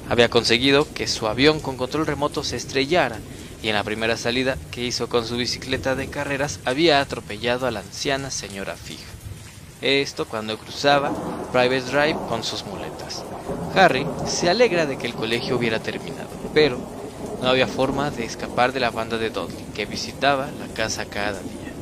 Había 0.08 0.28
conseguido 0.28 0.92
que 0.92 1.06
su 1.06 1.28
avión 1.28 1.60
con 1.60 1.76
control 1.76 2.06
remoto 2.06 2.42
se 2.42 2.56
estrellara 2.56 3.18
y 3.62 3.68
en 3.68 3.76
la 3.76 3.84
primera 3.84 4.16
salida 4.16 4.58
que 4.72 4.84
hizo 4.84 5.08
con 5.08 5.28
su 5.28 5.36
bicicleta 5.36 5.94
de 5.94 6.08
carreras 6.08 6.58
había 6.64 7.00
atropellado 7.00 7.68
a 7.68 7.70
la 7.70 7.80
anciana 7.80 8.32
señora 8.32 8.74
Fig. 8.74 8.98
Esto 9.80 10.26
cuando 10.26 10.58
cruzaba 10.58 11.12
Private 11.52 11.82
Drive 11.82 12.18
con 12.28 12.42
sus 12.42 12.64
muletas. 12.64 13.22
Harry 13.74 14.06
se 14.26 14.50
alegra 14.50 14.86
de 14.86 14.98
que 14.98 15.06
el 15.06 15.14
colegio 15.14 15.56
hubiera 15.56 15.80
terminado, 15.80 16.28
pero 16.52 16.78
no 17.40 17.48
había 17.48 17.66
forma 17.66 18.10
de 18.10 18.24
escapar 18.24 18.72
de 18.72 18.80
la 18.80 18.90
banda 18.90 19.18
de 19.18 19.30
Dudley, 19.30 19.64
que 19.74 19.86
visitaba 19.86 20.48
la 20.60 20.72
casa 20.74 21.06
cada 21.06 21.40
día. 21.40 21.72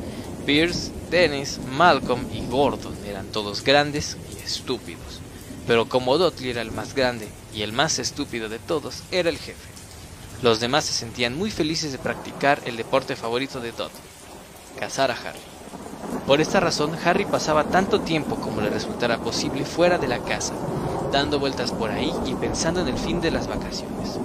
Pierce, 0.45 0.91
Dennis, 1.09 1.59
Malcolm 1.71 2.25
y 2.33 2.45
Gordon 2.47 2.95
eran 3.05 3.27
todos 3.27 3.63
grandes 3.63 4.17
y 4.33 4.43
estúpidos, 4.43 5.19
pero 5.67 5.87
como 5.87 6.17
Dudley 6.17 6.49
era 6.49 6.61
el 6.61 6.71
más 6.71 6.95
grande 6.95 7.27
y 7.53 7.61
el 7.61 7.73
más 7.73 7.99
estúpido 7.99 8.47
de 8.47 8.59
todos, 8.59 9.03
era 9.11 9.29
el 9.29 9.37
jefe. 9.37 9.69
Los 10.41 10.59
demás 10.59 10.85
se 10.85 10.93
sentían 10.93 11.37
muy 11.37 11.51
felices 11.51 11.91
de 11.91 11.99
practicar 11.99 12.61
el 12.65 12.77
deporte 12.77 13.15
favorito 13.15 13.59
de 13.59 13.71
Dudley, 13.71 13.91
cazar 14.79 15.11
a 15.11 15.15
Harry. 15.15 15.39
Por 16.25 16.41
esta 16.41 16.59
razón, 16.59 16.97
Harry 17.03 17.25
pasaba 17.25 17.65
tanto 17.65 18.01
tiempo 18.01 18.37
como 18.37 18.61
le 18.61 18.69
resultara 18.69 19.19
posible 19.19 19.65
fuera 19.65 19.97
de 19.97 20.07
la 20.07 20.19
casa, 20.19 20.53
dando 21.11 21.39
vueltas 21.39 21.71
por 21.71 21.91
ahí 21.91 22.11
y 22.25 22.33
pensando 22.35 22.81
en 22.81 22.87
el 22.87 22.97
fin 22.97 23.21
de 23.21 23.31
las 23.31 23.47
vacaciones. 23.47 24.17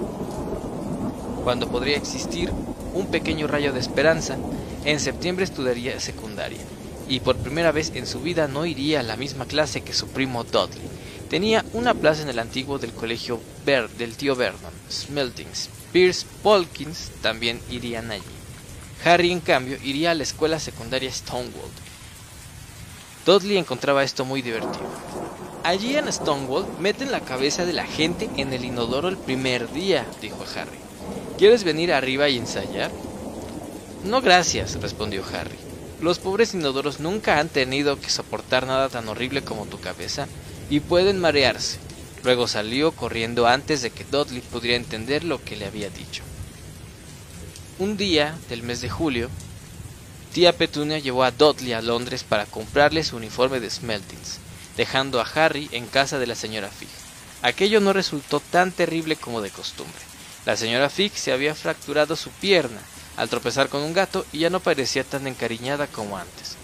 Cuando 1.43 1.69
podría 1.69 1.97
existir 1.97 2.51
un 2.93 3.07
pequeño 3.07 3.47
rayo 3.47 3.73
de 3.73 3.79
esperanza, 3.79 4.37
en 4.85 4.99
septiembre 4.99 5.45
estudiaría 5.45 5.99
secundaria, 5.99 6.59
y 7.07 7.19
por 7.19 7.37
primera 7.37 7.71
vez 7.71 7.91
en 7.95 8.07
su 8.07 8.19
vida 8.21 8.47
no 8.47 8.65
iría 8.65 9.01
a 9.01 9.03
la 9.03 9.17
misma 9.17 9.45
clase 9.45 9.81
que 9.81 9.93
su 9.93 10.07
primo 10.07 10.43
Dudley. 10.43 10.87
Tenía 11.29 11.65
una 11.73 11.93
plaza 11.93 12.21
en 12.21 12.29
el 12.29 12.39
antiguo 12.39 12.79
del 12.79 12.93
colegio 12.93 13.39
del 13.65 14.15
tío 14.15 14.35
Vernon, 14.35 14.71
Smeltings, 14.89 15.69
Pierce 15.91 16.25
Polkins 16.41 17.11
también 17.21 17.59
irían 17.69 18.11
allí. 18.11 18.23
Harry, 19.03 19.31
en 19.31 19.41
cambio, 19.41 19.77
iría 19.83 20.11
a 20.11 20.15
la 20.15 20.23
escuela 20.23 20.59
secundaria 20.59 21.11
Stonewall. 21.11 21.71
Dudley 23.25 23.57
encontraba 23.57 24.03
esto 24.03 24.25
muy 24.25 24.41
divertido. 24.41 24.87
Allí 25.67 25.97
en 25.97 26.09
Stonewall 26.13 26.65
meten 26.79 27.11
la 27.11 27.19
cabeza 27.19 27.65
de 27.65 27.73
la 27.73 27.85
gente 27.85 28.29
en 28.37 28.53
el 28.53 28.63
inodoro 28.63 29.09
el 29.09 29.17
primer 29.17 29.69
día, 29.73 30.05
dijo 30.21 30.45
Harry. 30.55 30.77
¿Quieres 31.37 31.65
venir 31.65 31.91
arriba 31.91 32.29
y 32.29 32.37
ensayar? 32.37 32.89
No 34.05 34.21
gracias, 34.21 34.79
respondió 34.79 35.25
Harry. 35.25 35.57
Los 35.99 36.19
pobres 36.19 36.53
inodoros 36.53 37.01
nunca 37.01 37.39
han 37.39 37.49
tenido 37.49 37.99
que 37.99 38.09
soportar 38.09 38.65
nada 38.65 38.87
tan 38.87 39.09
horrible 39.09 39.43
como 39.43 39.65
tu 39.65 39.77
cabeza 39.77 40.29
y 40.69 40.79
pueden 40.79 41.19
marearse. 41.19 41.79
Luego 42.23 42.47
salió 42.47 42.93
corriendo 42.93 43.45
antes 43.45 43.81
de 43.81 43.89
que 43.89 44.05
Dudley 44.05 44.39
pudiera 44.39 44.77
entender 44.77 45.25
lo 45.25 45.43
que 45.43 45.57
le 45.57 45.65
había 45.65 45.89
dicho. 45.89 46.23
Un 47.77 47.97
día 47.97 48.37
del 48.47 48.63
mes 48.63 48.79
de 48.79 48.89
julio, 48.89 49.29
tía 50.33 50.55
Petunia 50.55 50.99
llevó 50.99 51.25
a 51.25 51.31
Dudley 51.31 51.73
a 51.73 51.81
Londres 51.81 52.23
para 52.23 52.45
comprarle 52.45 53.03
su 53.03 53.17
uniforme 53.17 53.59
de 53.59 53.69
Smeltings, 53.69 54.39
dejando 54.77 55.19
a 55.19 55.25
Harry 55.25 55.67
en 55.73 55.87
casa 55.87 56.19
de 56.19 56.27
la 56.27 56.35
señora 56.35 56.69
Fig. 56.69 56.87
Aquello 57.41 57.81
no 57.81 57.91
resultó 57.91 58.39
tan 58.39 58.71
terrible 58.71 59.15
como 59.15 59.41
de 59.41 59.49
costumbre. 59.49 59.99
La 60.45 60.55
señora 60.55 60.89
Fig 60.89 61.11
se 61.17 61.33
había 61.33 61.55
fracturado 61.55 62.15
su 62.15 62.29
pierna 62.29 62.79
al 63.17 63.27
tropezar 63.27 63.67
con 63.67 63.81
un 63.81 63.93
gato 63.93 64.25
y 64.31 64.39
ya 64.39 64.49
no 64.49 64.59
parecía 64.59 65.03
tan 65.03 65.27
encariñada 65.27 65.87
como 65.87 66.17
antes. 66.17 66.55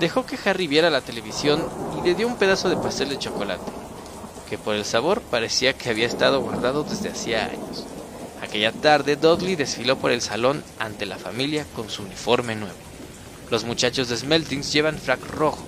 Dejó 0.00 0.26
que 0.26 0.38
Harry 0.44 0.66
viera 0.66 0.90
la 0.90 1.02
televisión 1.02 1.64
y 1.98 2.06
le 2.06 2.14
dio 2.14 2.26
un 2.26 2.38
pedazo 2.38 2.68
de 2.68 2.76
pastel 2.76 3.10
de 3.10 3.18
chocolate 3.18 3.70
que 4.48 4.58
por 4.58 4.74
el 4.74 4.84
sabor 4.84 5.20
parecía 5.20 5.74
que 5.74 5.90
había 5.90 6.06
estado 6.06 6.40
guardado 6.40 6.82
desde 6.82 7.10
hacía 7.10 7.44
años. 7.46 7.84
Aquella 8.42 8.72
tarde 8.72 9.16
Dudley 9.16 9.56
desfiló 9.56 9.98
por 9.98 10.10
el 10.10 10.22
salón 10.22 10.64
ante 10.78 11.04
la 11.06 11.18
familia 11.18 11.66
con 11.76 11.90
su 11.90 12.02
uniforme 12.02 12.56
nuevo. 12.56 12.76
Los 13.50 13.64
muchachos 13.64 14.08
de 14.08 14.16
Smeltings 14.16 14.72
llevan 14.72 14.98
frac 14.98 15.22
rojo, 15.26 15.66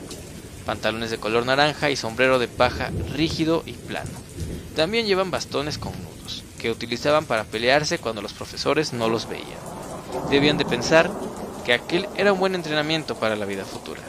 pantalones 0.60 1.10
de 1.10 1.18
color 1.18 1.46
naranja 1.46 1.90
y 1.90 1.96
sombrero 1.96 2.38
de 2.38 2.48
paja 2.48 2.90
rígido 3.12 3.62
y 3.66 3.72
plano. 3.72 4.10
También 4.76 5.06
llevan 5.06 5.30
bastones 5.30 5.78
con 5.78 5.92
nudos, 5.92 6.44
que 6.58 6.70
utilizaban 6.70 7.24
para 7.24 7.44
pelearse 7.44 7.98
cuando 7.98 8.22
los 8.22 8.32
profesores 8.32 8.92
no 8.92 9.08
los 9.08 9.28
veían. 9.28 9.48
Debían 10.30 10.58
de 10.58 10.64
pensar 10.64 11.10
que 11.64 11.72
aquel 11.72 12.08
era 12.16 12.32
un 12.32 12.38
buen 12.38 12.54
entrenamiento 12.54 13.16
para 13.16 13.36
la 13.36 13.46
vida 13.46 13.64
futura. 13.64 14.02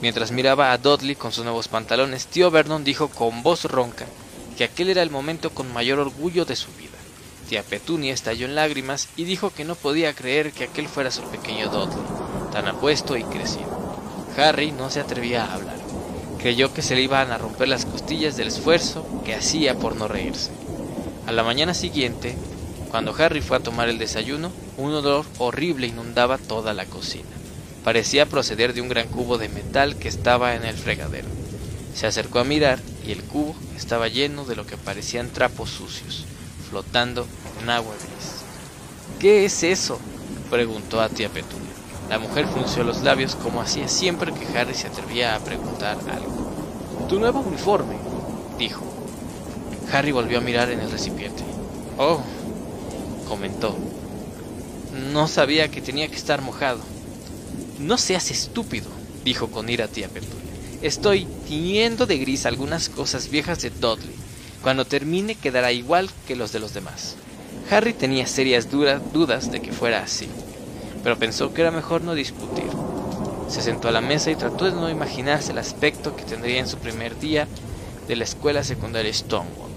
Mientras 0.00 0.32
miraba 0.32 0.72
a 0.72 0.78
Dudley 0.78 1.14
con 1.14 1.32
sus 1.32 1.44
nuevos 1.44 1.68
pantalones, 1.68 2.26
tío 2.26 2.50
Vernon 2.50 2.84
dijo 2.84 3.08
con 3.08 3.42
voz 3.42 3.64
ronca 3.64 4.06
que 4.56 4.64
aquel 4.64 4.90
era 4.90 5.02
el 5.02 5.10
momento 5.10 5.50
con 5.50 5.72
mayor 5.72 6.00
orgullo 6.00 6.44
de 6.44 6.56
su 6.56 6.68
vida. 6.72 6.90
Tía 7.48 7.62
Petunia 7.62 8.12
estalló 8.12 8.46
en 8.46 8.54
lágrimas 8.54 9.08
y 9.16 9.24
dijo 9.24 9.50
que 9.50 9.64
no 9.64 9.74
podía 9.74 10.14
creer 10.14 10.52
que 10.52 10.64
aquel 10.64 10.88
fuera 10.88 11.10
su 11.10 11.22
pequeño 11.22 11.68
Dudley, 11.68 12.04
tan 12.52 12.66
apuesto 12.66 13.16
y 13.16 13.24
crecido. 13.24 13.91
Harry 14.36 14.72
no 14.72 14.90
se 14.90 15.00
atrevía 15.00 15.44
a 15.44 15.54
hablar. 15.54 15.76
Creyó 16.38 16.72
que 16.72 16.82
se 16.82 16.94
le 16.94 17.02
iban 17.02 17.30
a 17.30 17.38
romper 17.38 17.68
las 17.68 17.84
costillas 17.84 18.36
del 18.36 18.48
esfuerzo 18.48 19.06
que 19.24 19.34
hacía 19.34 19.76
por 19.76 19.96
no 19.96 20.08
reírse. 20.08 20.50
A 21.26 21.32
la 21.32 21.44
mañana 21.44 21.74
siguiente, 21.74 22.36
cuando 22.90 23.14
Harry 23.16 23.40
fue 23.40 23.56
a 23.56 23.60
tomar 23.60 23.88
el 23.88 23.98
desayuno, 23.98 24.50
un 24.76 24.92
olor 24.92 25.24
horrible 25.38 25.86
inundaba 25.86 26.38
toda 26.38 26.74
la 26.74 26.84
cocina. 26.86 27.28
Parecía 27.84 28.26
proceder 28.26 28.74
de 28.74 28.80
un 28.80 28.88
gran 28.88 29.08
cubo 29.08 29.38
de 29.38 29.48
metal 29.48 29.96
que 29.96 30.08
estaba 30.08 30.54
en 30.54 30.64
el 30.64 30.76
fregadero. 30.76 31.28
Se 31.94 32.06
acercó 32.06 32.38
a 32.38 32.44
mirar 32.44 32.80
y 33.06 33.12
el 33.12 33.22
cubo 33.22 33.54
estaba 33.76 34.08
lleno 34.08 34.44
de 34.44 34.56
lo 34.56 34.66
que 34.66 34.76
parecían 34.76 35.30
trapos 35.30 35.70
sucios, 35.70 36.24
flotando 36.68 37.26
en 37.62 37.70
agua 37.70 37.94
gris. 37.94 38.42
¿Qué 39.18 39.44
es 39.44 39.62
eso? 39.62 39.98
preguntó 40.50 41.00
a 41.00 41.08
tía 41.08 41.28
Petunia. 41.28 41.61
La 42.12 42.18
mujer 42.18 42.46
frunció 42.46 42.84
los 42.84 43.02
labios 43.02 43.34
como 43.36 43.62
hacía 43.62 43.88
siempre 43.88 44.34
que 44.34 44.58
Harry 44.58 44.74
se 44.74 44.86
atrevía 44.86 45.34
a 45.34 45.38
preguntar 45.38 45.96
algo. 46.10 46.52
Tu 47.08 47.18
nuevo 47.18 47.40
uniforme, 47.40 47.96
dijo. 48.58 48.84
Harry 49.90 50.12
volvió 50.12 50.36
a 50.36 50.42
mirar 50.42 50.70
en 50.70 50.80
el 50.80 50.90
recipiente. 50.90 51.42
Oh, 51.96 52.20
comentó. 53.26 53.74
No 55.10 55.26
sabía 55.26 55.70
que 55.70 55.80
tenía 55.80 56.06
que 56.08 56.16
estar 56.16 56.42
mojado. 56.42 56.80
No 57.78 57.96
seas 57.96 58.30
estúpido, 58.30 58.90
dijo 59.24 59.50
con 59.50 59.70
ira 59.70 59.88
tía 59.88 60.08
Petunia. 60.08 60.52
Estoy 60.82 61.26
tiñendo 61.48 62.04
de 62.04 62.18
gris 62.18 62.44
algunas 62.44 62.90
cosas 62.90 63.30
viejas 63.30 63.62
de 63.62 63.70
Dudley. 63.70 64.14
Cuando 64.62 64.84
termine 64.84 65.34
quedará 65.34 65.72
igual 65.72 66.10
que 66.28 66.36
los 66.36 66.52
de 66.52 66.60
los 66.60 66.74
demás. 66.74 67.16
Harry 67.70 67.94
tenía 67.94 68.26
serias 68.26 68.70
dudas 68.70 69.50
de 69.50 69.62
que 69.62 69.72
fuera 69.72 70.02
así, 70.02 70.28
pero 71.02 71.18
pensó 71.18 71.52
que 71.52 71.62
era 71.62 71.70
mejor 71.70 72.02
no 72.02 72.14
discutir. 72.14 72.70
Se 73.48 73.62
sentó 73.62 73.88
a 73.88 73.92
la 73.92 74.00
mesa 74.00 74.30
y 74.30 74.36
trató 74.36 74.64
de 74.64 74.72
no 74.72 74.88
imaginarse 74.88 75.52
el 75.52 75.58
aspecto 75.58 76.16
que 76.16 76.24
tendría 76.24 76.60
en 76.60 76.68
su 76.68 76.78
primer 76.78 77.18
día 77.18 77.46
de 78.08 78.16
la 78.16 78.24
escuela 78.24 78.64
secundaria 78.64 79.12
Stonewall. 79.12 79.70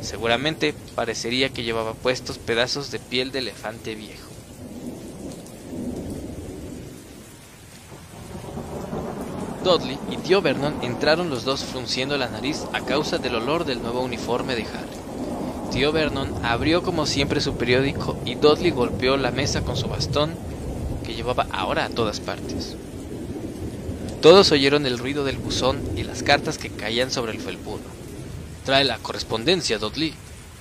Seguramente 0.00 0.74
parecería 0.94 1.50
que 1.50 1.64
llevaba 1.64 1.94
puestos 1.94 2.38
pedazos 2.38 2.90
de 2.90 2.98
piel 2.98 3.32
de 3.32 3.40
elefante 3.40 3.94
viejo. 3.94 4.28
Dudley 9.64 9.98
y 10.10 10.16
tío 10.16 10.40
Vernon 10.40 10.76
entraron 10.82 11.28
los 11.28 11.44
dos 11.44 11.64
frunciendo 11.64 12.16
la 12.16 12.28
nariz 12.28 12.64
a 12.72 12.80
causa 12.80 13.18
del 13.18 13.34
olor 13.34 13.64
del 13.64 13.82
nuevo 13.82 14.00
uniforme 14.00 14.54
de 14.54 14.62
Harry. 14.62 14.98
Tío 15.72 15.92
Vernon 15.92 16.32
abrió 16.44 16.82
como 16.82 17.04
siempre 17.04 17.40
su 17.40 17.56
periódico 17.56 18.16
y 18.24 18.36
Dudley 18.36 18.70
golpeó 18.70 19.16
la 19.16 19.32
mesa 19.32 19.62
con 19.62 19.76
su 19.76 19.88
bastón 19.88 20.34
llevaba 21.18 21.48
ahora 21.50 21.84
a 21.84 21.90
todas 21.90 22.20
partes. 22.20 22.76
Todos 24.22 24.52
oyeron 24.52 24.86
el 24.86 24.98
ruido 24.98 25.24
del 25.24 25.36
buzón 25.36 25.82
y 25.96 26.04
las 26.04 26.22
cartas 26.22 26.58
que 26.58 26.70
caían 26.70 27.10
sobre 27.10 27.32
el 27.32 27.40
felpudo. 27.40 27.82
Trae 28.64 28.84
la 28.84 28.98
correspondencia, 28.98 29.78
Dudley, 29.78 30.14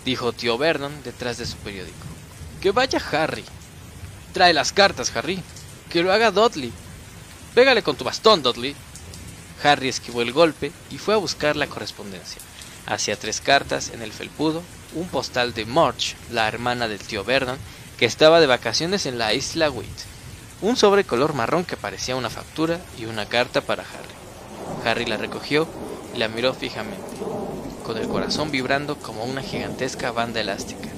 dijo 0.03 0.33
tío 0.33 0.57
Vernon 0.57 1.03
detrás 1.03 1.37
de 1.37 1.45
su 1.45 1.57
periódico. 1.57 2.07
Que 2.59 2.71
vaya 2.71 2.99
Harry. 3.11 3.45
Trae 4.33 4.53
las 4.53 4.71
cartas, 4.71 5.15
Harry. 5.15 5.39
Que 5.91 6.01
lo 6.01 6.11
haga 6.11 6.31
Dudley. 6.31 6.71
Pégale 7.53 7.83
con 7.83 7.95
tu 7.95 8.03
bastón, 8.03 8.41
Dudley. 8.41 8.75
Harry 9.63 9.89
esquivó 9.89 10.23
el 10.23 10.33
golpe 10.33 10.71
y 10.89 10.97
fue 10.97 11.13
a 11.13 11.17
buscar 11.17 11.55
la 11.55 11.67
correspondencia. 11.67 12.41
Hacía 12.87 13.15
tres 13.15 13.41
cartas 13.41 13.91
en 13.93 14.01
el 14.01 14.11
felpudo, 14.11 14.63
un 14.95 15.07
postal 15.07 15.53
de 15.53 15.65
March, 15.65 16.15
la 16.31 16.47
hermana 16.47 16.87
del 16.87 16.99
tío 16.99 17.23
Vernon, 17.23 17.57
que 17.99 18.05
estaba 18.05 18.39
de 18.39 18.47
vacaciones 18.47 19.05
en 19.05 19.17
la 19.17 19.33
isla 19.33 19.69
Witt, 19.69 20.16
un 20.61 20.75
sobre 20.75 21.03
color 21.03 21.33
marrón 21.33 21.65
que 21.65 21.77
parecía 21.77 22.15
una 22.15 22.31
factura 22.31 22.79
y 22.97 23.05
una 23.05 23.27
carta 23.27 23.61
para 23.61 23.83
Harry. 23.83 24.87
Harry 24.89 25.05
la 25.05 25.17
recogió 25.17 25.67
y 26.15 26.17
la 26.17 26.29
miró 26.29 26.53
fijamente, 26.53 27.03
con 27.83 27.97
el 27.97 28.07
corazón 28.07 28.49
vibrando 28.49 28.97
como 28.97 29.23
una 29.23 29.43
gigantesca 29.43 30.11
banda 30.11 30.41
elástica. 30.41 30.89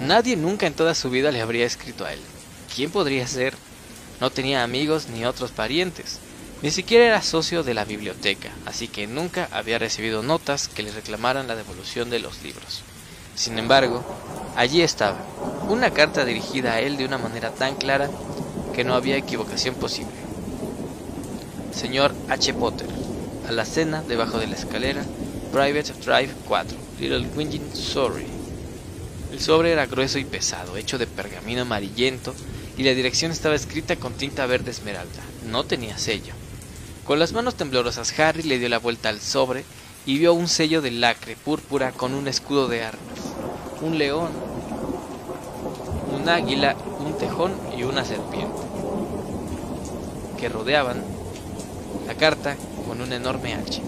Nadie 0.00 0.36
nunca 0.36 0.66
en 0.66 0.74
toda 0.74 0.94
su 0.94 1.08
vida 1.08 1.32
le 1.32 1.40
habría 1.40 1.64
escrito 1.64 2.04
a 2.04 2.12
él. 2.12 2.20
¿Quién 2.74 2.90
podría 2.90 3.26
ser? 3.26 3.54
No 4.20 4.30
tenía 4.30 4.62
amigos 4.62 5.08
ni 5.08 5.24
otros 5.24 5.52
parientes. 5.52 6.18
Ni 6.62 6.70
siquiera 6.70 7.06
era 7.06 7.22
socio 7.22 7.62
de 7.62 7.72
la 7.72 7.86
biblioteca, 7.86 8.50
así 8.66 8.88
que 8.88 9.06
nunca 9.06 9.48
había 9.50 9.78
recibido 9.78 10.22
notas 10.22 10.68
que 10.68 10.82
le 10.82 10.92
reclamaran 10.92 11.48
la 11.48 11.56
devolución 11.56 12.10
de 12.10 12.18
los 12.18 12.42
libros. 12.42 12.82
Sin 13.34 13.58
embargo, 13.58 14.04
allí 14.56 14.82
estaba, 14.82 15.16
una 15.68 15.92
carta 15.92 16.26
dirigida 16.26 16.74
a 16.74 16.80
él 16.80 16.98
de 16.98 17.06
una 17.06 17.16
manera 17.16 17.50
tan 17.52 17.76
clara 17.76 18.10
que 18.80 18.84
no 18.84 18.94
había 18.94 19.18
equivocación 19.18 19.74
posible. 19.74 20.14
Señor 21.70 22.14
H. 22.30 22.54
Potter, 22.54 22.86
a 23.46 23.52
la 23.52 23.66
cena 23.66 24.02
debajo 24.02 24.38
de 24.38 24.46
la 24.46 24.56
escalera, 24.56 25.04
Private 25.52 25.92
Drive 26.02 26.30
4, 26.48 26.78
Little 26.98 27.28
Winging 27.36 27.74
Sorry. 27.74 28.24
El 29.32 29.38
sobre 29.38 29.72
era 29.72 29.84
grueso 29.84 30.18
y 30.18 30.24
pesado, 30.24 30.78
hecho 30.78 30.96
de 30.96 31.06
pergamino 31.06 31.60
amarillento, 31.60 32.34
y 32.78 32.82
la 32.84 32.94
dirección 32.94 33.32
estaba 33.32 33.54
escrita 33.54 33.96
con 33.96 34.14
tinta 34.14 34.46
verde 34.46 34.70
esmeralda. 34.70 35.20
No 35.50 35.64
tenía 35.64 35.98
sello. 35.98 36.32
Con 37.04 37.18
las 37.18 37.34
manos 37.34 37.56
temblorosas, 37.56 38.18
Harry 38.18 38.44
le 38.44 38.58
dio 38.58 38.70
la 38.70 38.78
vuelta 38.78 39.10
al 39.10 39.20
sobre 39.20 39.62
y 40.06 40.16
vio 40.16 40.32
un 40.32 40.48
sello 40.48 40.80
de 40.80 40.90
lacre 40.90 41.36
púrpura 41.36 41.92
con 41.92 42.14
un 42.14 42.28
escudo 42.28 42.66
de 42.66 42.82
armas, 42.82 43.18
un 43.82 43.98
león, 43.98 44.30
un 46.20 46.28
águila, 46.28 46.76
un 46.98 47.16
tejón 47.16 47.52
y 47.76 47.82
una 47.82 48.04
serpiente, 48.04 48.60
que 50.40 50.48
rodeaban 50.48 51.02
la 52.06 52.14
carta 52.14 52.56
con 52.86 53.00
un 53.00 53.12
enorme 53.12 53.54
hacha. 53.54 53.82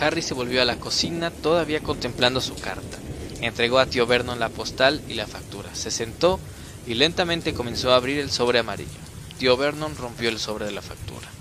Harry 0.00 0.22
se 0.22 0.34
volvió 0.34 0.60
a 0.62 0.64
la 0.64 0.76
cocina 0.76 1.30
todavía 1.30 1.80
contemplando 1.80 2.40
su 2.40 2.54
carta. 2.54 2.98
Entregó 3.40 3.78
a 3.78 3.86
tío 3.86 4.06
Vernon 4.06 4.38
la 4.38 4.48
postal 4.48 5.00
y 5.08 5.14
la 5.14 5.26
factura. 5.26 5.74
Se 5.74 5.90
sentó 5.90 6.38
y 6.86 6.94
lentamente 6.94 7.54
comenzó 7.54 7.92
a 7.92 7.96
abrir 7.96 8.18
el 8.18 8.30
sobre 8.30 8.58
amarillo. 8.58 8.90
Tío 9.38 9.56
Vernon 9.56 9.96
rompió 9.96 10.28
el 10.28 10.38
sobre 10.38 10.66
de 10.66 10.72
la 10.72 10.82
factura 10.82 11.34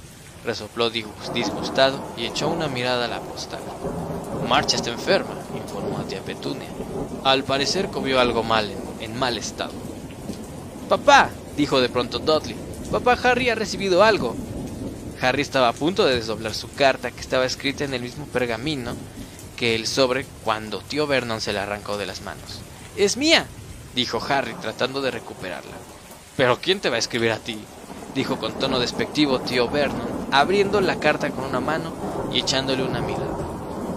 resopló 0.43 0.89
disgustado 0.89 2.03
y 2.17 2.25
echó 2.25 2.49
una 2.49 2.67
mirada 2.67 3.05
a 3.05 3.07
la 3.07 3.21
postal. 3.21 3.61
Marcha 4.47 4.75
está 4.75 4.91
enferma, 4.91 5.35
informó 5.55 5.99
a 5.99 6.03
tía 6.03 6.21
Petunia. 6.21 6.67
Al 7.23 7.43
parecer 7.43 7.89
comió 7.89 8.19
algo 8.19 8.43
mal, 8.43 8.69
en, 8.99 9.17
mal 9.17 9.37
estado. 9.37 9.71
Papá, 10.89 11.29
dijo 11.55 11.79
de 11.79 11.89
pronto 11.89 12.19
Dudley, 12.19 12.55
papá 12.93 13.17
Harry 13.23 13.49
ha 13.49 13.55
recibido 13.55 14.03
algo. 14.03 14.35
Harry 15.19 15.41
estaba 15.41 15.69
a 15.69 15.73
punto 15.73 16.05
de 16.05 16.13
desdoblar 16.13 16.53
su 16.53 16.71
carta, 16.73 17.09
que 17.09 17.21
estaba 17.21 17.43
escrita 17.43 17.83
en 17.83 17.95
el 17.95 18.03
mismo 18.03 18.27
pergamino 18.27 18.93
que 19.57 19.73
el 19.73 19.87
sobre 19.87 20.25
cuando 20.43 20.77
tío 20.79 21.07
Vernon 21.07 21.41
se 21.41 21.53
la 21.53 21.63
arrancó 21.63 21.97
de 21.97 22.05
las 22.05 22.21
manos. 22.21 22.61
Es 22.95 23.17
mía, 23.17 23.47
dijo 23.95 24.21
Harry 24.29 24.53
tratando 24.61 25.01
de 25.01 25.09
recuperarla. 25.09 25.71
¿Pero 26.37 26.59
quién 26.61 26.81
te 26.81 26.89
va 26.89 26.97
a 26.97 26.99
escribir 26.99 27.31
a 27.31 27.39
ti? 27.39 27.57
dijo 28.13 28.37
con 28.37 28.53
tono 28.59 28.79
despectivo 28.79 29.39
tío 29.39 29.67
Vernon, 29.71 30.27
abriendo 30.31 30.79
la 30.79 30.99
carta 30.99 31.31
con 31.31 31.45
una 31.45 31.59
mano 31.59 31.91
y 32.31 32.39
echándole 32.39 32.83
una 32.83 33.01
mirada. 33.01 33.37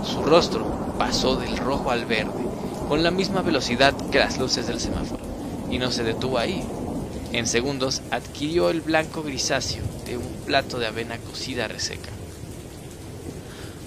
Su 0.04 0.22
rostro 0.22 0.64
pasó 0.98 1.36
del 1.36 1.58
rojo 1.58 1.90
al 1.90 2.06
verde, 2.06 2.32
con 2.88 3.02
la 3.02 3.10
misma 3.10 3.42
velocidad 3.42 3.94
que 4.10 4.20
las 4.20 4.38
luces 4.38 4.66
del 4.66 4.80
semáforo, 4.80 5.22
y 5.70 5.76
no 5.76 5.90
se 5.90 6.02
detuvo 6.02 6.38
ahí. 6.38 6.66
En 7.36 7.46
segundos 7.46 8.00
adquirió 8.10 8.70
el 8.70 8.80
blanco 8.80 9.22
grisáceo 9.22 9.84
de 10.06 10.16
un 10.16 10.26
plato 10.46 10.78
de 10.78 10.86
avena 10.86 11.18
cocida 11.18 11.68
reseca. 11.68 12.08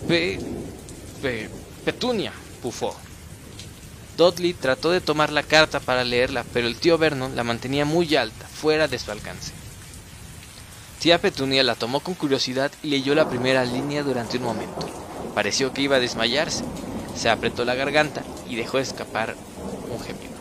Pe... 0.07 0.39
Pe... 1.19 1.49
Petunia, 1.83 2.31
bufó. 2.61 2.95
Dudley 4.17 4.53
trató 4.53 4.91
de 4.91 5.01
tomar 5.01 5.31
la 5.31 5.41
carta 5.41 5.79
para 5.79 6.03
leerla, 6.03 6.45
pero 6.53 6.67
el 6.67 6.75
tío 6.75 6.99
Vernon 6.99 7.35
la 7.35 7.43
mantenía 7.43 7.85
muy 7.85 8.15
alta, 8.15 8.45
fuera 8.45 8.87
de 8.87 8.99
su 8.99 9.09
alcance. 9.09 9.51
Tía 10.99 11.19
Petunia 11.19 11.63
la 11.63 11.73
tomó 11.73 12.01
con 12.01 12.13
curiosidad 12.13 12.71
y 12.83 12.89
leyó 12.89 13.15
la 13.15 13.29
primera 13.29 13.65
línea 13.65 14.03
durante 14.03 14.37
un 14.37 14.43
momento. 14.43 14.87
Pareció 15.33 15.73
que 15.73 15.81
iba 15.81 15.95
a 15.95 15.99
desmayarse. 15.99 16.63
Se 17.15 17.29
apretó 17.29 17.65
la 17.65 17.73
garganta 17.73 18.21
y 18.47 18.57
dejó 18.57 18.77
escapar 18.77 19.35
un 19.89 19.99
gemido. 20.01 20.37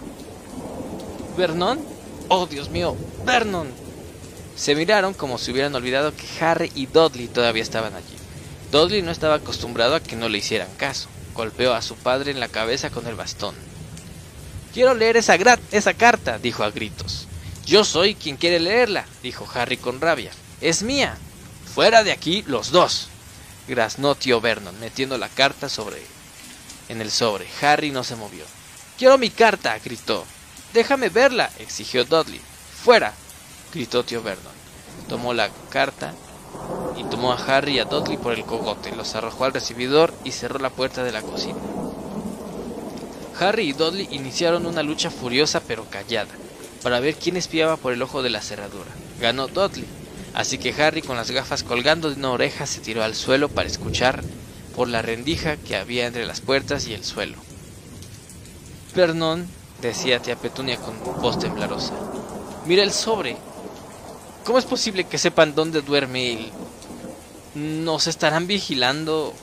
¿Vernon? 1.38 1.97
¡Oh, 2.28 2.46
Dios 2.46 2.68
mío! 2.68 2.96
¡Vernon! 3.24 3.72
Se 4.54 4.74
miraron 4.74 5.14
como 5.14 5.38
si 5.38 5.50
hubieran 5.50 5.74
olvidado 5.74 6.12
que 6.14 6.26
Harry 6.44 6.70
y 6.74 6.86
Dudley 6.86 7.28
todavía 7.28 7.62
estaban 7.62 7.94
allí. 7.94 8.16
Dudley 8.70 9.00
no 9.00 9.10
estaba 9.10 9.36
acostumbrado 9.36 9.94
a 9.94 10.00
que 10.00 10.16
no 10.16 10.28
le 10.28 10.38
hicieran 10.38 10.68
caso. 10.76 11.08
Golpeó 11.34 11.72
a 11.72 11.80
su 11.80 11.94
padre 11.94 12.30
en 12.30 12.40
la 12.40 12.48
cabeza 12.48 12.90
con 12.90 13.06
el 13.06 13.14
bastón. 13.14 13.54
Quiero 14.74 14.92
leer 14.94 15.16
esa, 15.16 15.38
carta, 15.94 16.38
dijo 16.38 16.64
a 16.64 16.70
gritos. 16.70 17.28
Yo 17.64 17.84
soy 17.84 18.14
quien 18.14 18.36
quiere 18.36 18.60
leerla, 18.60 19.06
dijo 19.22 19.48
Harry 19.54 19.78
con 19.78 20.00
rabia. 20.00 20.32
Es 20.60 20.82
mía. 20.82 21.16
Fuera 21.74 22.04
de 22.04 22.12
aquí 22.12 22.44
los 22.46 22.70
dos. 22.72 23.08
Graznó 23.68 24.16
tío 24.16 24.40
Vernon, 24.40 24.78
metiendo 24.80 25.16
la 25.16 25.28
carta 25.28 25.68
sobre 25.68 26.02
en 26.88 27.00
el 27.00 27.10
sobre. 27.10 27.46
Harry 27.62 27.90
no 27.90 28.04
se 28.04 28.16
movió. 28.16 28.44
Quiero 28.98 29.16
mi 29.16 29.30
carta, 29.30 29.78
gritó. 29.78 30.26
Déjame 30.78 31.08
verla, 31.08 31.50
exigió 31.58 32.04
Dudley. 32.04 32.40
Fuera, 32.84 33.12
gritó 33.74 34.04
tío 34.04 34.22
Vernon. 34.22 34.52
Tomó 35.08 35.34
la 35.34 35.50
carta 35.70 36.14
y 36.96 37.02
tomó 37.02 37.32
a 37.32 37.34
Harry 37.34 37.72
y 37.72 37.78
a 37.80 37.84
Dudley 37.84 38.16
por 38.16 38.32
el 38.32 38.44
cogote, 38.44 38.94
los 38.94 39.16
arrojó 39.16 39.44
al 39.44 39.52
recibidor 39.52 40.14
y 40.22 40.30
cerró 40.30 40.60
la 40.60 40.70
puerta 40.70 41.02
de 41.02 41.10
la 41.10 41.20
cocina. 41.20 41.58
Harry 43.40 43.70
y 43.70 43.72
Dudley 43.72 44.06
iniciaron 44.12 44.66
una 44.66 44.84
lucha 44.84 45.10
furiosa 45.10 45.60
pero 45.66 45.84
callada, 45.90 46.30
para 46.84 47.00
ver 47.00 47.16
quién 47.16 47.36
espiaba 47.36 47.76
por 47.76 47.92
el 47.92 48.00
ojo 48.00 48.22
de 48.22 48.30
la 48.30 48.40
cerradura. 48.40 48.92
Ganó 49.20 49.48
Dudley, 49.48 49.88
Así 50.32 50.58
que 50.58 50.80
Harry, 50.80 51.02
con 51.02 51.16
las 51.16 51.32
gafas 51.32 51.64
colgando 51.64 52.08
de 52.08 52.20
una 52.20 52.30
oreja, 52.30 52.66
se 52.66 52.78
tiró 52.78 53.02
al 53.02 53.16
suelo 53.16 53.48
para 53.48 53.66
escuchar 53.66 54.22
por 54.76 54.86
la 54.86 55.02
rendija 55.02 55.56
que 55.56 55.74
había 55.74 56.06
entre 56.06 56.24
las 56.24 56.40
puertas 56.40 56.86
y 56.86 56.94
el 56.94 57.02
suelo. 57.02 57.36
Perdón, 58.94 59.48
decía 59.80 60.20
tía 60.20 60.36
Petunia 60.36 60.78
con 60.78 60.98
voz 61.20 61.38
temblorosa. 61.38 61.94
Mira 62.66 62.82
el 62.82 62.92
sobre. 62.92 63.36
¿Cómo 64.44 64.58
es 64.58 64.64
posible 64.64 65.04
que 65.04 65.18
sepan 65.18 65.54
dónde 65.54 65.82
duerme 65.82 66.32
él? 66.32 66.52
¿Nos 67.54 68.06
estarán 68.06 68.46
vigilando 68.46 69.34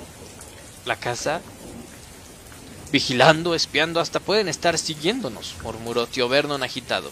la 0.86 0.96
casa? 0.96 1.42
Vigilando, 2.92 3.56
espiando, 3.56 4.00
hasta 4.00 4.20
pueden 4.20 4.48
estar 4.48 4.78
siguiéndonos, 4.78 5.56
murmuró 5.64 6.08
tío 6.08 6.30
Vernon 6.30 6.64
agitado. 6.64 7.12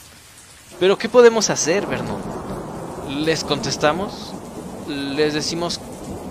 Pero 0.79 0.97
¿qué 0.97 1.09
podemos 1.09 1.49
hacer, 1.49 1.85
Vernon? 1.85 2.21
¿Les 3.25 3.43
contestamos? 3.43 4.33
¿Les 4.87 5.33
decimos 5.33 5.79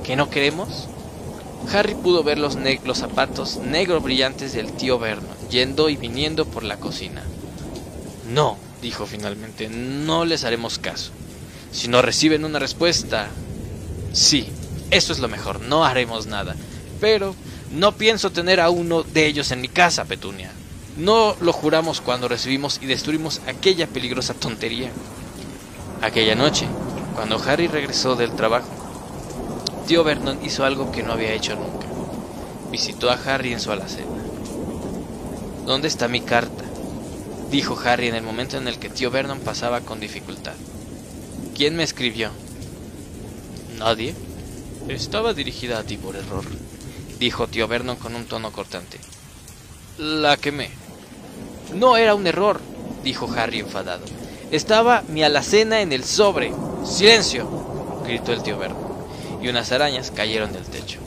que 0.04 0.16
no 0.16 0.30
queremos? 0.30 0.88
Harry 1.72 1.94
pudo 1.94 2.22
ver 2.22 2.38
los, 2.38 2.56
zapatos 2.94 3.58
negros 3.58 4.02
brillantes 4.02 4.52
del 4.52 4.72
tío 4.72 4.98
Vernon 4.98 5.36
yendo 5.50 5.88
y 5.88 5.96
viniendo 5.96 6.46
por 6.46 6.62
la 6.62 6.76
cocina. 6.76 7.22
No, 8.32 8.56
dijo 8.80 9.06
finalmente, 9.06 9.68
no 9.68 10.24
les 10.24 10.44
haremos 10.44 10.78
caso. 10.78 11.12
Si 11.70 11.88
no 11.88 12.02
reciben 12.02 12.44
una 12.44 12.58
respuesta... 12.58 13.28
Sí, 14.12 14.48
eso 14.90 15.12
es 15.12 15.20
lo 15.20 15.28
mejor, 15.28 15.60
no 15.60 15.84
haremos 15.84 16.26
nada. 16.26 16.54
Pero 17.00 17.34
no 17.72 17.92
pienso 17.92 18.30
tener 18.30 18.60
a 18.60 18.70
uno 18.70 19.02
de 19.02 19.26
ellos 19.26 19.50
en 19.50 19.60
mi 19.60 19.68
casa, 19.68 20.04
Petunia. 20.04 20.50
No 20.96 21.34
lo 21.40 21.52
juramos 21.52 22.02
cuando 22.02 22.28
recibimos 22.28 22.78
y 22.82 22.86
destruimos 22.86 23.40
aquella 23.46 23.86
peligrosa 23.86 24.34
tontería. 24.34 24.90
Aquella 26.02 26.34
noche, 26.34 26.66
cuando 27.14 27.42
Harry 27.42 27.68
regresó 27.68 28.16
del 28.16 28.32
trabajo, 28.32 28.68
tío 29.82 30.04
Vernon 30.04 30.38
hizo 30.44 30.64
algo 30.64 30.90
que 30.92 31.02
no 31.02 31.12
había 31.12 31.32
hecho 31.32 31.54
nunca. 31.54 31.86
Visitó 32.70 33.10
a 33.10 33.14
Harry 33.14 33.52
en 33.52 33.60
su 33.60 33.70
alacena. 33.70 34.22
¿Dónde 35.66 35.88
está 35.88 36.08
mi 36.08 36.20
carta? 36.20 36.64
dijo 37.50 37.78
Harry 37.84 38.08
en 38.08 38.14
el 38.14 38.22
momento 38.22 38.56
en 38.56 38.66
el 38.66 38.78
que 38.78 38.88
tío 38.88 39.10
Vernon 39.10 39.40
pasaba 39.40 39.82
con 39.82 40.00
dificultad. 40.00 40.54
¿Quién 41.54 41.76
me 41.76 41.82
escribió? 41.82 42.30
Nadie. 43.78 44.14
Estaba 44.88 45.34
dirigida 45.34 45.78
a 45.78 45.84
ti 45.84 45.96
por 45.96 46.16
error, 46.16 46.44
dijo 47.20 47.46
tío 47.46 47.68
Vernon 47.68 47.96
con 47.96 48.16
un 48.16 48.24
tono 48.24 48.50
cortante. 48.50 48.98
La 49.98 50.36
quemé. 50.36 50.70
No 51.74 51.96
era 51.96 52.14
un 52.14 52.26
error, 52.26 52.60
dijo 53.04 53.30
Harry 53.36 53.60
enfadado. 53.60 54.04
Estaba 54.50 55.02
mi 55.08 55.22
alacena 55.22 55.82
en 55.82 55.92
el 55.92 56.04
sobre. 56.04 56.52
¡Silencio! 56.84 57.48
gritó 58.04 58.32
el 58.32 58.42
tío 58.42 58.58
Vernon, 58.58 58.91
y 59.42 59.48
unas 59.48 59.72
arañas 59.72 60.10
cayeron 60.10 60.52
del 60.52 60.64
techo. 60.64 61.00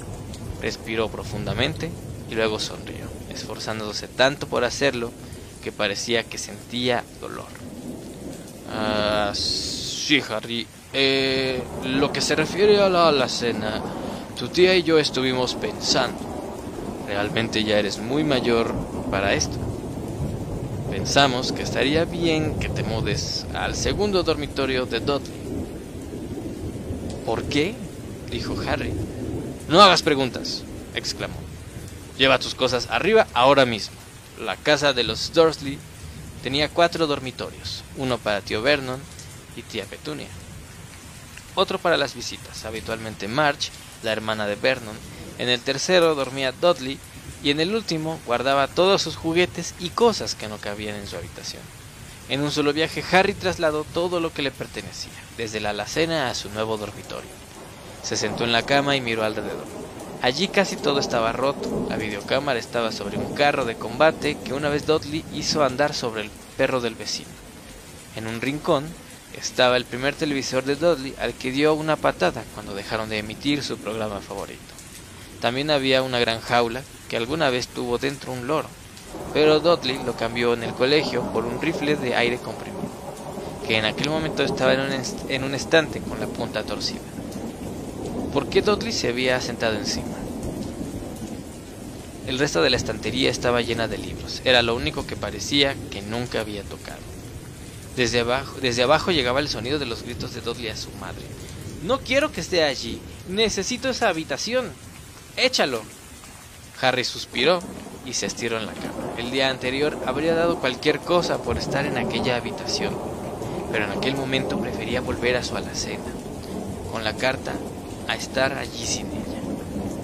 Respiró 0.62 1.10
profundamente 1.10 1.90
y 2.30 2.36
luego 2.36 2.60
sonrió, 2.60 3.06
esforzándose 3.30 4.08
tanto 4.08 4.48
por 4.48 4.64
hacerlo 4.64 5.12
que 5.64 5.72
parecía 5.72 6.24
que 6.24 6.38
sentía 6.38 7.04
dolor. 7.22 7.48
Ah, 8.72 9.32
sí, 9.34 10.22
Harry. 10.30 10.68
Eh, 10.94 11.62
lo 11.86 12.12
que 12.12 12.22
se 12.22 12.36
refiere 12.36 12.80
a 12.82 12.90
la 12.90 13.10
alacena, 13.10 13.82
tu 14.38 14.48
tía 14.50 14.76
y 14.76 14.84
yo 14.84 15.00
estuvimos 15.00 15.56
pensando. 15.56 16.20
Realmente 17.08 17.64
ya 17.64 17.80
eres 17.80 18.00
muy 18.00 18.24
mayor 18.24 18.74
para 19.12 19.34
esto. 19.34 19.58
Pensamos 20.90 21.52
que 21.52 21.64
estaría 21.64 22.06
bien 22.06 22.60
que 22.60 22.70
te 22.70 22.84
mudes 22.84 23.46
al 23.54 23.76
segundo 23.76 24.24
dormitorio 24.24 24.86
de 24.86 25.00
Dudley. 25.00 25.46
¿Por 27.26 27.44
qué? 27.44 27.76
Dijo 28.36 28.58
Harry. 28.68 28.92
No 29.70 29.82
hagas 29.82 30.04
preguntas, 30.04 30.64
exclamó. 30.94 31.38
Lleva 32.18 32.40
tus 32.40 32.54
cosas 32.54 32.88
arriba 32.90 33.28
ahora 33.34 33.66
mismo. 33.66 33.96
La 34.40 34.58
casa 34.58 34.92
de 34.92 35.04
los 35.04 35.34
Dursley 35.34 35.80
tenía 36.44 36.70
cuatro 36.70 37.08
dormitorios, 37.08 37.84
uno 37.96 38.18
para 38.18 38.42
tío 38.42 38.62
Vernon 38.62 39.00
y 39.56 39.62
tía 39.62 39.86
Petunia. 39.86 40.28
Otro 41.56 41.80
para 41.80 41.96
las 41.96 42.14
visitas, 42.14 42.66
habitualmente 42.66 43.30
March, 43.30 43.72
la 44.04 44.12
hermana 44.12 44.46
de 44.48 44.56
Vernon. 44.56 44.98
En 45.38 45.48
el 45.48 45.62
tercero 45.62 46.14
dormía 46.14 46.52
Dudley 46.52 47.00
y 47.42 47.52
en 47.52 47.62
el 47.62 47.74
último 47.74 48.20
guardaba 48.26 48.68
todos 48.68 49.02
sus 49.02 49.16
juguetes 49.16 49.76
y 49.80 49.90
cosas 49.92 50.36
que 50.36 50.50
no 50.50 50.58
cabían 50.58 50.96
en 50.96 51.08
su 51.08 51.16
habitación. 51.16 51.64
En 52.28 52.42
un 52.42 52.52
solo 52.52 52.74
viaje 52.74 53.04
Harry 53.14 53.34
trasladó 53.34 53.86
todo 53.86 54.20
lo 54.20 54.34
que 54.34 54.42
le 54.42 54.52
pertenecía, 54.52 55.14
desde 55.38 55.62
la 55.62 55.70
alacena 55.70 56.30
a 56.30 56.36
su 56.36 56.50
nuevo 56.50 56.76
dormitorio. 56.76 57.45
Se 58.06 58.16
sentó 58.16 58.44
en 58.44 58.52
la 58.52 58.62
cama 58.62 58.96
y 58.96 59.02
miró 59.02 59.24
alrededor. 59.24 59.66
Allí 60.22 60.48
casi 60.48 60.76
todo 60.76 61.00
estaba 61.00 61.32
roto. 61.32 61.88
La 61.90 61.98
videocámara 61.98 62.60
estaba 62.60 62.92
sobre 62.92 63.18
un 63.18 63.34
carro 63.34 63.66
de 63.66 63.78
combate 63.78 64.38
que 64.46 64.54
una 64.54 64.70
vez 64.70 64.86
Dudley 64.86 65.26
hizo 65.34 65.64
andar 65.64 65.96
sobre 65.96 66.22
el 66.22 66.30
perro 66.56 66.82
del 66.82 66.94
vecino. 66.94 67.32
En 68.16 68.28
un 68.28 68.42
rincón 68.42 68.86
estaba 69.36 69.76
el 69.76 69.86
primer 69.86 70.14
televisor 70.14 70.66
de 70.66 70.76
Dudley 70.76 71.16
al 71.20 71.34
que 71.34 71.50
dio 71.50 71.74
una 71.74 71.96
patada 71.96 72.44
cuando 72.54 72.76
dejaron 72.76 73.10
de 73.10 73.18
emitir 73.18 73.64
su 73.64 73.80
programa 73.80 74.20
favorito. 74.20 74.62
También 75.42 75.72
había 75.72 76.04
una 76.04 76.20
gran 76.20 76.42
jaula 76.42 76.84
que 77.10 77.18
alguna 77.18 77.50
vez 77.50 77.68
tuvo 77.70 77.98
dentro 77.98 78.34
un 78.34 78.46
loro, 78.46 78.70
pero 79.34 79.62
Dudley 79.62 80.00
lo 80.06 80.16
cambió 80.16 80.54
en 80.54 80.62
el 80.62 80.76
colegio 80.76 81.24
por 81.34 81.44
un 81.44 81.60
rifle 81.60 81.96
de 81.96 82.16
aire 82.16 82.38
comprimido, 82.38 82.84
que 83.68 83.80
en 83.80 83.86
aquel 83.86 84.12
momento 84.12 84.44
estaba 84.44 84.76
en 84.76 84.82
un, 84.82 84.92
en 85.28 85.44
un 85.44 85.56
estante 85.56 86.02
con 86.02 86.20
la 86.20 86.28
punta 86.28 86.62
torcida. 86.62 87.15
¿Por 88.36 88.50
qué 88.50 88.62
Dudley 88.62 88.92
se 88.92 89.08
había 89.08 89.40
sentado 89.40 89.78
encima? 89.78 90.18
El 92.28 92.38
resto 92.38 92.62
de 92.62 92.70
la 92.70 92.76
estantería 92.76 93.32
estaba 93.32 93.62
llena 93.62 93.88
de 93.88 93.98
libros. 93.98 94.42
Era 94.44 94.62
lo 94.62 94.76
único 94.76 95.08
que 95.08 95.16
parecía 95.16 95.74
que 95.90 96.02
nunca 96.02 96.42
había 96.42 96.64
tocado. 96.64 97.00
Desde 97.96 98.20
abajo, 98.20 98.58
desde 98.60 98.84
abajo 98.84 99.12
llegaba 99.12 99.40
el 99.40 99.48
sonido 99.48 99.80
de 99.80 99.86
los 99.86 100.04
gritos 100.04 100.34
de 100.34 100.42
Dudley 100.42 100.68
a 100.68 100.76
su 100.76 100.90
madre. 101.00 101.24
No 101.86 102.02
quiero 102.02 102.34
que 102.34 102.42
esté 102.42 102.66
allí. 102.66 103.00
Necesito 103.30 103.88
esa 103.88 104.10
habitación. 104.10 104.70
Échalo. 105.38 105.82
Harry 106.82 107.06
suspiró 107.06 107.62
y 108.06 108.16
se 108.16 108.26
estiró 108.26 108.58
en 108.58 108.66
la 108.66 108.74
cama. 108.74 109.14
El 109.18 109.32
día 109.32 109.50
anterior 109.50 109.98
habría 110.06 110.36
dado 110.36 110.60
cualquier 110.60 111.00
cosa 111.00 111.38
por 111.38 111.58
estar 111.58 111.86
en 111.86 111.98
aquella 111.98 112.36
habitación, 112.36 112.94
pero 113.72 113.86
en 113.86 113.92
aquel 113.92 114.18
momento 114.18 114.60
prefería 114.60 115.00
volver 115.00 115.38
a 115.38 115.44
su 115.46 115.56
alacena. 115.56 116.04
Con 116.92 117.06
la 117.06 117.16
carta 117.16 117.54
a 118.08 118.16
estar 118.16 118.54
allí 118.54 118.86
sin 118.86 119.08
ella. 119.08 119.42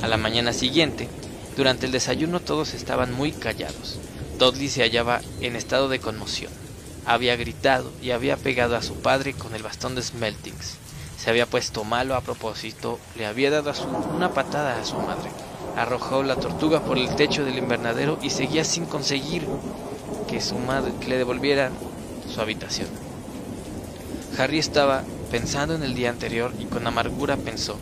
A 0.02 0.08
la 0.08 0.18
mañana 0.18 0.54
siguiente, 0.54 1.08
durante 1.56 1.86
el 1.86 1.92
desayuno 1.92 2.40
todos 2.40 2.74
estaban 2.74 3.14
muy 3.14 3.32
callados. 3.32 4.00
Dudley 4.40 4.70
se 4.70 4.82
hallaba 4.82 5.22
en 5.42 5.56
estado 5.56 5.90
de 5.90 6.00
conmoción. 6.00 6.52
Había 7.06 7.36
gritado 7.36 7.92
y 8.02 8.12
había 8.12 8.38
pegado 8.38 8.76
a 8.76 8.82
su 8.82 8.96
padre 8.96 9.34
con 9.34 9.54
el 9.54 9.64
bastón 9.64 9.96
de 9.96 10.02
Smeltings. 10.02 10.78
Se 11.18 11.30
había 11.30 11.46
puesto 11.46 11.84
malo 11.84 12.16
a 12.16 12.22
propósito, 12.22 13.00
le 13.16 13.28
había 13.28 13.52
dado 13.52 13.72
una 14.16 14.34
patada 14.34 14.80
a 14.80 14.86
su 14.86 14.98
madre. 14.98 15.30
Arrojó 15.76 16.24
la 16.24 16.36
tortuga 16.36 16.82
por 16.82 16.98
el 16.98 17.16
techo 17.16 17.46
del 17.46 17.58
invernadero 17.58 18.18
y 18.22 18.32
seguía 18.32 18.64
sin 18.64 18.86
conseguir 18.86 19.46
que 20.28 20.42
su 20.42 20.56
madre 20.56 20.94
le 21.08 21.18
devolviera 21.18 21.70
su 22.34 22.42
habitación. 22.42 22.88
Harry 24.38 24.58
estaba 24.58 25.04
pensando 25.30 25.76
en 25.76 25.84
el 25.84 25.94
día 25.94 26.10
anterior 26.10 26.54
y 26.58 26.66
con 26.66 26.88
amargura 26.88 27.38
pensó 27.38 27.78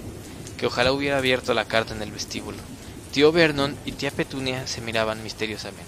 que 0.60 0.68
ojalá 0.68 0.92
hubiera 0.92 1.18
abierto 1.18 1.54
la 1.54 1.66
carta 1.66 1.94
en 1.94 2.02
el 2.02 2.12
vestíbulo. 2.12 2.58
Tío 3.14 3.32
Vernon 3.32 3.78
y 3.86 3.94
tía 3.94 4.12
Petunia 4.12 4.68
se 4.68 4.82
miraban 4.82 5.24
misteriosamente. 5.24 5.88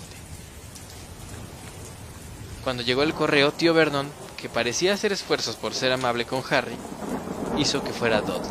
Cuando 2.63 2.81
llegó 2.81 3.03
el 3.03 3.13
correo, 3.13 3.51
tío 3.51 3.73
Vernon, 3.73 4.07
que 4.37 4.47
parecía 4.47 4.93
hacer 4.93 5.11
esfuerzos 5.11 5.55
por 5.57 5.73
ser 5.73 5.91
amable 5.91 6.25
con 6.25 6.41
Harry, 6.49 6.75
hizo 7.57 7.83
que 7.83 7.91
fuera 7.91 8.21
Dudley. 8.21 8.49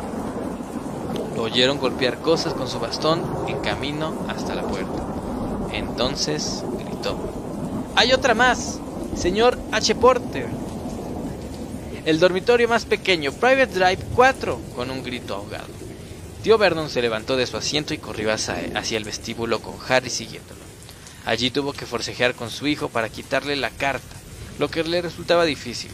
Lo 1.34 1.42
oyeron 1.42 1.78
golpear 1.78 2.20
cosas 2.20 2.52
con 2.52 2.68
su 2.68 2.78
bastón 2.78 3.24
en 3.48 3.58
camino 3.60 4.26
hasta 4.28 4.54
la 4.54 4.62
puerta. 4.62 5.02
Entonces 5.72 6.62
gritó: 6.78 7.16
¡Hay 7.96 8.12
otra 8.12 8.34
más! 8.34 8.78
Señor 9.16 9.58
H. 9.72 9.94
Porter. 9.94 10.48
El 12.04 12.20
dormitorio 12.20 12.68
más 12.68 12.84
pequeño, 12.84 13.32
Private 13.32 13.66
Drive 13.66 14.04
4, 14.14 14.60
con 14.76 14.90
un 14.90 15.02
grito 15.02 15.34
ahogado. 15.34 15.79
Tío 16.42 16.56
Vernon 16.56 16.88
se 16.88 17.02
levantó 17.02 17.36
de 17.36 17.46
su 17.46 17.58
asiento 17.58 17.92
y 17.92 17.98
corrió 17.98 18.32
hacia 18.32 18.96
el 18.96 19.04
vestíbulo 19.04 19.60
con 19.60 19.74
Harry 19.88 20.08
siguiéndolo. 20.08 20.60
Allí 21.26 21.50
tuvo 21.50 21.74
que 21.74 21.84
forcejear 21.84 22.34
con 22.34 22.50
su 22.50 22.66
hijo 22.66 22.88
para 22.88 23.10
quitarle 23.10 23.56
la 23.56 23.68
carta, 23.68 24.16
lo 24.58 24.70
que 24.70 24.82
le 24.82 25.02
resultaba 25.02 25.44
difícil, 25.44 25.90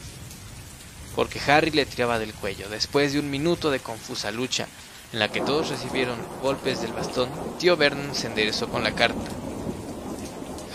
porque 1.16 1.40
Harry 1.50 1.72
le 1.72 1.84
tiraba 1.84 2.20
del 2.20 2.32
cuello. 2.32 2.68
Después 2.68 3.12
de 3.12 3.18
un 3.18 3.28
minuto 3.28 3.72
de 3.72 3.80
confusa 3.80 4.30
lucha, 4.30 4.68
en 5.12 5.18
la 5.18 5.32
que 5.32 5.40
todos 5.40 5.68
recibieron 5.68 6.16
golpes 6.40 6.80
del 6.80 6.92
bastón, 6.92 7.28
tío 7.58 7.76
Vernon 7.76 8.14
se 8.14 8.28
enderezó 8.28 8.68
con 8.68 8.84
la 8.84 8.92
carta, 8.92 9.30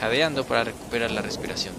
jadeando 0.02 0.44
para 0.46 0.66
recuperar 0.66 1.12
la 1.12 1.22
respiración. 1.22 1.74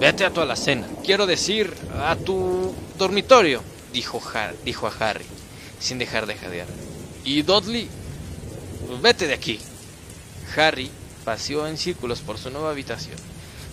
Vete 0.00 0.24
a 0.24 0.30
tu 0.30 0.40
alacena, 0.40 0.88
quiero 1.04 1.26
decir, 1.26 1.74
a 2.02 2.16
tu 2.16 2.74
dormitorio, 2.96 3.62
dijo, 3.92 4.22
dijo 4.64 4.86
a 4.86 4.92
Harry, 5.00 5.26
sin 5.78 5.98
dejar 5.98 6.24
de 6.26 6.36
jadear. 6.36 6.83
¿Y 7.24 7.42
Dudley? 7.42 7.88
Vete 9.00 9.26
de 9.26 9.34
aquí. 9.34 9.58
Harry 10.56 10.90
paseó 11.24 11.66
en 11.66 11.78
círculos 11.78 12.20
por 12.20 12.38
su 12.38 12.50
nueva 12.50 12.70
habitación. 12.70 13.16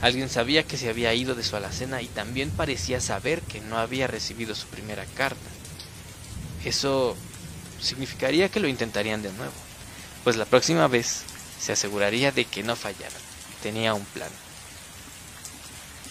Alguien 0.01 0.29
sabía 0.29 0.63
que 0.63 0.77
se 0.77 0.89
había 0.89 1.13
ido 1.13 1.35
de 1.35 1.43
su 1.43 1.55
alacena 1.55 2.01
y 2.01 2.07
también 2.07 2.49
parecía 2.49 2.99
saber 3.01 3.41
que 3.41 3.61
no 3.61 3.77
había 3.77 4.07
recibido 4.07 4.55
su 4.55 4.67
primera 4.67 5.05
carta. 5.05 5.49
Eso 6.63 7.15
significaría 7.79 8.49
que 8.49 8.59
lo 8.59 8.67
intentarían 8.67 9.21
de 9.21 9.31
nuevo, 9.33 9.53
pues 10.23 10.37
la 10.37 10.45
próxima 10.45 10.87
vez 10.87 11.23
se 11.59 11.73
aseguraría 11.73 12.31
de 12.31 12.45
que 12.45 12.63
no 12.63 12.75
fallaran. 12.75 13.21
Tenía 13.61 13.93
un 13.93 14.05
plan. 14.05 14.29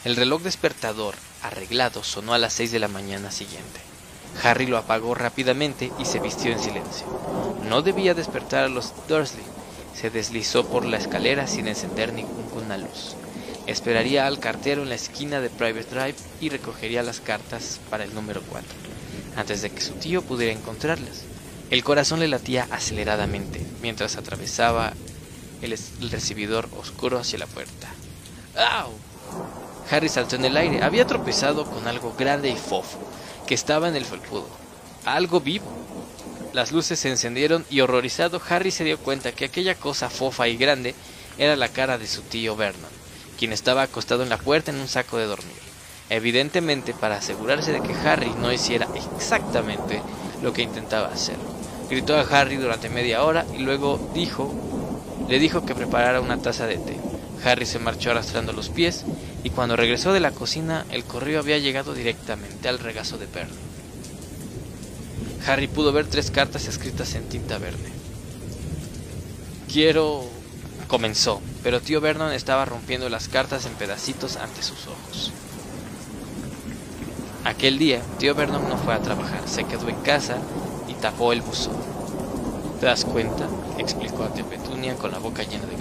El 0.05 0.17
reloj 0.17 0.43
despertador 0.43 1.15
arreglado 1.43 2.05
sonó 2.05 2.35
a 2.35 2.39
las 2.39 2.53
seis 2.53 2.71
de 2.71 2.79
la 2.79 2.89
mañana 2.89 3.31
siguiente. 3.31 3.90
Harry 4.43 4.67
lo 4.67 4.79
apagó 4.79 5.15
rápidamente 5.15 5.93
y 5.99 6.05
se 6.05 6.21
vistió 6.21 6.53
en 6.53 6.61
silencio. 6.61 7.07
No 7.69 7.83
debía 7.83 8.15
despertar 8.15 8.65
a 8.65 8.69
los 8.69 8.93
Dursley. 9.09 9.45
Se 9.95 10.11
deslizó 10.11 10.67
por 10.67 10.85
la 10.85 10.97
escalera 10.97 11.47
sin 11.47 11.69
encender 11.69 12.13
ninguna 12.13 12.79
luz. 12.79 13.17
Esperaría 13.67 14.27
al 14.27 14.39
cartero 14.39 14.83
en 14.83 14.89
la 14.89 14.95
esquina 14.95 15.41
de 15.41 15.51
Private 15.51 15.95
Drive 15.95 16.17
y 16.41 16.49
recogería 16.49 17.03
las 17.03 17.21
cartas 17.21 17.81
para 17.91 18.05
el 18.05 18.15
número 18.15 18.41
4, 18.49 18.69
antes 19.37 19.63
de 19.63 19.71
que 19.71 19.83
su 19.83 19.93
tío 19.95 20.23
pudiera 20.23 20.53
encontrarlas. 20.53 21.23
El 21.71 21.85
corazón 21.85 22.21
le 22.21 22.29
latía 22.29 22.67
aceleradamente 22.71 23.65
mientras 23.83 24.17
atravesaba 24.17 24.95
el, 25.61 25.73
el 25.73 26.11
recibidor 26.11 26.69
oscuro 26.79 27.19
hacia 27.19 27.39
la 27.39 27.47
puerta. 27.47 27.89
¡Au! 28.57 28.91
Harry 29.91 30.09
saltó 30.09 30.37
en 30.37 30.47
el 30.47 30.57
aire. 30.57 30.83
Había 30.83 31.07
tropezado 31.07 31.65
con 31.65 31.87
algo 31.87 32.15
grande 32.19 32.49
y 32.49 32.57
fofo 32.57 33.10
que 33.51 33.55
estaba 33.57 33.89
en 33.89 33.97
el 33.97 34.05
felpudo. 34.05 34.47
Algo 35.05 35.41
vivo. 35.41 35.67
Las 36.53 36.71
luces 36.71 37.01
se 37.01 37.11
encendieron 37.11 37.67
y 37.69 37.81
horrorizado 37.81 38.41
Harry 38.49 38.71
se 38.71 38.85
dio 38.85 38.97
cuenta 38.97 39.33
que 39.33 39.47
aquella 39.47 39.75
cosa 39.75 40.09
fofa 40.09 40.47
y 40.47 40.57
grande 40.57 40.95
era 41.37 41.57
la 41.57 41.67
cara 41.67 41.99
de 41.99 42.07
su 42.07 42.23
tío 42.23 42.55
Vernon, 42.55 42.93
quien 43.41 43.53
estaba 43.53 43.83
acostado 43.83 44.23
en 44.23 44.29
la 44.29 44.37
puerta 44.37 44.71
en 44.71 44.79
un 44.79 44.87
saco 44.87 45.17
de 45.17 45.27
dormir. 45.27 45.57
Evidentemente 46.11 46.95
para 46.95 47.17
asegurarse 47.17 47.73
de 47.73 47.81
que 47.81 47.93
Harry 47.93 48.33
no 48.39 48.53
hiciera 48.53 48.87
exactamente 49.17 50.01
lo 50.45 50.53
que 50.53 50.63
intentaba 50.63 51.09
hacer. 51.09 51.35
Gritó 51.91 52.17
a 52.17 52.21
Harry 52.21 52.55
durante 52.55 52.89
media 52.89 53.25
hora 53.25 53.45
y 53.53 53.59
luego 53.59 54.13
dijo, 54.15 54.55
le 55.29 55.41
dijo 55.41 55.67
que 55.67 55.75
preparara 55.75 56.21
una 56.21 56.41
taza 56.41 56.69
de 56.69 56.77
té. 56.77 57.10
Harry 57.45 57.67
se 57.67 57.79
marchó 57.79 58.11
arrastrando 58.11 58.53
los 58.53 58.69
pies 58.69 59.05
y 59.43 59.51
cuando 59.51 59.77
regresó 59.77 60.13
de 60.13 60.21
la 60.21 60.31
cocina 60.31 60.85
el 60.91 61.05
correo 61.05 61.41
había 61.41 61.59
llegado 61.59 61.95
directamente 61.95 62.69
al 62.69 62.79
regazo 62.79 63.19
de 63.19 63.27
Vernon. 63.27 63.71
Harry 65.47 65.69
pudo 65.69 65.93
ver 65.93 66.07
tres 66.07 66.31
cartas 66.31 66.67
escritas 66.67 67.15
en 67.15 67.29
tinta 67.29 67.59
verde. 67.59 67.91
Quiero... 69.73 70.25
comenzó, 70.89 71.41
pero 71.63 71.81
tío 71.81 72.01
Vernon 72.01 72.33
estaba 72.33 72.65
rompiendo 72.65 73.09
las 73.09 73.29
cartas 73.29 73.65
en 73.67 73.73
pedacitos 73.75 74.37
ante 74.37 74.63
sus 74.63 74.87
ojos. 74.87 75.33
Aquel 77.45 77.79
día, 77.79 78.03
tío 78.19 78.35
Vernon 78.35 78.69
no 78.69 78.77
fue 78.77 78.93
a 78.93 79.01
trabajar, 79.01 79.49
se 79.49 79.65
quedó 79.65 79.89
en 79.89 80.03
casa 80.03 80.37
y 80.89 80.95
tapó 80.95 81.33
el 81.33 81.41
buzón. 81.41 81.77
¿Te 82.81 82.87
das 82.87 83.05
cuenta? 83.05 83.49
explicó 83.79 84.25
a 84.25 84.35
tía 84.35 84.45
Petunia 84.45 84.95
con 84.97 85.11
la 85.11 85.19
boca 85.19 85.43
llena 85.43 85.65
de. 85.65 85.80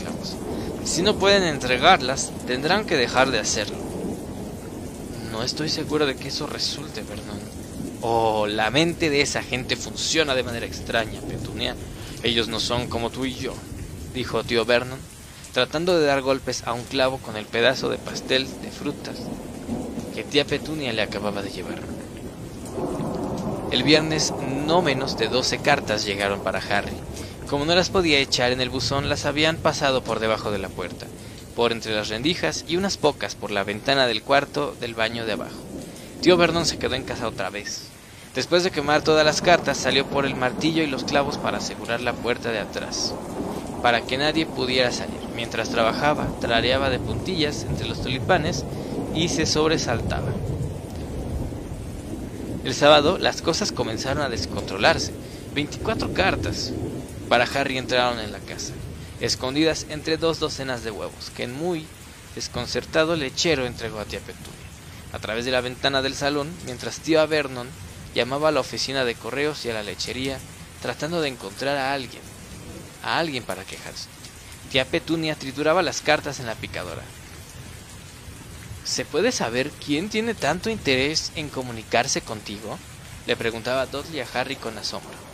Si 0.89 1.03
no 1.03 1.17
pueden 1.17 1.43
entregarlas, 1.43 2.31
tendrán 2.47 2.83
que 2.83 2.97
dejar 2.97 3.29
de 3.29 3.37
hacerlo. 3.37 3.77
No 5.31 5.43
estoy 5.43 5.69
seguro 5.69 6.07
de 6.07 6.15
que 6.15 6.29
eso 6.29 6.47
resulte, 6.47 7.03
Vernon. 7.03 7.39
Oh, 8.01 8.47
la 8.47 8.71
mente 8.71 9.11
de 9.11 9.21
esa 9.21 9.43
gente 9.43 9.75
funciona 9.75 10.33
de 10.33 10.41
manera 10.41 10.65
extraña, 10.65 11.21
Petunia. 11.21 11.75
Ellos 12.23 12.47
no 12.47 12.59
son 12.59 12.87
como 12.87 13.11
tú 13.11 13.25
y 13.25 13.35
yo, 13.35 13.53
dijo 14.15 14.43
tío 14.43 14.65
Vernon, 14.65 14.97
tratando 15.53 15.95
de 15.95 16.07
dar 16.07 16.23
golpes 16.23 16.63
a 16.65 16.73
un 16.73 16.83
clavo 16.83 17.19
con 17.19 17.37
el 17.37 17.45
pedazo 17.45 17.89
de 17.89 17.99
pastel 17.99 18.47
de 18.63 18.71
frutas 18.71 19.17
que 20.15 20.23
tía 20.23 20.43
Petunia 20.43 20.91
le 20.91 21.03
acababa 21.03 21.43
de 21.43 21.51
llevar. 21.51 21.81
El 23.71 23.83
viernes 23.83 24.33
no 24.65 24.81
menos 24.81 25.19
de 25.19 25.27
doce 25.27 25.59
cartas 25.59 26.03
llegaron 26.03 26.41
para 26.41 26.57
Harry. 26.57 26.97
Como 27.49 27.65
no 27.65 27.73
las 27.73 27.89
podía 27.89 28.19
echar 28.19 28.51
en 28.51 28.61
el 28.61 28.69
buzón, 28.69 29.09
las 29.09 29.25
habían 29.25 29.57
pasado 29.57 30.03
por 30.03 30.19
debajo 30.19 30.51
de 30.51 30.59
la 30.59 30.69
puerta, 30.69 31.07
por 31.55 31.71
entre 31.71 31.95
las 31.95 32.09
rendijas 32.09 32.63
y 32.67 32.77
unas 32.77 32.97
pocas 32.97 33.33
por 33.33 33.49
la 33.49 33.63
ventana 33.63 34.05
del 34.05 34.21
cuarto 34.21 34.75
del 34.79 34.93
baño 34.93 35.25
de 35.25 35.31
abajo. 35.31 35.57
Tío 36.21 36.37
Vernon 36.37 36.67
se 36.67 36.77
quedó 36.77 36.93
en 36.93 37.05
casa 37.05 37.27
otra 37.27 37.49
vez. 37.49 37.87
Después 38.35 38.63
de 38.63 38.69
quemar 38.69 39.01
todas 39.01 39.25
las 39.25 39.41
cartas, 39.41 39.79
salió 39.79 40.05
por 40.05 40.27
el 40.27 40.35
martillo 40.35 40.83
y 40.83 40.87
los 40.87 41.03
clavos 41.03 41.39
para 41.39 41.57
asegurar 41.57 42.01
la 42.01 42.13
puerta 42.13 42.51
de 42.51 42.59
atrás, 42.59 43.15
para 43.81 44.01
que 44.01 44.19
nadie 44.19 44.45
pudiera 44.45 44.91
salir. 44.91 45.19
Mientras 45.35 45.69
trabajaba, 45.69 46.27
trareaba 46.39 46.91
de 46.91 46.99
puntillas 46.99 47.63
entre 47.63 47.87
los 47.87 48.03
tulipanes 48.03 48.63
y 49.15 49.29
se 49.29 49.47
sobresaltaba. 49.47 50.29
El 52.63 52.75
sábado 52.75 53.17
las 53.17 53.41
cosas 53.41 53.71
comenzaron 53.71 54.21
a 54.21 54.29
descontrolarse. 54.29 55.13
24 55.55 56.13
cartas 56.13 56.73
para 57.29 57.45
Harry 57.45 57.77
entraron 57.77 58.19
en 58.19 58.31
la 58.31 58.39
casa, 58.39 58.73
escondidas 59.21 59.85
entre 59.89 60.17
dos 60.17 60.39
docenas 60.39 60.83
de 60.83 60.89
huevos, 60.89 61.31
que 61.35 61.43
en 61.43 61.53
muy 61.53 61.85
desconcertado 62.33 63.15
lechero 63.15 63.67
entregó 63.67 63.99
a 63.99 64.05
tía 64.05 64.19
Petunia. 64.19 64.49
A 65.13 65.19
través 65.19 65.45
de 65.45 65.51
la 65.51 65.61
ventana 65.61 66.01
del 66.01 66.15
salón, 66.15 66.51
mientras 66.65 66.99
tía 66.99 67.25
Vernon 67.27 67.69
llamaba 68.15 68.49
a 68.49 68.51
la 68.51 68.59
oficina 68.59 69.05
de 69.05 69.13
correos 69.13 69.63
y 69.63 69.69
a 69.69 69.73
la 69.73 69.83
lechería, 69.83 70.39
tratando 70.81 71.21
de 71.21 71.29
encontrar 71.29 71.77
a 71.77 71.93
alguien, 71.93 72.21
a 73.03 73.19
alguien 73.19 73.43
para 73.43 73.63
quejarse. 73.63 74.07
Tía 74.71 74.85
Petunia 74.85 75.35
trituraba 75.35 75.83
las 75.83 76.01
cartas 76.01 76.39
en 76.39 76.47
la 76.47 76.55
picadora. 76.55 77.03
¿Se 78.83 79.05
puede 79.05 79.31
saber 79.31 79.69
quién 79.85 80.09
tiene 80.09 80.33
tanto 80.33 80.71
interés 80.71 81.31
en 81.35 81.49
comunicarse 81.49 82.21
contigo? 82.21 82.79
le 83.27 83.35
preguntaba 83.35 83.85
Dudley 83.85 84.21
a 84.21 84.27
Harry 84.33 84.55
con 84.55 84.75
asombro. 84.79 85.28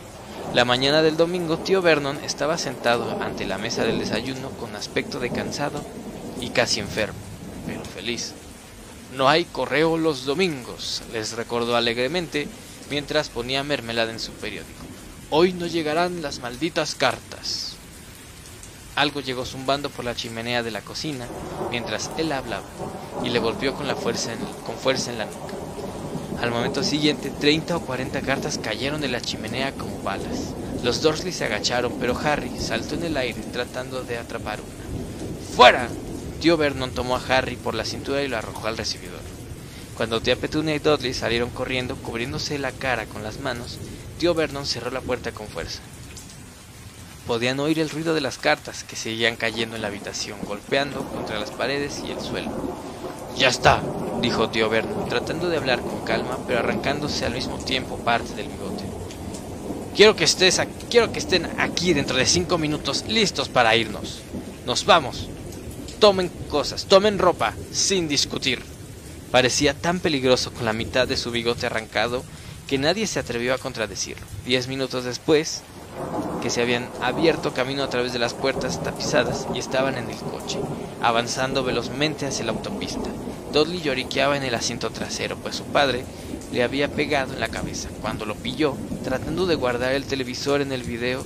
La 0.54 0.64
mañana 0.64 1.02
del 1.02 1.16
domingo, 1.16 1.58
tío 1.58 1.82
Vernon 1.82 2.18
estaba 2.24 2.56
sentado 2.56 3.22
ante 3.22 3.46
la 3.46 3.58
mesa 3.58 3.84
del 3.84 3.98
desayuno 3.98 4.50
con 4.50 4.74
aspecto 4.74 5.20
de 5.20 5.30
cansado 5.30 5.82
y 6.40 6.50
casi 6.50 6.80
enfermo, 6.80 7.18
pero 7.66 7.84
feliz. 7.84 8.32
No 9.14 9.28
hay 9.28 9.44
correo 9.44 9.98
los 9.98 10.24
domingos, 10.24 11.02
les 11.12 11.32
recordó 11.32 11.76
alegremente 11.76 12.48
mientras 12.90 13.28
ponía 13.28 13.62
mermelada 13.64 14.12
en 14.12 14.20
su 14.20 14.32
periódico. 14.32 14.80
Hoy 15.30 15.52
no 15.52 15.66
llegarán 15.66 16.22
las 16.22 16.38
malditas 16.38 16.94
cartas. 16.94 17.74
Algo 18.94 19.20
llegó 19.20 19.44
zumbando 19.44 19.90
por 19.90 20.06
la 20.06 20.14
chimenea 20.14 20.62
de 20.62 20.70
la 20.70 20.80
cocina 20.80 21.26
mientras 21.70 22.10
él 22.16 22.32
hablaba 22.32 22.64
y 23.22 23.28
le 23.28 23.40
golpeó 23.40 23.74
con, 23.74 23.94
fuerza 23.96 24.32
en, 24.32 24.38
con 24.64 24.76
fuerza 24.76 25.10
en 25.10 25.18
la 25.18 25.26
nuca. 25.26 25.55
Al 26.40 26.50
momento 26.50 26.82
siguiente, 26.82 27.30
treinta 27.30 27.76
o 27.76 27.80
cuarenta 27.80 28.20
cartas 28.20 28.58
cayeron 28.58 29.00
de 29.00 29.08
la 29.08 29.20
chimenea 29.20 29.72
como 29.72 30.02
balas. 30.02 30.52
Los 30.82 31.00
Dursley 31.00 31.32
se 31.32 31.46
agacharon, 31.46 31.94
pero 31.98 32.18
Harry 32.18 32.52
saltó 32.58 32.94
en 32.94 33.04
el 33.04 33.16
aire 33.16 33.40
tratando 33.52 34.02
de 34.02 34.18
atrapar 34.18 34.60
una. 34.60 35.56
¡Fuera! 35.56 35.88
Tío 36.40 36.58
Vernon 36.58 36.90
tomó 36.90 37.16
a 37.16 37.22
Harry 37.26 37.56
por 37.56 37.74
la 37.74 37.84
cintura 37.84 38.22
y 38.22 38.28
lo 38.28 38.36
arrojó 38.36 38.66
al 38.66 38.76
recibidor. 38.76 39.20
Cuando 39.96 40.20
tía 40.20 40.36
Petunia 40.36 40.74
y 40.74 40.78
Dudley 40.78 41.14
salieron 41.14 41.48
corriendo, 41.48 41.96
cubriéndose 41.96 42.58
la 42.58 42.70
cara 42.70 43.06
con 43.06 43.22
las 43.22 43.40
manos, 43.40 43.78
tío 44.18 44.34
Vernon 44.34 44.66
cerró 44.66 44.90
la 44.90 45.00
puerta 45.00 45.32
con 45.32 45.48
fuerza. 45.48 45.80
Podían 47.26 47.58
oír 47.58 47.80
el 47.80 47.88
ruido 47.90 48.14
de 48.14 48.20
las 48.20 48.36
cartas 48.36 48.84
que 48.84 48.94
seguían 48.94 49.36
cayendo 49.36 49.74
en 49.74 49.82
la 49.82 49.88
habitación, 49.88 50.38
golpeando 50.44 51.02
contra 51.08 51.40
las 51.40 51.50
paredes 51.50 52.02
y 52.06 52.10
el 52.10 52.20
suelo. 52.20 52.50
Ya 53.36 53.48
está, 53.48 53.82
dijo 54.20 54.50
tío 54.50 54.68
Vernon, 54.68 55.08
tratando 55.08 55.48
de 55.48 55.56
hablar 55.56 55.80
con 55.80 56.04
calma, 56.04 56.38
pero 56.46 56.60
arrancándose 56.60 57.24
al 57.24 57.34
mismo 57.34 57.58
tiempo 57.58 57.96
parte 57.98 58.34
del 58.34 58.48
bigote. 58.48 58.84
Quiero 59.94 60.14
que 60.14 60.24
estés 60.24 60.60
quiero 60.90 61.12
que 61.12 61.18
estén 61.18 61.48
aquí 61.58 61.94
dentro 61.94 62.16
de 62.16 62.26
cinco 62.26 62.58
minutos, 62.58 63.04
listos 63.08 63.48
para 63.48 63.76
irnos. 63.76 64.20
Nos 64.66 64.84
vamos. 64.84 65.28
Tomen 65.98 66.28
cosas, 66.50 66.84
tomen 66.84 67.18
ropa, 67.18 67.54
sin 67.72 68.06
discutir. 68.06 68.62
Parecía 69.30 69.74
tan 69.74 70.00
peligroso 70.00 70.52
con 70.52 70.66
la 70.66 70.72
mitad 70.72 71.08
de 71.08 71.16
su 71.16 71.30
bigote 71.30 71.66
arrancado 71.66 72.22
que 72.66 72.78
nadie 72.78 73.06
se 73.06 73.18
atrevió 73.18 73.54
a 73.54 73.58
contradecirlo. 73.58 74.26
Diez 74.44 74.68
minutos 74.68 75.04
después, 75.04 75.62
que 76.42 76.50
se 76.50 76.60
habían 76.60 76.88
abierto 77.00 77.54
camino 77.54 77.82
a 77.82 77.88
través 77.88 78.12
de 78.12 78.18
las 78.18 78.34
puertas 78.34 78.82
tapizadas 78.82 79.46
y 79.54 79.58
estaban 79.58 79.96
en 79.96 80.10
el 80.10 80.16
coche, 80.16 80.58
avanzando 81.02 81.64
velozmente 81.64 82.26
hacia 82.26 82.44
la 82.44 82.52
autopista. 82.52 83.10
Dudley 83.56 83.80
lloriqueaba 83.80 84.36
en 84.36 84.42
el 84.42 84.54
asiento 84.54 84.90
trasero, 84.90 85.38
pues 85.38 85.56
su 85.56 85.64
padre 85.64 86.04
le 86.52 86.62
había 86.62 86.92
pegado 86.92 87.32
en 87.32 87.40
la 87.40 87.48
cabeza 87.48 87.88
cuando 88.02 88.26
lo 88.26 88.34
pilló, 88.34 88.76
tratando 89.02 89.46
de 89.46 89.54
guardar 89.54 89.94
el 89.94 90.04
televisor 90.04 90.60
en 90.60 90.72
el 90.72 90.82
video 90.82 91.24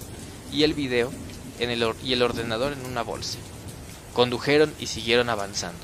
y 0.52 0.62
el 0.62 0.72
video 0.72 1.10
en 1.58 1.70
el 1.70 1.84
y 2.04 2.12
el 2.12 2.22
ordenador 2.22 2.72
en 2.72 2.88
una 2.88 3.02
bolsa. 3.02 3.38
Condujeron 4.14 4.72
y 4.78 4.86
siguieron 4.86 5.28
avanzando. 5.28 5.80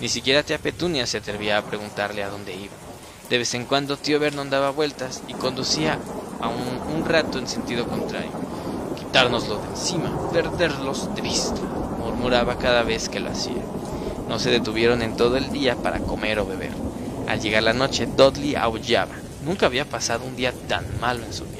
Ni 0.00 0.08
siquiera 0.08 0.44
tía 0.44 0.58
Petunia 0.58 1.04
se 1.04 1.18
atrevía 1.18 1.58
a 1.58 1.64
preguntarle 1.64 2.22
a 2.22 2.28
dónde 2.28 2.54
iba. 2.54 2.74
De 3.28 3.38
vez 3.38 3.52
en 3.54 3.64
cuando 3.64 3.96
tío 3.96 4.20
Vernon 4.20 4.50
daba 4.50 4.70
vueltas 4.70 5.22
y 5.26 5.34
conducía 5.34 5.98
a 6.40 6.48
un, 6.48 6.94
un 6.94 7.06
rato 7.06 7.40
en 7.40 7.48
sentido 7.48 7.88
contrario. 7.88 8.30
Quitárnoslo 8.96 9.58
de 9.58 9.66
encima, 9.70 10.30
perderlos 10.30 11.12
de 11.16 11.22
vista, 11.22 11.60
murmuraba 11.98 12.56
cada 12.56 12.84
vez 12.84 13.08
que 13.08 13.18
lo 13.18 13.30
hacía. 13.30 13.64
No 14.28 14.38
se 14.38 14.50
detuvieron 14.50 15.02
en 15.02 15.16
todo 15.16 15.36
el 15.36 15.50
día 15.50 15.76
para 15.76 16.00
comer 16.00 16.38
o 16.38 16.46
beber. 16.46 16.72
Al 17.26 17.40
llegar 17.40 17.62
la 17.62 17.72
noche, 17.72 18.06
Dudley 18.06 18.54
aullaba. 18.54 19.14
Nunca 19.42 19.66
había 19.66 19.84
pasado 19.84 20.24
un 20.24 20.36
día 20.36 20.52
tan 20.68 20.84
malo 21.00 21.24
en 21.24 21.32
su 21.32 21.44
vida. 21.44 21.54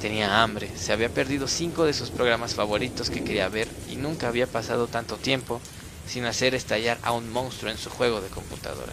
Tenía 0.00 0.42
hambre, 0.42 0.70
se 0.76 0.92
había 0.92 1.08
perdido 1.08 1.48
cinco 1.48 1.86
de 1.86 1.94
sus 1.94 2.10
programas 2.10 2.54
favoritos 2.54 3.08
que 3.08 3.24
quería 3.24 3.48
ver 3.48 3.68
y 3.90 3.96
nunca 3.96 4.28
había 4.28 4.46
pasado 4.46 4.86
tanto 4.86 5.16
tiempo 5.16 5.62
sin 6.06 6.26
hacer 6.26 6.54
estallar 6.54 6.98
a 7.02 7.12
un 7.12 7.32
monstruo 7.32 7.70
en 7.70 7.78
su 7.78 7.88
juego 7.88 8.20
de 8.20 8.28
computadora. 8.28 8.92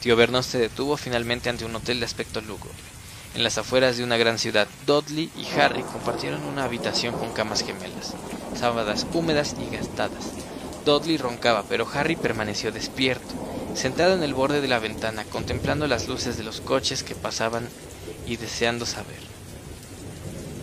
Tío 0.00 0.14
Vernon 0.14 0.44
se 0.44 0.58
detuvo 0.58 0.96
finalmente 0.96 1.50
ante 1.50 1.64
un 1.64 1.74
hotel 1.74 1.98
de 1.98 2.06
aspecto 2.06 2.40
lúgubre. 2.40 2.78
En 3.34 3.42
las 3.42 3.58
afueras 3.58 3.96
de 3.96 4.04
una 4.04 4.16
gran 4.16 4.38
ciudad, 4.38 4.68
Dudley 4.86 5.30
y 5.36 5.46
Harry 5.58 5.82
compartieron 5.82 6.44
una 6.44 6.62
habitación 6.62 7.12
con 7.18 7.32
camas 7.32 7.64
gemelas, 7.64 8.14
sábadas 8.56 9.04
húmedas 9.12 9.56
y 9.60 9.74
gastadas. 9.74 10.45
Dudley 10.86 11.18
roncaba, 11.18 11.64
pero 11.68 11.86
Harry 11.92 12.14
permaneció 12.14 12.70
despierto, 12.70 13.34
sentado 13.74 14.14
en 14.14 14.22
el 14.22 14.34
borde 14.34 14.60
de 14.60 14.68
la 14.68 14.78
ventana, 14.78 15.24
contemplando 15.24 15.88
las 15.88 16.06
luces 16.06 16.38
de 16.38 16.44
los 16.44 16.60
coches 16.60 17.02
que 17.02 17.16
pasaban 17.16 17.68
y 18.24 18.36
deseando 18.36 18.86
saber. 18.86 19.18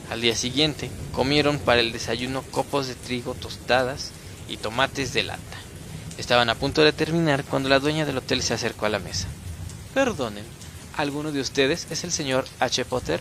Al 0.09 0.21
día 0.21 0.36
siguiente, 0.36 0.89
comieron 1.11 1.59
para 1.59 1.82
el 1.82 1.91
desayuno 1.91 2.41
copos 2.51 2.88
de 2.88 2.95
trigo 2.95 3.36
tostadas 3.36 4.11
y 4.47 4.57
tomates 4.57 5.13
de 5.13 5.24
lata. 5.24 5.57
Estaban 6.17 6.49
a 6.49 6.55
punto 6.55 6.84
de 6.84 6.93
terminar 6.93 7.43
cuando 7.43 7.67
la 7.67 7.80
dueña 7.80 8.05
del 8.05 8.17
hotel 8.17 8.41
se 8.41 8.53
acercó 8.53 8.86
a 8.86 8.89
la 8.89 8.99
mesa. 8.99 9.28
Perdonen, 9.93 10.45
¿Alguno 10.95 11.32
de 11.32 11.41
ustedes 11.41 11.88
es 11.89 12.03
el 12.03 12.11
señor 12.11 12.45
H. 12.59 12.86
Potter? 12.86 13.19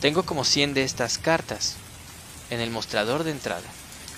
Tengo 0.00 0.24
como 0.24 0.44
cien 0.44 0.74
de 0.74 0.82
estas 0.82 1.18
cartas. 1.18 1.76
En 2.50 2.60
el 2.60 2.70
mostrador 2.70 3.24
de 3.24 3.30
entrada, 3.30 3.68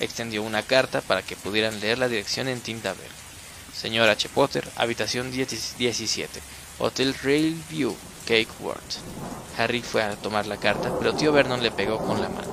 extendió 0.00 0.42
una 0.42 0.62
carta 0.62 1.00
para 1.00 1.22
que 1.22 1.36
pudieran 1.36 1.80
leer 1.80 1.98
la 1.98 2.08
dirección 2.08 2.48
en 2.48 2.60
tinta 2.60 2.92
verde. 2.92 3.08
Señor 3.74 4.08
H. 4.08 4.28
Potter, 4.28 4.68
habitación 4.76 5.30
17, 5.30 6.40
Hotel 6.78 7.14
Railview, 7.22 7.94
Cake 8.26 8.48
World. 8.60 8.82
Harry 9.56 9.82
fue 9.82 10.02
a 10.02 10.16
tomar 10.16 10.46
la 10.46 10.56
carta, 10.56 10.92
pero 10.98 11.14
tío 11.14 11.32
Vernon 11.32 11.62
le 11.62 11.70
pegó 11.70 11.98
con 11.98 12.20
la 12.20 12.28
mano. 12.28 12.52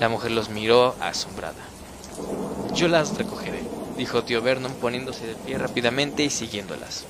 La 0.00 0.08
mujer 0.08 0.30
los 0.30 0.48
miró 0.48 0.96
asombrada. 1.00 1.62
Yo 2.74 2.88
las 2.88 3.16
recogeré, 3.16 3.62
dijo 3.96 4.24
tío 4.24 4.42
Vernon 4.42 4.74
poniéndose 4.74 5.26
de 5.26 5.34
pie 5.34 5.58
rápidamente 5.58 6.24
y 6.24 6.30
siguiéndolas. 6.30 7.04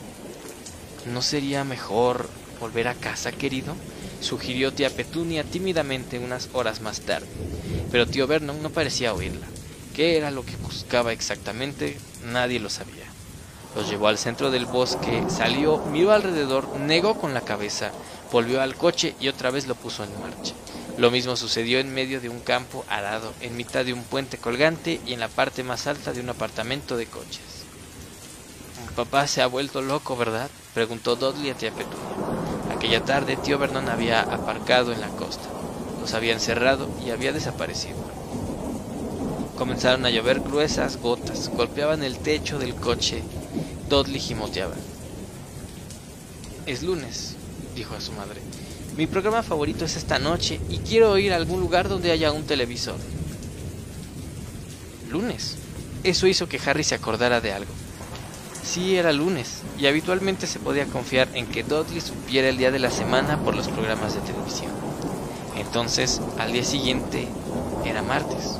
¿No 1.07 1.22
sería 1.22 1.64
mejor 1.64 2.29
volver 2.61 2.89
a 2.89 2.95
casa, 2.95 3.33
querido? 3.33 3.75
sugirió 4.20 4.72
tía 4.72 4.91
Petunia 4.91 5.45
tímidamente 5.45 6.18
unas 6.18 6.49
horas 6.53 6.81
más 6.81 7.01
tarde. 7.01 7.29
Pero 7.91 8.07
tío 8.07 8.27
Vernon 8.27 8.62
no 8.62 8.70
parecía 8.70 9.14
oírla. 9.14 9.47
¿Qué 9.95 10.16
era 10.16 10.32
lo 10.32 10.45
que 10.45 10.57
buscaba 10.57 11.12
exactamente? 11.12 11.97
Nadie 12.24 12.59
lo 12.59 12.68
sabía. 12.68 13.05
Los 13.76 13.88
llevó 13.88 14.09
al 14.09 14.18
centro 14.18 14.51
del 14.51 14.66
bosque, 14.66 15.22
salió, 15.28 15.78
miró 15.92 16.11
alrededor, 16.11 16.66
negó 16.80 17.14
con 17.14 17.32
la 17.32 17.42
cabeza, 17.42 17.92
volvió 18.32 18.61
al 18.61 18.74
coche 18.74 19.14
y 19.20 19.28
otra 19.28 19.53
vez 19.53 19.68
lo 19.68 19.76
puso 19.76 20.03
en 20.03 20.11
marcha. 20.20 20.53
Lo 20.99 21.12
mismo 21.12 21.36
sucedió 21.36 21.78
en 21.78 21.95
medio 21.95 22.20
de 22.20 22.28
un 22.28 22.40
campo 22.40 22.84
arado, 22.88 23.32
en 23.40 23.57
mitad 23.57 23.84
de 23.84 23.92
un 23.92 24.03
puente 24.03 24.36
colgante 24.36 25.01
y 25.07 25.12
en 25.12 25.20
la 25.20 25.28
parte 25.28 25.62
más 25.62 25.86
alta 25.86 26.12
de 26.12 26.20
un 26.20 26.28
apartamento 26.28 26.97
de 26.97 27.07
coches. 27.07 27.64
Papá 28.97 29.28
se 29.28 29.42
ha 29.42 29.47
vuelto 29.47 29.80
loco, 29.80 30.16
¿verdad? 30.16 30.51
preguntó 30.72 31.14
Dudley 31.14 31.51
a 31.51 31.55
tía 31.55 31.70
Petunia. 31.70 32.76
Aquella 32.76 33.05
tarde 33.05 33.36
tío 33.36 33.59
Vernon 33.59 33.88
había 33.88 34.22
aparcado 34.22 34.92
en 34.92 35.01
la 35.01 35.09
costa. 35.09 35.49
Los 36.01 36.14
había 36.14 36.32
encerrado 36.32 36.88
y 37.05 37.11
había 37.11 37.32
desaparecido. 37.32 38.14
Comenzaron 39.57 40.05
a 40.05 40.11
llover 40.11 40.41
gruesas 40.41 40.97
gotas, 40.97 41.49
golpeaban 41.49 42.03
el 42.03 42.19
techo 42.19 42.59
del 42.59 42.75
coche. 42.75 43.23
Dudley 43.89 44.19
gimoteaba. 44.19 44.75
Es 46.67 46.83
lunes, 46.83 47.37
dijo 47.77 47.95
a 47.95 48.01
su 48.01 48.13
madre. 48.13 48.41
Mi 48.97 49.07
programa 49.07 49.43
favorito 49.43 49.85
es 49.85 49.97
esta 49.97 50.19
noche 50.19 50.61
y 50.69 50.79
quiero 50.79 51.17
ir 51.19 51.33
a 51.33 51.37
algún 51.37 51.61
lugar 51.61 51.89
donde 51.89 52.11
haya 52.11 52.33
un 52.33 52.45
televisor. 52.45 52.97
Lunes. 55.11 55.57
Eso 56.03 56.27
hizo 56.27 56.49
que 56.49 56.61
Harry 56.67 56.85
se 56.85 56.97
acordara 56.97 57.41
de 57.41 57.53
algo. 57.53 57.73
Sí, 58.65 58.97
era 58.97 59.13
lunes, 59.13 59.63
y 59.79 59.87
habitualmente 59.87 60.47
se 60.47 60.59
podía 60.59 60.87
confiar 60.87 61.29
en 61.35 61.47
que 61.47 61.63
Dudley 61.63 62.01
supiera 62.01 62.49
el 62.49 62.57
día 62.57 62.71
de 62.71 62.79
la 62.79 62.91
semana 62.91 63.39
por 63.39 63.55
los 63.55 63.69
programas 63.69 64.15
de 64.15 64.21
televisión. 64.21 64.73
Entonces, 65.57 66.21
al 66.39 66.53
día 66.53 66.65
siguiente, 66.65 67.29
era 67.85 68.03
martes. 68.03 68.59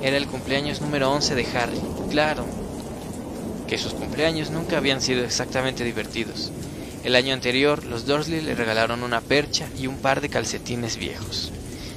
Era 0.00 0.16
el 0.16 0.28
cumpleaños 0.28 0.80
número 0.80 1.10
11 1.10 1.34
de 1.34 1.46
Harry. 1.56 1.80
Claro, 2.10 2.44
que 3.66 3.78
sus 3.78 3.94
cumpleaños 3.94 4.50
nunca 4.50 4.78
habían 4.78 5.02
sido 5.02 5.24
exactamente 5.24 5.82
divertidos. 5.82 6.52
El 7.02 7.16
año 7.16 7.34
anterior, 7.34 7.84
los 7.84 8.06
Dursley 8.06 8.40
le 8.40 8.54
regalaron 8.54 9.02
una 9.02 9.20
percha 9.20 9.68
y 9.76 9.86
un 9.86 9.98
par 9.98 10.20
de 10.20 10.28
calcetines 10.28 10.96
viejos. 10.96 11.50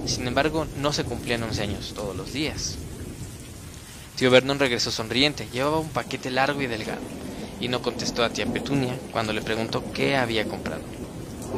Sin 0.06 0.28
embargo, 0.28 0.66
no 0.78 0.94
se 0.94 1.04
cumplían 1.04 1.44
11 1.44 1.62
años 1.62 1.94
todos 1.96 2.16
los 2.16 2.34
días. 2.34 2.76
Tío 4.16 4.32
Vernon 4.32 4.60
regresó 4.60 4.92
sonriente, 4.92 5.48
llevaba 5.52 5.80
un 5.80 5.90
paquete 5.90 6.32
largo 6.32 6.62
y 6.62 6.68
delgado, 6.68 7.02
y 7.60 7.68
no 7.68 7.82
contestó 7.82 8.24
a 8.24 8.30
tía 8.30 8.46
Petunia 8.48 8.98
cuando 9.12 9.32
le 9.32 9.42
preguntó 9.42 9.84
qué 9.94 10.16
había 10.16 10.46
comprado. 10.46 10.82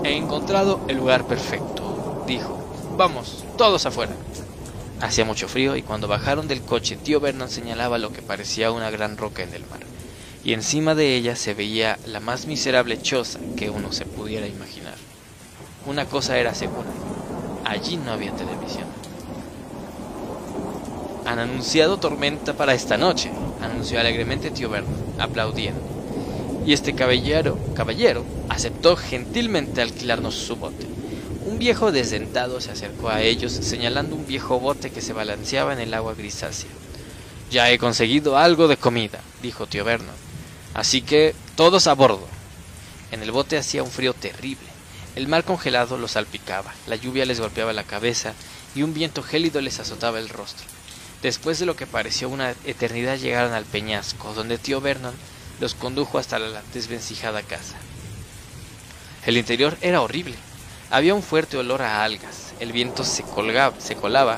He 0.04 0.16
encontrado 0.16 0.82
el 0.90 0.98
lugar 0.98 1.26
perfecto, 1.26 2.24
dijo. 2.28 2.60
Vamos, 2.98 3.44
todos 3.58 3.86
afuera. 3.86 4.14
Hacía 5.04 5.26
mucho 5.26 5.48
frío 5.48 5.76
y 5.76 5.84
cuando 5.84 6.08
bajaron 6.08 6.48
del 6.48 6.62
coche, 6.62 6.96
tío 6.96 7.20
Vernon 7.20 7.50
señalaba 7.50 7.98
lo 7.98 8.12
que 8.12 8.22
parecía 8.22 8.72
una 8.72 8.90
gran 8.90 9.18
roca 9.18 9.44
en 9.44 9.54
el 9.54 9.66
mar 9.68 9.82
y 10.44 10.54
encima 10.54 10.96
de 10.96 11.16
ella 11.16 11.36
se 11.36 11.54
veía 11.54 11.98
la 12.06 12.20
más 12.20 12.48
miserable 12.48 13.02
choza 13.02 13.40
que 13.56 13.70
uno 13.70 13.92
se 13.92 14.06
pudiera 14.06 14.48
imaginar. 14.48 14.96
Una 15.86 16.06
cosa 16.06 16.38
era 16.38 16.54
segura, 16.54 16.90
allí 17.66 17.98
no 17.98 18.12
había 18.12 18.32
televisión. 18.32 18.86
Han 21.26 21.40
anunciado 21.40 21.98
tormenta 21.98 22.54
para 22.54 22.74
esta 22.74 22.98
noche, 22.98 23.32
anunció 23.62 24.00
alegremente 24.00 24.52
tío 24.52 24.70
Vernon, 24.70 24.94
aplaudiendo. 25.20 25.82
Y 26.66 26.74
este 26.74 26.96
caballero, 26.96 27.58
caballero, 27.74 28.26
aceptó 28.50 28.96
gentilmente 28.96 29.82
alquilarnos 29.82 30.36
su 30.36 30.56
bote. 30.56 30.93
Un 31.46 31.60
viejo 31.60 31.92
desdentado 31.92 32.62
se 32.62 32.72
acercó 32.72 33.10
a 33.10 33.22
ellos, 33.22 33.52
señalando 33.52 34.16
un 34.16 34.26
viejo 34.26 34.62
bote 34.62 34.92
que 34.92 35.02
se 35.02 35.12
balanceaba 35.12 35.74
en 35.74 35.80
el 35.80 35.94
agua 35.94 36.14
grisácea. 36.14 36.70
Ya 37.52 37.70
he 37.70 37.78
conseguido 37.78 38.38
algo 38.38 38.70
de 38.70 38.78
comida, 38.78 39.20
dijo 39.42 39.68
tío 39.68 39.84
Vernon. 39.84 40.16
Así 40.74 41.02
que 41.02 41.36
todos 41.56 41.88
a 41.88 41.94
bordo. 41.94 42.28
En 43.12 43.22
el 43.22 43.32
bote 43.32 43.58
hacía 43.58 43.84
un 43.84 43.92
frío 43.92 44.14
terrible. 44.14 44.68
El 45.18 45.28
mar 45.28 45.44
congelado 45.44 45.98
los 45.98 46.12
salpicaba, 46.12 46.74
la 46.88 46.96
lluvia 46.96 47.26
les 47.26 47.42
golpeaba 47.42 47.74
la 47.74 47.84
cabeza 47.84 48.34
y 48.74 48.82
un 48.82 48.94
viento 48.94 49.22
gélido 49.22 49.60
les 49.62 49.80
azotaba 49.80 50.20
el 50.20 50.30
rostro. 50.30 50.66
Después 51.22 51.60
de 51.60 51.66
lo 51.66 51.76
que 51.76 51.86
pareció 51.86 52.30
una 52.30 52.56
eternidad 52.66 53.18
llegaron 53.18 53.54
al 53.54 53.66
peñasco, 53.66 54.34
donde 54.34 54.58
tío 54.58 54.80
Vernon 54.80 55.14
los 55.60 55.76
condujo 55.76 56.18
hasta 56.20 56.40
la 56.40 56.64
desvencijada 56.74 57.44
casa. 57.44 57.76
El 59.26 59.38
interior 59.38 59.78
era 59.82 60.02
horrible. 60.02 60.36
Había 60.94 61.16
un 61.16 61.24
fuerte 61.24 61.58
olor 61.58 61.82
a 61.82 62.04
algas. 62.04 62.54
El 62.60 62.72
viento 62.72 63.04
se, 63.04 63.24
colgaba, 63.24 63.74
se 63.80 63.96
colaba 63.96 64.38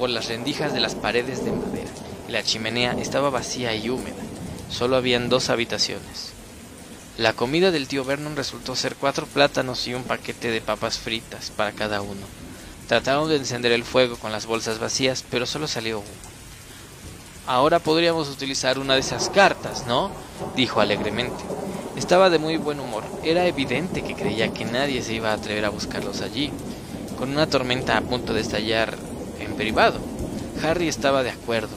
por 0.00 0.10
las 0.10 0.26
rendijas 0.26 0.74
de 0.74 0.80
las 0.80 0.96
paredes 0.96 1.44
de 1.44 1.52
madera 1.52 1.92
y 2.28 2.32
la 2.32 2.42
chimenea 2.42 2.96
estaba 2.98 3.30
vacía 3.30 3.72
y 3.76 3.88
húmeda. 3.88 4.16
Solo 4.68 4.96
habían 4.96 5.28
dos 5.28 5.48
habitaciones. 5.48 6.32
La 7.18 7.34
comida 7.34 7.70
del 7.70 7.86
tío 7.86 8.04
Vernon 8.04 8.34
resultó 8.34 8.74
ser 8.74 8.96
cuatro 8.96 9.26
plátanos 9.26 9.86
y 9.86 9.94
un 9.94 10.02
paquete 10.02 10.50
de 10.50 10.60
papas 10.60 10.98
fritas 10.98 11.52
para 11.52 11.70
cada 11.70 12.02
uno. 12.02 12.26
Trataron 12.88 13.28
de 13.28 13.36
encender 13.36 13.70
el 13.70 13.84
fuego 13.84 14.16
con 14.16 14.32
las 14.32 14.46
bolsas 14.46 14.80
vacías, 14.80 15.24
pero 15.30 15.46
solo 15.46 15.68
salió 15.68 16.00
uno. 16.00 16.08
Ahora 17.46 17.78
podríamos 17.78 18.28
utilizar 18.28 18.80
una 18.80 18.94
de 18.94 19.00
esas 19.00 19.28
cartas, 19.28 19.86
¿no? 19.86 20.10
dijo 20.56 20.80
alegremente. 20.80 21.44
Estaba 21.96 22.30
de 22.30 22.38
muy 22.38 22.56
buen 22.56 22.80
humor. 22.80 23.04
Era 23.22 23.46
evidente 23.46 24.02
que 24.02 24.14
creía 24.14 24.52
que 24.52 24.64
nadie 24.64 25.02
se 25.02 25.14
iba 25.14 25.30
a 25.30 25.34
atrever 25.34 25.64
a 25.66 25.70
buscarlos 25.70 26.22
allí, 26.22 26.50
con 27.18 27.30
una 27.30 27.46
tormenta 27.46 27.98
a 27.98 28.00
punto 28.00 28.32
de 28.32 28.40
estallar 28.40 28.96
en 29.38 29.54
privado. 29.54 30.00
Harry 30.62 30.88
estaba 30.88 31.22
de 31.22 31.30
acuerdo, 31.30 31.76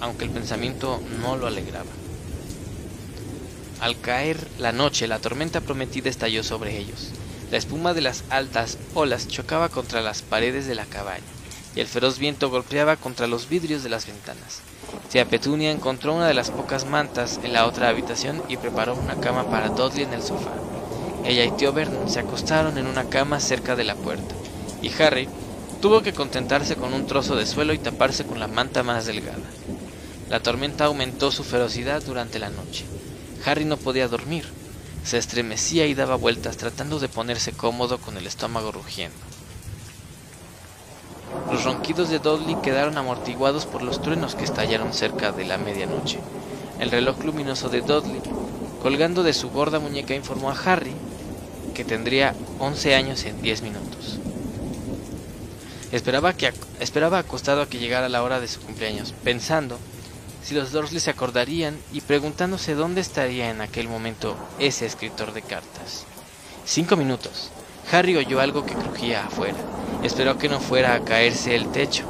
aunque 0.00 0.24
el 0.24 0.30
pensamiento 0.30 1.00
no 1.20 1.36
lo 1.36 1.46
alegraba. 1.46 1.90
Al 3.80 4.00
caer 4.00 4.38
la 4.58 4.72
noche, 4.72 5.06
la 5.06 5.18
tormenta 5.18 5.60
prometida 5.60 6.08
estalló 6.08 6.42
sobre 6.42 6.78
ellos. 6.78 7.10
La 7.50 7.58
espuma 7.58 7.92
de 7.92 8.00
las 8.00 8.24
altas 8.30 8.78
olas 8.94 9.28
chocaba 9.28 9.68
contra 9.68 10.00
las 10.00 10.22
paredes 10.22 10.66
de 10.66 10.74
la 10.74 10.86
cabaña, 10.86 11.22
y 11.74 11.80
el 11.80 11.86
feroz 11.86 12.18
viento 12.18 12.50
golpeaba 12.50 12.96
contra 12.96 13.26
los 13.26 13.48
vidrios 13.48 13.82
de 13.82 13.90
las 13.90 14.06
ventanas. 14.06 14.60
Tía 15.10 15.24
Petunia 15.24 15.70
encontró 15.70 16.14
una 16.14 16.28
de 16.28 16.34
las 16.34 16.50
pocas 16.50 16.84
mantas 16.84 17.40
en 17.42 17.52
la 17.52 17.66
otra 17.66 17.88
habitación 17.88 18.42
y 18.48 18.56
preparó 18.56 18.94
una 18.94 19.16
cama 19.16 19.44
para 19.44 19.68
Dudley 19.68 20.04
en 20.04 20.12
el 20.12 20.22
sofá. 20.22 20.52
Ella 21.24 21.44
y 21.44 21.50
tío 21.52 21.72
Vernon 21.72 22.08
se 22.08 22.20
acostaron 22.20 22.78
en 22.78 22.86
una 22.86 23.04
cama 23.04 23.40
cerca 23.40 23.76
de 23.76 23.84
la 23.84 23.94
puerta, 23.94 24.34
y 24.82 24.90
Harry 25.02 25.28
tuvo 25.80 26.02
que 26.02 26.12
contentarse 26.12 26.76
con 26.76 26.94
un 26.94 27.06
trozo 27.06 27.36
de 27.36 27.46
suelo 27.46 27.72
y 27.72 27.78
taparse 27.78 28.24
con 28.24 28.40
la 28.40 28.48
manta 28.48 28.82
más 28.82 29.06
delgada. 29.06 29.38
La 30.28 30.40
tormenta 30.40 30.86
aumentó 30.86 31.30
su 31.30 31.44
ferocidad 31.44 32.02
durante 32.02 32.38
la 32.38 32.50
noche. 32.50 32.84
Harry 33.44 33.64
no 33.64 33.76
podía 33.76 34.08
dormir. 34.08 34.44
Se 35.04 35.18
estremecía 35.18 35.86
y 35.86 35.94
daba 35.94 36.16
vueltas 36.16 36.56
tratando 36.56 36.98
de 36.98 37.08
ponerse 37.08 37.52
cómodo 37.52 37.98
con 37.98 38.16
el 38.16 38.26
estómago 38.26 38.72
rugiendo. 38.72 39.25
Los 41.56 41.64
ronquidos 41.64 42.10
de 42.10 42.18
Dudley 42.18 42.54
quedaron 42.62 42.98
amortiguados 42.98 43.64
por 43.64 43.80
los 43.80 44.02
truenos 44.02 44.34
que 44.34 44.44
estallaron 44.44 44.92
cerca 44.92 45.32
de 45.32 45.46
la 45.46 45.56
medianoche. 45.56 46.18
El 46.78 46.90
reloj 46.90 47.24
luminoso 47.24 47.70
de 47.70 47.80
Dudley, 47.80 48.20
colgando 48.82 49.22
de 49.22 49.32
su 49.32 49.48
gorda 49.48 49.78
muñeca, 49.78 50.14
informó 50.14 50.50
a 50.50 50.54
Harry 50.54 50.92
que 51.74 51.82
tendría 51.82 52.34
11 52.58 52.94
años 52.94 53.24
en 53.24 53.40
10 53.40 53.62
minutos. 53.62 54.18
Esperaba, 55.92 56.34
que, 56.34 56.52
esperaba 56.78 57.20
acostado 57.20 57.62
a 57.62 57.68
que 57.70 57.78
llegara 57.78 58.10
la 58.10 58.22
hora 58.22 58.38
de 58.38 58.48
su 58.48 58.60
cumpleaños, 58.60 59.14
pensando 59.24 59.78
si 60.44 60.54
los 60.54 60.72
Dursley 60.72 61.00
se 61.00 61.08
acordarían 61.08 61.78
y 61.90 62.02
preguntándose 62.02 62.74
dónde 62.74 63.00
estaría 63.00 63.48
en 63.48 63.62
aquel 63.62 63.88
momento 63.88 64.36
ese 64.58 64.84
escritor 64.84 65.32
de 65.32 65.40
cartas. 65.40 66.04
Cinco 66.66 66.96
minutos. 66.96 67.50
Harry 67.90 68.14
oyó 68.14 68.40
algo 68.40 68.66
que 68.66 68.74
crujía 68.74 69.24
afuera. 69.24 69.56
Esperó 70.06 70.38
que 70.38 70.48
no 70.48 70.60
fuera 70.60 70.94
a 70.94 71.04
caerse 71.04 71.56
el 71.56 71.72
techo, 71.72 72.04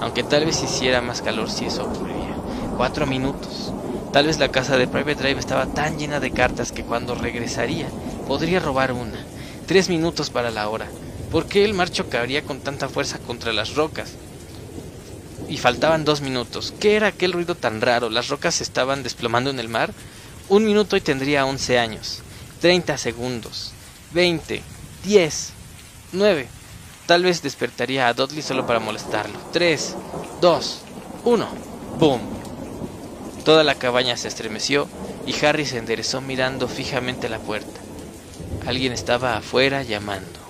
aunque 0.00 0.22
tal 0.22 0.46
vez 0.46 0.62
hiciera 0.62 1.02
más 1.02 1.20
calor 1.20 1.50
si 1.50 1.66
eso 1.66 1.84
ocurría. 1.84 2.34
Cuatro 2.76 3.06
minutos. 3.06 3.72
Tal 4.12 4.26
vez 4.26 4.38
la 4.38 4.48
casa 4.48 4.78
de 4.78 4.88
Private 4.88 5.22
Drive 5.22 5.38
estaba 5.38 5.66
tan 5.66 5.98
llena 5.98 6.18
de 6.18 6.30
cartas 6.30 6.72
que 6.72 6.82
cuando 6.82 7.14
regresaría 7.14 7.88
podría 8.26 8.58
robar 8.58 8.92
una. 8.92 9.24
Tres 9.66 9.88
minutos 9.88 10.30
para 10.30 10.50
la 10.50 10.68
hora. 10.68 10.86
¿Por 11.30 11.46
qué 11.46 11.64
el 11.64 11.74
mar 11.74 11.90
chocaría 11.90 12.42
con 12.42 12.60
tanta 12.60 12.88
fuerza 12.88 13.18
contra 13.18 13.52
las 13.52 13.74
rocas? 13.74 14.14
y 15.52 15.58
faltaban 15.58 16.06
dos 16.06 16.22
minutos. 16.22 16.72
¿Qué 16.80 16.96
era 16.96 17.08
aquel 17.08 17.32
ruido 17.32 17.54
tan 17.54 17.82
raro? 17.82 18.08
¿Las 18.08 18.28
rocas 18.28 18.54
se 18.54 18.62
estaban 18.62 19.02
desplomando 19.02 19.50
en 19.50 19.60
el 19.60 19.68
mar? 19.68 19.92
Un 20.48 20.64
minuto 20.64 20.96
y 20.96 21.02
tendría 21.02 21.44
once 21.44 21.78
años. 21.78 22.20
Treinta 22.62 22.96
segundos. 22.96 23.72
Veinte. 24.12 24.62
Diez. 25.04 25.50
Nueve. 26.12 26.48
Tal 27.06 27.24
vez 27.24 27.42
despertaría 27.42 28.08
a 28.08 28.14
Dudley 28.14 28.42
solo 28.42 28.66
para 28.66 28.78
molestarlo. 28.78 29.38
Tres. 29.52 29.96
Dos. 30.40 30.82
Uno. 31.24 31.48
¡Boom! 31.98 32.20
Toda 33.44 33.64
la 33.64 33.74
cabaña 33.74 34.16
se 34.16 34.28
estremeció 34.28 34.88
y 35.26 35.44
Harry 35.44 35.66
se 35.66 35.78
enderezó 35.78 36.20
mirando 36.20 36.68
fijamente 36.68 37.28
la 37.28 37.38
puerta. 37.38 37.80
Alguien 38.66 38.92
estaba 38.92 39.36
afuera 39.36 39.82
llamando. 39.82 40.41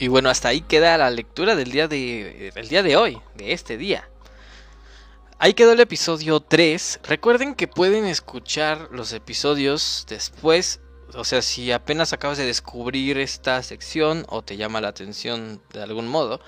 Y 0.00 0.08
bueno, 0.08 0.30
hasta 0.30 0.48
ahí 0.48 0.62
queda 0.62 0.96
la 0.96 1.10
lectura 1.10 1.54
del 1.54 1.70
día 1.70 1.86
de, 1.86 2.52
día 2.70 2.82
de 2.82 2.96
hoy, 2.96 3.20
de 3.34 3.52
este 3.52 3.76
día. 3.76 4.08
Ahí 5.38 5.52
quedó 5.52 5.72
el 5.72 5.80
episodio 5.80 6.40
3. 6.40 7.00
Recuerden 7.02 7.54
que 7.54 7.68
pueden 7.68 8.06
escuchar 8.06 8.88
los 8.92 9.12
episodios 9.12 10.06
después. 10.08 10.80
O 11.12 11.24
sea, 11.24 11.42
si 11.42 11.70
apenas 11.70 12.14
acabas 12.14 12.38
de 12.38 12.46
descubrir 12.46 13.18
esta 13.18 13.62
sección 13.62 14.24
o 14.30 14.40
te 14.40 14.56
llama 14.56 14.80
la 14.80 14.88
atención 14.88 15.60
de 15.74 15.82
algún 15.82 16.08
modo, 16.08 16.40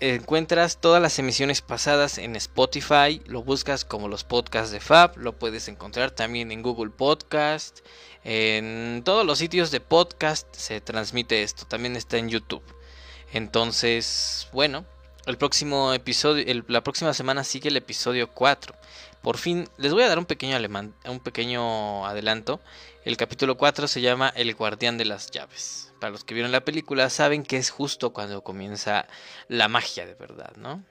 encuentras 0.00 0.78
todas 0.78 1.02
las 1.02 1.18
emisiones 1.18 1.60
pasadas 1.60 2.18
en 2.18 2.36
Spotify, 2.36 3.20
lo 3.26 3.42
buscas 3.42 3.84
como 3.84 4.08
los 4.08 4.24
podcasts 4.24 4.70
de 4.70 4.80
Fab, 4.80 5.16
lo 5.16 5.38
puedes 5.38 5.68
encontrar 5.68 6.10
también 6.10 6.52
en 6.52 6.62
Google 6.62 6.90
Podcast, 6.90 7.80
en 8.24 9.02
todos 9.04 9.26
los 9.26 9.38
sitios 9.38 9.70
de 9.70 9.80
podcast 9.80 10.46
se 10.54 10.80
transmite 10.80 11.42
esto, 11.42 11.66
también 11.66 11.96
está 11.96 12.18
en 12.18 12.28
YouTube. 12.28 12.62
Entonces, 13.32 14.48
bueno, 14.52 14.84
el 15.26 15.36
próximo 15.36 15.92
episodio, 15.92 16.44
la 16.68 16.82
próxima 16.82 17.12
semana 17.12 17.44
sigue 17.44 17.68
el 17.68 17.76
episodio 17.76 18.30
4. 18.32 18.74
Por 19.22 19.36
fin, 19.36 19.68
les 19.76 19.92
voy 19.92 20.02
a 20.02 20.08
dar 20.08 20.18
un 20.18 20.24
pequeño, 20.24 20.56
un 21.06 21.20
pequeño 21.20 22.06
adelanto. 22.06 22.60
El 23.08 23.16
capítulo 23.16 23.56
4 23.56 23.88
se 23.88 24.02
llama 24.02 24.30
El 24.36 24.54
guardián 24.54 24.98
de 24.98 25.06
las 25.06 25.30
llaves 25.30 25.94
para 25.98 26.10
los 26.10 26.24
que 26.24 26.34
vieron 26.34 26.52
la 26.52 26.66
película, 26.66 27.08
saben 27.08 27.42
que 27.42 27.56
es 27.56 27.70
justo 27.70 28.12
cuando 28.12 28.44
comienza 28.44 29.06
la 29.48 29.66
magia 29.66 30.04
de 30.04 30.12
verdad, 30.12 30.52
¿no? 30.56 30.84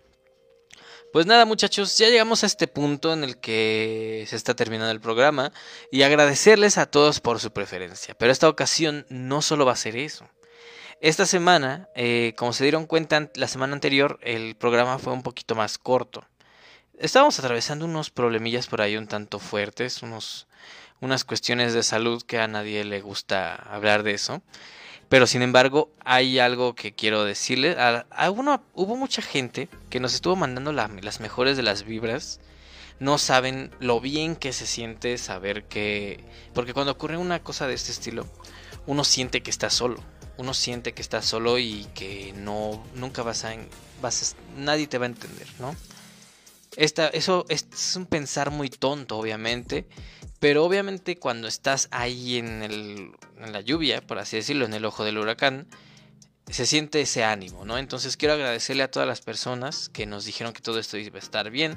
Pues 1.13 1.27
nada 1.27 1.45
muchachos, 1.45 1.95
ya 1.95 2.09
llegamos 2.09 2.43
a 2.43 2.47
este 2.47 2.67
punto 2.67 3.13
en 3.13 3.23
el 3.23 3.39
que 3.39 4.25
se 4.27 4.35
está 4.35 4.55
terminando 4.55 4.91
el 4.91 4.99
programa 4.99 5.53
y 5.91 6.01
agradecerles 6.01 6.79
a 6.79 6.87
todos 6.87 7.19
por 7.19 7.39
su 7.39 7.51
preferencia. 7.51 8.15
Pero 8.15 8.31
esta 8.31 8.49
ocasión 8.49 9.05
no 9.09 9.43
solo 9.43 9.67
va 9.67 9.73
a 9.73 9.75
ser 9.75 9.95
eso. 9.95 10.27
Esta 11.01 11.27
semana, 11.27 11.87
eh, 11.93 12.33
como 12.35 12.51
se 12.51 12.63
dieron 12.63 12.87
cuenta 12.87 13.29
la 13.35 13.47
semana 13.47 13.73
anterior, 13.73 14.17
el 14.23 14.55
programa 14.55 14.97
fue 14.97 15.13
un 15.13 15.21
poquito 15.21 15.53
más 15.53 15.77
corto. 15.77 16.25
Estábamos 16.97 17.37
atravesando 17.37 17.85
unos 17.85 18.09
problemillas 18.09 18.65
por 18.65 18.81
ahí 18.81 18.97
un 18.97 19.05
tanto 19.05 19.37
fuertes, 19.37 20.01
unos, 20.01 20.46
unas 21.01 21.23
cuestiones 21.23 21.73
de 21.73 21.83
salud 21.83 22.23
que 22.23 22.39
a 22.39 22.47
nadie 22.47 22.83
le 22.83 23.01
gusta 23.01 23.55
hablar 23.55 24.03
de 24.03 24.13
eso. 24.13 24.41
Pero 25.09 25.25
sin 25.25 25.41
embargo, 25.41 25.89
hay 26.03 26.39
algo 26.39 26.75
que 26.75 26.93
quiero 26.93 27.23
decirles. 27.23 27.77
hubo 28.27 28.95
mucha 28.97 29.21
gente 29.21 29.69
que 29.89 29.99
nos 29.99 30.13
estuvo 30.13 30.35
mandando 30.35 30.73
las 30.73 31.19
mejores 31.19 31.55
de 31.55 31.63
las 31.63 31.83
vibras. 31.83 32.39
No 32.99 33.17
saben 33.17 33.71
lo 33.79 34.01
bien 34.01 34.35
que 34.35 34.51
se 34.51 34.65
siente 34.65 35.17
saber 35.17 35.65
que... 35.65 36.23
Porque 36.53 36.73
cuando 36.73 36.91
ocurre 36.93 37.15
una 37.17 37.43
cosa 37.43 37.67
de 37.67 37.75
este 37.75 37.91
estilo, 37.91 38.27
uno 38.87 39.03
siente 39.03 39.43
que 39.43 39.51
está 39.51 39.69
solo. 39.69 40.03
Uno 40.37 40.53
siente 40.53 40.93
que 40.93 41.01
está 41.01 41.21
solo 41.21 41.59
y 41.59 41.85
que 41.93 42.33
no 42.35 42.83
nunca 42.95 43.23
vas 43.23 43.45
a, 43.45 43.55
vas 44.01 44.35
nadie 44.57 44.87
te 44.87 44.97
va 44.97 45.05
a 45.05 45.09
entender, 45.09 45.47
¿no? 45.59 45.75
Eso 46.77 47.45
es 47.49 47.95
un 47.95 48.05
pensar 48.05 48.51
muy 48.51 48.69
tonto, 48.69 49.17
obviamente, 49.17 49.87
pero 50.39 50.63
obviamente 50.63 51.17
cuando 51.17 51.47
estás 51.47 51.87
ahí 51.89 52.37
en, 52.37 52.61
el, 52.61 53.11
en 53.39 53.51
la 53.51 53.61
lluvia, 53.61 54.05
por 54.05 54.19
así 54.19 54.37
decirlo, 54.37 54.65
en 54.65 54.75
el 54.75 54.85
ojo 54.85 55.03
del 55.03 55.17
huracán, 55.17 55.67
se 56.47 56.67
siente 56.67 57.01
ese 57.01 57.23
ánimo, 57.23 57.65
¿no? 57.65 57.79
Entonces 57.79 58.15
quiero 58.15 58.35
agradecerle 58.35 58.83
a 58.83 58.91
todas 58.91 59.07
las 59.07 59.21
personas 59.21 59.89
que 59.89 60.05
nos 60.05 60.25
dijeron 60.25 60.53
que 60.53 60.61
todo 60.61 60.77
esto 60.79 60.97
iba 60.97 61.15
a 61.15 61.19
estar 61.19 61.49
bien. 61.49 61.75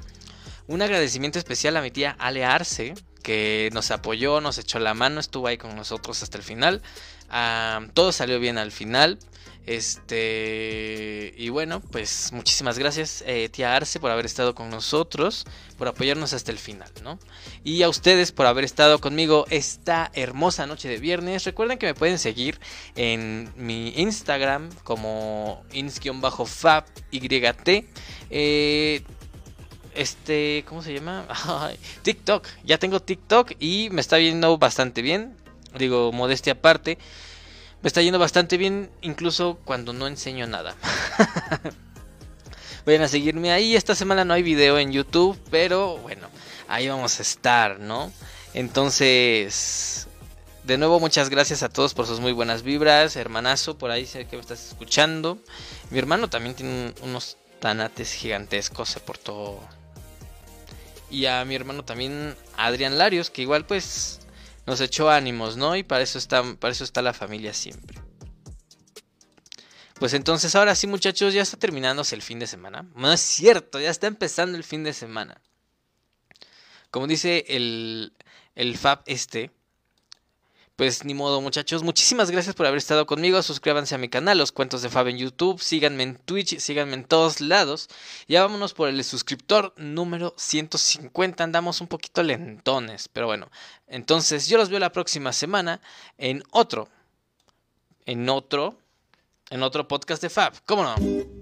Un 0.67 0.83
agradecimiento 0.83 1.39
especial 1.39 1.75
a 1.77 1.81
mi 1.81 1.89
tía 1.89 2.15
Ale 2.19 2.45
Arce, 2.45 2.93
que 3.23 3.69
nos 3.73 3.89
apoyó, 3.89 4.39
nos 4.39 4.59
echó 4.59 4.77
la 4.77 4.93
mano, 4.93 5.19
estuvo 5.19 5.47
ahí 5.47 5.57
con 5.57 5.75
nosotros 5.75 6.21
hasta 6.21 6.37
el 6.37 6.43
final. 6.43 6.83
Ah, 7.27 7.87
todo 7.95 8.11
salió 8.11 8.39
bien 8.39 8.59
al 8.59 8.71
final. 8.71 9.17
Este, 9.67 11.33
y 11.37 11.49
bueno, 11.49 11.81
pues 11.81 12.31
muchísimas 12.33 12.79
gracias, 12.79 13.23
eh, 13.27 13.47
tía 13.49 13.75
Arce, 13.75 13.99
por 13.99 14.09
haber 14.09 14.25
estado 14.25 14.55
con 14.55 14.71
nosotros, 14.71 15.45
por 15.77 15.87
apoyarnos 15.87 16.33
hasta 16.33 16.51
el 16.51 16.57
final, 16.57 16.89
¿no? 17.03 17.19
Y 17.63 17.83
a 17.83 17.89
ustedes 17.89 18.31
por 18.31 18.47
haber 18.47 18.63
estado 18.63 18.99
conmigo 18.99 19.45
esta 19.49 20.09
hermosa 20.13 20.65
noche 20.65 20.89
de 20.89 20.97
viernes. 20.97 21.43
Recuerden 21.43 21.77
que 21.77 21.85
me 21.85 21.93
pueden 21.93 22.17
seguir 22.17 22.59
en 22.95 23.53
mi 23.55 23.93
Instagram 23.97 24.69
como 24.83 25.63
ins-fab-yt. 25.71 26.89
Eh, 28.31 29.03
este, 29.93 30.63
¿cómo 30.67 30.81
se 30.81 30.93
llama? 30.93 31.27
TikTok. 32.01 32.47
Ya 32.63 32.77
tengo 32.79 32.99
TikTok 32.99 33.51
y 33.59 33.89
me 33.91 34.01
está 34.01 34.17
viendo 34.17 34.57
bastante 34.57 35.01
bien. 35.03 35.35
Digo, 35.77 36.11
modestia 36.11 36.53
aparte. 36.53 36.97
Me 37.81 37.87
está 37.87 38.01
yendo 38.01 38.19
bastante 38.19 38.57
bien, 38.57 38.91
incluso 39.01 39.59
cuando 39.65 39.91
no 39.91 40.05
enseño 40.05 40.45
nada. 40.45 40.75
Vayan 42.85 43.03
a 43.03 43.07
seguirme 43.07 43.51
ahí. 43.51 43.75
Esta 43.75 43.95
semana 43.95 44.23
no 44.23 44.33
hay 44.33 44.43
video 44.43 44.77
en 44.77 44.91
YouTube, 44.91 45.39
pero 45.49 45.97
bueno, 45.97 46.27
ahí 46.67 46.87
vamos 46.87 47.19
a 47.19 47.23
estar, 47.23 47.79
¿no? 47.79 48.11
Entonces, 48.53 50.07
de 50.63 50.77
nuevo, 50.77 50.99
muchas 50.99 51.29
gracias 51.29 51.63
a 51.63 51.69
todos 51.69 51.95
por 51.95 52.05
sus 52.05 52.19
muy 52.19 52.33
buenas 52.33 52.61
vibras. 52.61 53.15
Hermanazo, 53.15 53.77
por 53.77 53.89
ahí 53.89 54.05
sé 54.05 54.25
que 54.25 54.35
me 54.35 54.41
estás 54.41 54.67
escuchando. 54.67 55.39
Mi 55.89 55.97
hermano 55.97 56.29
también 56.29 56.55
tiene 56.55 56.93
unos 57.01 57.37
tanates 57.59 58.13
gigantescos, 58.13 58.89
se 58.89 58.99
portó. 58.99 59.59
Y 61.09 61.25
a 61.25 61.43
mi 61.45 61.55
hermano 61.55 61.83
también, 61.83 62.35
Adrián 62.57 62.97
Larios, 62.97 63.29
que 63.29 63.41
igual 63.41 63.65
pues 63.65 64.20
nos 64.65 64.81
echó 64.81 65.09
ánimos, 65.09 65.57
¿no? 65.57 65.75
Y 65.75 65.83
para 65.83 66.03
eso 66.03 66.17
está, 66.17 66.43
para 66.55 66.71
eso 66.71 66.83
está 66.83 67.01
la 67.01 67.13
familia 67.13 67.53
siempre. 67.53 67.99
Pues 69.99 70.13
entonces 70.13 70.55
ahora 70.55 70.73
sí 70.73 70.87
muchachos, 70.87 71.33
ya 71.33 71.43
está 71.43 71.57
terminándose 71.57 72.15
el 72.15 72.21
fin 72.21 72.39
de 72.39 72.47
semana. 72.47 72.89
No 72.95 73.13
es 73.13 73.21
cierto, 73.21 73.79
ya 73.79 73.89
está 73.89 74.07
empezando 74.07 74.57
el 74.57 74.63
fin 74.63 74.83
de 74.83 74.93
semana. 74.93 75.39
Como 76.89 77.07
dice 77.07 77.45
el, 77.47 78.13
el 78.55 78.77
Fab 78.77 79.03
este, 79.05 79.51
pues 80.81 81.05
ni 81.05 81.13
modo, 81.13 81.41
muchachos. 81.41 81.83
Muchísimas 81.83 82.31
gracias 82.31 82.55
por 82.55 82.65
haber 82.65 82.79
estado 82.79 83.05
conmigo. 83.05 83.39
Suscríbanse 83.43 83.93
a 83.93 83.99
mi 83.99 84.09
canal, 84.09 84.39
Los 84.39 84.51
Cuentos 84.51 84.81
de 84.81 84.89
Fab 84.89 85.09
en 85.09 85.19
YouTube. 85.19 85.61
Síganme 85.61 86.01
en 86.01 86.15
Twitch, 86.15 86.57
síganme 86.57 86.95
en 86.95 87.03
todos 87.03 87.39
lados. 87.39 87.87
Ya 88.27 88.41
vámonos 88.41 88.73
por 88.73 88.89
el 88.89 89.03
suscriptor 89.03 89.75
número 89.77 90.33
150. 90.37 91.43
Andamos 91.43 91.81
un 91.81 91.87
poquito 91.87 92.23
lentones, 92.23 93.09
pero 93.09 93.27
bueno. 93.27 93.51
Entonces, 93.85 94.47
yo 94.47 94.57
los 94.57 94.69
veo 94.69 94.79
la 94.79 94.91
próxima 94.91 95.33
semana 95.33 95.81
en 96.17 96.41
otro. 96.49 96.89
En 98.07 98.27
otro. 98.27 98.75
En 99.51 99.61
otro 99.61 99.87
podcast 99.87 100.23
de 100.23 100.31
Fab. 100.31 100.63
¿Cómo 100.65 100.83
no? 100.83 101.40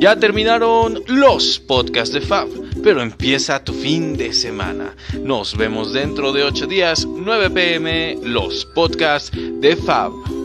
Ya 0.00 0.16
terminaron 0.16 1.02
los 1.08 1.60
podcasts 1.60 2.14
de 2.14 2.22
Fab, 2.22 2.48
pero 2.82 3.02
empieza 3.02 3.62
tu 3.62 3.74
fin 3.74 4.16
de 4.16 4.32
semana. 4.32 4.96
Nos 5.22 5.54
vemos 5.54 5.92
dentro 5.92 6.32
de 6.32 6.42
8 6.42 6.66
días, 6.66 7.06
9 7.06 7.50
pm, 7.50 8.16
los 8.22 8.64
podcasts 8.64 9.30
de 9.36 9.76
Fab. 9.76 10.39